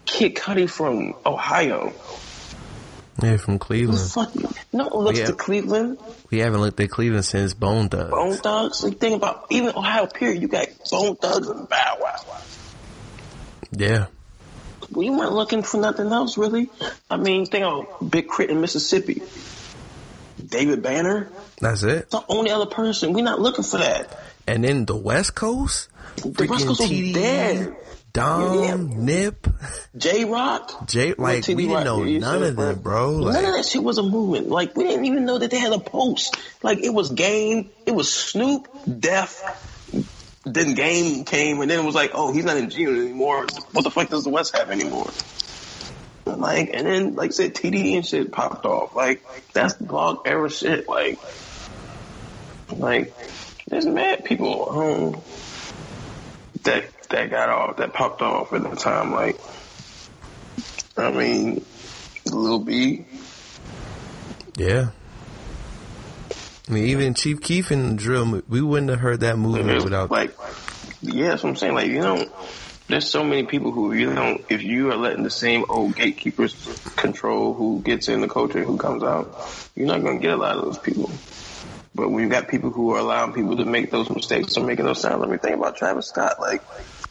Kid 0.06 0.36
Cudi 0.36 0.70
from 0.70 1.14
Ohio. 1.26 1.94
Yeah, 3.22 3.36
from 3.38 3.60
Cleveland. 3.60 4.00
Fuck 4.12 4.34
you. 4.36 4.48
No 4.72 4.88
one 4.88 5.04
looks 5.04 5.20
Yeah. 5.20 5.26
to 5.28 5.34
Cleveland. 5.34 5.98
We 6.32 6.40
haven't 6.40 6.62
looked 6.62 6.80
at 6.80 6.90
Cleveland 6.90 7.26
since 7.26 7.54
Bone 7.54 7.90
Thugs. 7.90 8.12
Bone 8.12 8.34
Thugs. 8.38 8.84
Like, 8.84 8.98
think 8.98 9.18
about 9.18 9.46
even 9.50 9.76
Ohio, 9.76 10.06
period. 10.06 10.42
You 10.42 10.48
got 10.48 10.68
Bone 10.90 11.16
Thugs 11.18 11.50
and 11.50 11.68
Bow 11.68 11.98
Wow. 12.02 12.16
Yeah. 13.72 14.06
We 14.92 15.10
weren't 15.10 15.34
looking 15.34 15.64
for 15.64 15.78
nothing 15.80 16.12
else, 16.12 16.38
really. 16.38 16.70
I 17.10 17.18
mean, 17.18 17.46
think 17.46 17.66
of 17.66 18.10
Big 18.10 18.28
K.R.I.T. 18.30 18.52
in 18.54 18.62
Mississippi. 18.62 19.22
David 20.46 20.82
Banner. 20.82 21.30
That's 21.60 21.84
it. 21.84 22.10
The 22.10 22.24
only 22.30 22.52
other 22.52 22.66
person. 22.66 23.14
We're 23.14 23.24
not 23.24 23.40
looking 23.40 23.64
for 23.64 23.78
that. 23.78 24.20
And 24.48 24.64
then 24.64 24.86
the 24.86 24.96
West 24.96 25.36
Coast? 25.36 25.90
The 26.18 26.48
West 26.50 26.66
Coast 26.66 26.80
was 26.82 26.90
TDE, 26.90 27.14
dead. 27.14 27.76
Dom, 28.12 28.64
Yeah. 28.64 28.76
Nip, 28.80 29.48
Jay 29.96 30.26
Rock. 30.26 30.88
Jay, 30.88 31.14
like, 31.16 31.48
we 31.48 31.56
didn't 31.56 31.84
know 31.84 32.04
yeah, 32.04 32.20
none 32.20 32.42
of 32.44 32.56
that. 32.56 32.82
bro. 32.82 33.20
None 33.20 33.46
of 33.46 33.54
that 33.54 33.66
shit 33.66 33.84
was 33.84 34.00
a 34.00 34.04
movement. 34.04 34.50
Like 34.50 34.76
we 34.76 34.84
didn't 34.86 35.06
even 35.06 35.26
know 35.26 35.38
that 35.38 35.52
they 35.52 35.60
had 35.60 35.74
a 35.74 35.80
post. 35.80 36.36
Like 36.64 36.80
it 36.80 36.90
was 36.90 37.12
Game, 37.12 37.70
it 37.86 37.92
was 37.92 38.12
Snoop, 38.12 38.68
Def. 39.00 39.44
Then 40.44 40.74
Game 40.74 41.26
came, 41.26 41.62
and 41.62 41.70
then 41.70 41.80
it 41.80 41.86
was 41.86 41.94
like, 41.94 42.12
oh, 42.16 42.34
he's 42.34 42.46
not 42.46 42.58
in 42.58 42.72
G 42.72 42.86
anymore. 42.86 43.46
What 43.74 43.84
the 43.84 43.92
fuck 43.92 44.10
does 44.10 44.24
the 44.24 44.32
West 44.32 44.58
have 44.58 44.72
anymore? 44.72 45.12
Like, 46.40 46.72
and 46.74 46.88
then 46.88 47.16
like 47.16 47.30
I 47.30 47.34
said, 47.34 47.54
TDE 47.54 47.96
and 47.96 48.06
shit 48.06 48.32
popped 48.32 48.66
off. 48.66 48.96
Like 48.96 49.24
that's 49.54 49.74
blog 49.74 50.28
era 50.28 50.50
shit. 50.50 50.88
Like, 50.88 51.20
like 52.72 53.14
there's 53.68 53.86
mad 53.86 54.26
people 54.26 54.70
um, 54.70 55.22
that 56.64 56.86
that 57.10 57.30
got 57.30 57.50
off, 57.50 57.78
that 57.78 57.94
popped 57.94 58.22
off 58.22 58.54
at 58.54 58.64
the 58.64 58.76
time. 58.76 59.12
Like, 59.12 59.40
I 60.98 61.12
mean, 61.12 61.66
Lil 62.26 62.60
B. 62.60 63.06
Yeah. 64.56 64.90
I 66.68 66.72
mean, 66.72 66.86
even 66.86 67.14
Chief 67.16 67.42
Keef 67.42 67.72
and 67.72 67.98
Drill, 67.98 68.44
we 68.48 68.62
wouldn't 68.62 68.92
have 68.92 69.00
heard 69.00 69.22
that 69.22 69.38
movement 69.38 69.84
without. 69.84 70.12
like, 70.12 70.36
yeah, 71.02 71.30
that's 71.30 71.44
what 71.44 71.50
I'm 71.50 71.56
saying. 71.56 71.74
Like, 71.74 71.88
you 71.88 72.02
don't. 72.02 72.32
There's 72.90 73.08
so 73.08 73.24
many 73.24 73.44
people 73.44 73.72
who 73.72 73.94
you 73.94 74.16
don't. 74.16 74.44
If 74.50 74.64
you 74.64 74.92
are 74.92 74.98
letting 74.98 75.22
the 75.22 75.30
same 75.30 75.64
old 75.70 75.96
gatekeepers 75.96 76.56
control 76.96 77.54
who 77.54 77.82
gets 77.84 78.10
in 78.10 78.20
the 78.20 78.28
culture, 78.28 78.64
who 78.64 78.78
comes 78.78 79.04
out, 79.04 79.32
you're 79.76 79.86
not 79.86 80.02
gonna 80.02 80.18
get 80.18 80.34
a 80.34 80.38
lot 80.38 80.58
of 80.58 80.66
those 80.66 80.80
people. 80.80 81.12
But 81.94 82.10
you 82.10 82.28
got 82.30 82.48
people 82.48 82.72
who 82.72 82.96
are 82.96 82.98
allowing 82.98 83.34
people 83.34 83.58
to 83.58 83.66
make 83.66 83.92
those 83.92 84.10
mistakes 84.10 84.58
or 84.58 84.66
making 84.66 84.86
those 84.86 85.02
sounds, 85.02 85.22
let 85.22 85.30
me 85.30 85.38
think 85.38 85.56
about 85.56 85.78
Travis 85.78 86.08
Scott. 86.08 86.40
Like, 86.40 86.64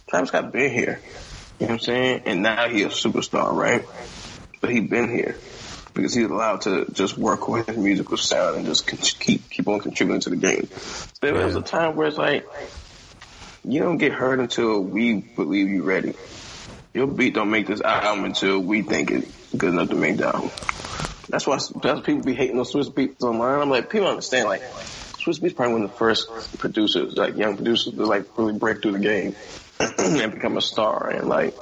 Travis 0.09 0.30
Scott 0.30 0.50
been 0.50 0.72
here. 0.72 1.00
You 1.60 1.66
know 1.66 1.74
what 1.74 1.80
I'm 1.80 1.84
saying? 1.84 2.22
And 2.26 2.42
now 2.42 2.68
he 2.68 2.82
a 2.82 2.88
superstar, 2.88 3.52
right? 3.52 3.84
But 4.60 4.70
he 4.70 4.80
been 4.80 5.09
here 5.09 5.36
because 5.94 6.14
he's 6.14 6.26
allowed 6.26 6.62
to 6.62 6.86
just 6.92 7.16
work 7.16 7.48
with 7.48 7.66
his 7.68 7.76
musical 7.76 8.16
sound 8.16 8.56
and 8.56 8.66
just 8.66 8.86
keep 9.20 9.48
keep 9.48 9.68
on 9.68 9.78
contributing 9.78 10.22
to 10.22 10.30
the 10.30 10.36
game. 10.36 10.68
There 11.20 11.34
was 11.34 11.55
a 11.55 11.62
time 11.62 11.94
where 11.96 12.09
it's 12.09 12.18
like 12.18 12.48
you 13.64 13.80
don't 13.80 13.98
get 13.98 14.12
heard 14.12 14.40
until 14.40 14.80
we 14.80 15.14
believe 15.14 15.68
you're 15.68 15.82
ready. 15.85 16.14
Your 16.94 17.06
beat 17.06 17.35
don't 17.35 17.51
make 17.51 17.66
this 17.66 17.80
album 17.80 18.24
until 18.24 18.59
we 18.60 18.82
think 18.82 19.10
it's 19.10 19.55
good 19.55 19.70
enough 19.74 19.90
to 19.90 19.94
make 19.97 20.16
the 20.16 20.26
album. 20.26 20.51
That's 21.28 21.47
why 21.47 21.59
that's 21.82 22.01
people 22.01 22.22
be 22.22 22.35
hating 22.35 22.56
those 22.56 22.72
Swizz 22.72 22.90
Beatz 22.90 23.22
online. 23.22 23.60
I'm 23.60 23.68
like, 23.70 23.90
people 23.90 24.09
understand 24.09 24.48
like 24.48 24.62
Swizz 24.62 25.40
Beatz 25.40 25.55
probably 25.55 25.74
one 25.74 25.82
of 25.82 25.90
the 25.90 25.97
first 25.97 26.59
producers, 26.59 27.16
like 27.16 27.36
young 27.36 27.56
producers, 27.56 27.93
to 27.94 28.06
like 28.06 28.26
really 28.39 28.59
break 28.59 28.80
through 28.82 28.93
the 28.93 28.98
game 28.98 29.36
and 29.98 30.32
become 30.32 30.56
a 30.56 30.62
star. 30.62 31.10
And 31.10 31.28
like 31.28 31.55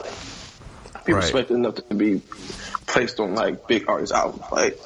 people 1.04 1.14
Right. 1.14 1.24
expect 1.24 1.50
enough 1.50 1.74
to 1.76 1.94
be 1.94 2.20
placed 2.86 3.18
on 3.18 3.34
like 3.34 3.66
big 3.66 3.88
artist 3.88 4.12
albums. 4.12 4.44
Like 4.52 4.78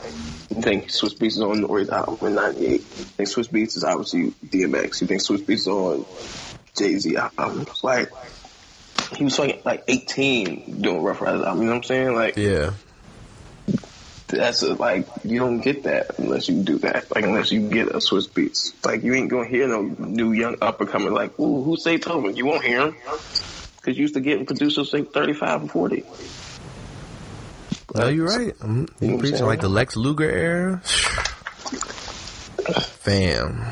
you 0.49 0.63
think 0.63 0.89
Swizz 0.89 1.19
Beatz 1.19 1.27
is 1.33 1.41
on 1.43 1.61
Nore's 1.61 1.91
album 1.91 2.27
in 2.29 2.35
'98. 2.35 2.71
You 2.73 2.79
think 2.79 3.29
Swizz 3.29 3.51
Beatz 3.51 3.77
is 3.77 3.85
obviously 3.85 4.31
DMX. 4.47 5.03
You 5.03 5.07
think 5.07 5.21
Swizz 5.21 5.43
Beatz 5.45 5.53
is 5.53 5.69
on 5.69 6.07
Jay 6.77 6.97
Z 6.99 7.17
album. 7.17 7.63
It's 7.63 7.83
like 7.85 8.11
he 9.17 9.25
was 9.25 9.37
fucking 9.37 9.61
like 9.65 9.85
18 9.89 10.81
doing 10.83 11.03
Ruff 11.03 11.21
Ryders 11.21 11.43
album. 11.45 11.61
You 11.63 11.67
know 11.67 11.73
what 11.73 11.77
I'm 11.79 11.83
saying? 11.85 12.15
Like 12.15 12.37
Yeah. 12.37 12.73
that's 14.29 14.63
a, 14.63 14.75
like 14.75 15.07
you 15.25 15.39
don't 15.41 15.61
get 15.61 15.83
that 15.85 16.19
unless 16.19 16.49
you 16.49 16.63
do 16.63 16.79
that. 16.79 17.15
Like 17.15 17.25
unless 17.25 17.51
you 17.51 17.69
get 17.69 17.89
a 17.89 17.99
Swizz 17.99 18.29
Beatz. 18.31 18.73
Like 18.87 19.03
you 19.03 19.15
ain't 19.15 19.29
gonna 19.31 19.49
hear 19.49 19.67
no 19.69 19.83
new 19.83 20.33
young 20.33 20.57
up 20.63 20.81
and 20.81 20.89
coming 20.89 21.13
like, 21.13 21.39
ooh, 21.41 21.63
who's 21.65 21.85
Zaytoven? 21.85 22.37
You 22.37 22.47
won't 22.47 22.65
hear 22.65 22.83
him 22.89 22.97
because 23.77 23.97
you 23.97 24.03
used 24.03 24.15
to 24.15 24.21
get 24.21 24.47
producers 24.47 24.93
like 24.93 25.13
35 25.13 25.61
and 25.63 25.71
40. 25.71 26.05
Oh, 27.97 28.07
you're 28.09 28.27
right. 28.27 28.57
Mhm. 28.59 28.61
You 28.61 28.77
know 28.77 28.87
You 29.01 29.11
what 29.15 29.21
preaching 29.21 29.47
like 29.47 29.61
the 29.61 29.69
Lex 29.69 29.97
Luger 29.97 30.31
era? 30.31 30.81
Fam. 33.01 33.65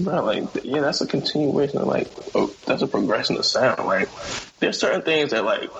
Not 0.00 0.24
like 0.24 0.44
yeah, 0.62 0.80
that's 0.80 1.00
a 1.00 1.06
continuation 1.06 1.78
of 1.78 1.86
like 1.86 2.10
oh, 2.34 2.54
that's 2.66 2.82
a 2.82 2.86
progression 2.86 3.36
of 3.36 3.44
sound. 3.44 3.86
Like 3.86 4.08
there's 4.60 4.78
certain 4.78 5.02
things 5.02 5.30
that 5.32 5.44
like 5.44 5.70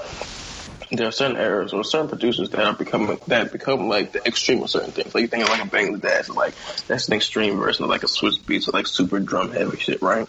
there 0.92 1.08
are 1.08 1.12
certain 1.12 1.36
eras 1.36 1.72
or 1.72 1.82
certain 1.84 2.08
producers 2.08 2.50
that 2.50 2.60
are 2.60 2.74
becoming 2.74 3.18
that 3.26 3.52
become 3.52 3.88
like 3.88 4.12
the 4.12 4.26
extreme 4.26 4.62
of 4.62 4.70
certain 4.70 4.92
things. 4.92 5.14
Like 5.14 5.22
you 5.22 5.28
think 5.28 5.44
of 5.44 5.50
like 5.50 5.64
a 5.64 5.68
Bangladesh, 5.68 6.34
like 6.34 6.54
that's 6.86 7.08
an 7.08 7.14
extreme 7.14 7.58
version 7.58 7.84
of 7.84 7.90
like 7.90 8.02
a 8.02 8.06
Swizz 8.06 8.44
Beat, 8.46 8.68
or 8.68 8.72
like 8.72 8.86
super 8.86 9.20
drum 9.20 9.52
heavy 9.52 9.78
shit, 9.78 10.02
right? 10.02 10.28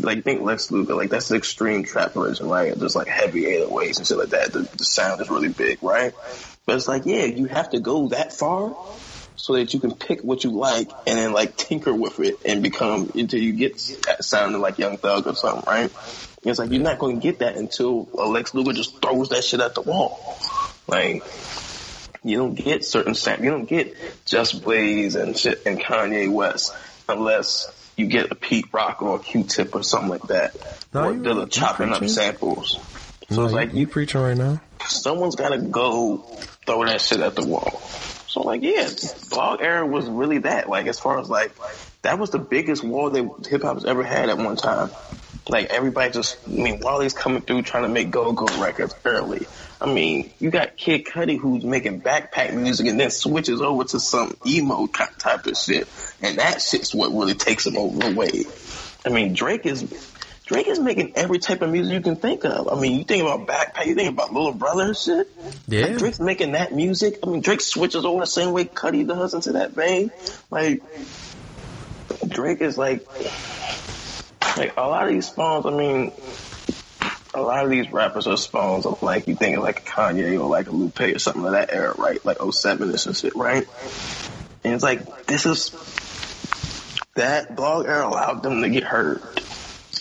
Like 0.00 0.16
you 0.16 0.22
think 0.22 0.42
Lex 0.42 0.70
Luger, 0.70 0.94
like 0.94 1.10
that's 1.10 1.28
the 1.28 1.36
extreme 1.36 1.84
trap 1.84 2.14
version, 2.14 2.48
right? 2.48 2.78
Just 2.78 2.96
like 2.96 3.08
heavy 3.08 3.44
808s 3.44 3.98
and 3.98 4.06
shit 4.06 4.18
like 4.18 4.30
that. 4.30 4.52
The, 4.52 4.68
the 4.72 4.84
sound 4.84 5.20
is 5.20 5.30
really 5.30 5.48
big, 5.48 5.78
right? 5.82 6.12
But 6.66 6.76
it's 6.76 6.88
like 6.88 7.02
yeah, 7.06 7.24
you 7.24 7.46
have 7.46 7.70
to 7.70 7.80
go 7.80 8.08
that 8.08 8.32
far 8.32 8.76
so 9.36 9.54
that 9.54 9.72
you 9.74 9.80
can 9.80 9.94
pick 9.94 10.22
what 10.22 10.42
you 10.44 10.50
like 10.50 10.90
and 11.06 11.18
then 11.18 11.32
like 11.32 11.56
tinker 11.56 11.94
with 11.94 12.18
it 12.20 12.36
and 12.44 12.62
become 12.62 13.10
until 13.14 13.40
you 13.40 13.52
get 13.52 13.78
sounding 14.20 14.60
like 14.60 14.78
Young 14.78 14.96
Thug 14.96 15.26
or 15.26 15.34
something, 15.34 15.64
right? 15.66 15.90
It's 16.44 16.58
like 16.58 16.70
you're 16.70 16.82
not 16.82 16.98
going 16.98 17.16
to 17.16 17.22
get 17.22 17.40
that 17.40 17.56
until 17.56 18.08
Lex 18.14 18.54
Luger 18.54 18.72
just 18.72 19.00
throws 19.02 19.28
that 19.30 19.44
shit 19.44 19.60
at 19.60 19.74
the 19.74 19.82
wall. 19.82 20.36
Like 20.88 21.22
you 22.24 22.38
don't 22.38 22.54
get 22.54 22.84
certain 22.84 23.14
sound, 23.14 23.44
you 23.44 23.50
don't 23.50 23.68
get 23.68 23.94
Just 24.24 24.62
Blaze 24.64 25.16
and 25.16 25.36
shit 25.36 25.62
and 25.66 25.78
Kanye 25.80 26.32
West 26.32 26.74
unless 27.08 27.72
you 27.96 28.06
get 28.06 28.30
a 28.30 28.34
Pete 28.34 28.66
Rock 28.72 29.00
or 29.02 29.16
a 29.16 29.18
Q-Tip 29.18 29.74
or 29.74 29.82
something 29.82 30.10
like 30.10 30.22
that, 30.24 30.54
No, 30.92 31.04
or 31.04 31.14
you- 31.14 31.20
Dilla 31.20 31.42
you 31.42 31.46
chopping 31.46 31.92
up 31.92 32.06
samples. 32.08 32.78
So 33.30 33.36
No, 33.36 33.44
it's 33.44 33.52
you, 33.52 33.56
like 33.56 33.74
you 33.74 33.86
preaching 33.86 34.20
right 34.20 34.36
now? 34.36 34.60
someone's 34.86 35.34
got 35.34 35.48
to 35.50 35.58
go 35.58 36.18
throw 36.66 36.84
that 36.86 37.00
shit 37.00 37.20
at 37.20 37.34
the 37.34 37.44
wall. 37.46 37.80
So 38.36 38.42
like, 38.42 38.62
yeah, 38.62 38.90
blog 39.30 39.62
era 39.62 39.86
was 39.86 40.06
really 40.06 40.38
that. 40.40 40.68
Like, 40.68 40.88
as 40.88 41.00
far 41.00 41.18
as 41.18 41.30
like, 41.30 41.52
that 42.02 42.18
was 42.18 42.28
the 42.28 42.38
biggest 42.38 42.84
wall 42.84 43.08
that 43.08 43.46
hip 43.48 43.62
hop's 43.62 43.86
ever 43.86 44.02
had 44.02 44.28
at 44.28 44.36
one 44.36 44.56
time. 44.56 44.90
Like 45.48 45.70
everybody 45.70 46.12
just, 46.12 46.36
I 46.46 46.50
mean, 46.50 46.80
Wale's 46.82 47.14
coming 47.14 47.40
through 47.40 47.62
trying 47.62 47.84
to 47.84 47.88
make 47.88 48.10
go-go 48.10 48.44
records 48.62 48.94
early. 49.06 49.46
I 49.80 49.90
mean, 49.90 50.30
you 50.38 50.50
got 50.50 50.76
Kid 50.76 51.06
Cudi 51.06 51.38
who's 51.38 51.64
making 51.64 52.02
backpack 52.02 52.52
music 52.52 52.88
and 52.88 53.00
then 53.00 53.10
switches 53.10 53.62
over 53.62 53.84
to 53.84 53.98
some 53.98 54.36
emo 54.46 54.86
type 54.86 55.46
of 55.46 55.56
shit, 55.56 55.88
and 56.20 56.38
that 56.38 56.60
shit's 56.60 56.94
what 56.94 57.12
really 57.12 57.34
takes 57.34 57.66
him 57.66 57.78
over 57.78 57.98
the 57.98 58.14
way. 58.14 58.44
I 59.06 59.08
mean, 59.08 59.32
Drake 59.32 59.64
is 59.64 59.82
Drake 60.46 60.68
is 60.68 60.78
making 60.78 61.12
every 61.16 61.40
type 61.40 61.60
of 61.62 61.70
music 61.70 61.92
you 61.92 62.00
can 62.00 62.16
think 62.16 62.44
of. 62.44 62.68
I 62.68 62.80
mean, 62.80 62.98
you 62.98 63.04
think 63.04 63.24
about 63.24 63.46
backpack, 63.46 63.86
you 63.86 63.96
think 63.96 64.10
about 64.10 64.32
Little 64.32 64.52
Brother 64.52 64.84
and 64.84 64.96
shit. 64.96 65.28
Yeah. 65.66 65.86
Like, 65.86 65.98
Drake's 65.98 66.20
making 66.20 66.52
that 66.52 66.72
music. 66.72 67.18
I 67.22 67.26
mean, 67.26 67.40
Drake 67.40 67.60
switches 67.60 68.04
over 68.04 68.20
the 68.20 68.26
same 68.26 68.52
way 68.52 68.64
Cudi 68.64 69.06
does 69.06 69.34
into 69.34 69.52
that 69.52 69.72
vein. 69.72 70.12
Like, 70.50 70.82
Drake 72.28 72.60
is 72.60 72.78
like, 72.78 73.04
like 74.56 74.76
a 74.76 74.82
lot 74.82 75.08
of 75.08 75.10
these 75.10 75.26
spawns. 75.26 75.66
I 75.66 75.70
mean, 75.70 76.12
a 77.34 77.40
lot 77.42 77.64
of 77.64 77.70
these 77.70 77.92
rappers 77.92 78.26
are 78.26 78.36
spawns 78.36 78.86
of 78.86 79.02
like 79.02 79.28
you 79.28 79.34
think 79.34 79.58
of 79.58 79.62
like 79.62 79.80
a 79.80 79.82
Kanye 79.82 80.40
or 80.40 80.48
like 80.48 80.68
a 80.68 80.70
Lupe 80.70 81.00
or 81.00 81.18
something 81.18 81.44
of 81.44 81.52
that 81.52 81.72
era, 81.72 81.94
right? 81.98 82.24
Like 82.24 82.38
07 82.40 82.88
and 82.88 83.00
some 83.00 83.12
shit, 83.12 83.34
right? 83.34 83.66
And 84.64 84.74
it's 84.74 84.82
like 84.82 85.26
this 85.26 85.44
is 85.44 85.70
that 87.14 87.54
blog 87.54 87.86
era 87.86 88.06
allowed 88.06 88.42
them 88.42 88.62
to 88.62 88.68
get 88.70 88.84
heard, 88.84 89.22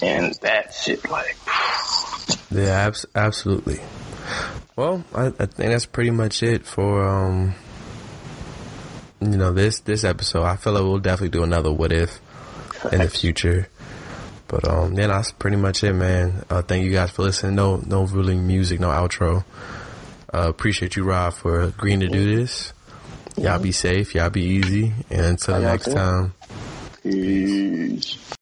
and 0.02 0.34
that 0.42 0.74
shit 0.74 1.10
like 1.10 1.38
Yeah, 2.52 2.88
abs- 2.88 3.06
absolutely. 3.16 3.80
Well, 4.76 5.04
I, 5.14 5.28
I 5.28 5.46
think 5.46 5.72
that's 5.72 5.86
pretty 5.86 6.12
much 6.12 6.44
it 6.44 6.66
for 6.66 7.06
um, 7.06 7.56
you 9.22 9.38
know 9.38 9.54
this 9.54 9.80
this 9.80 10.04
episode. 10.04 10.44
I 10.44 10.56
feel 10.58 10.74
like 10.74 10.84
we'll 10.84 11.00
definitely 11.00 11.30
do 11.30 11.44
another 11.44 11.72
what 11.72 11.92
if 11.92 12.20
in 12.92 13.00
the 13.00 13.10
future. 13.10 13.70
But 14.48 14.68
um, 14.68 14.94
yeah, 14.94 15.08
that's 15.08 15.32
pretty 15.32 15.58
much 15.58 15.84
it, 15.84 15.94
man. 15.94 16.46
Uh, 16.50 16.62
thank 16.62 16.86
you 16.86 16.92
guys 16.92 17.12
for 17.12 17.24
listening. 17.24 17.56
No, 17.56 17.78
no 17.78 18.04
ruling 18.04 18.46
music, 18.46 18.80
no 18.80 18.90
outro. 18.90 19.44
Uh, 20.34 20.50
appreciate 20.50 20.96
you, 20.96 21.04
Rob, 21.04 21.34
for 21.34 21.62
agreeing 21.62 22.02
to 22.02 22.08
do 22.08 22.36
this. 22.36 22.74
Y'all 23.38 23.60
be 23.60 23.72
safe. 23.72 24.14
Y'all 24.16 24.30
be 24.30 24.44
easy. 24.44 24.94
And 25.10 25.26
until 25.26 25.60
next 25.60 25.92
time. 25.92 26.34
peace. 27.04 28.18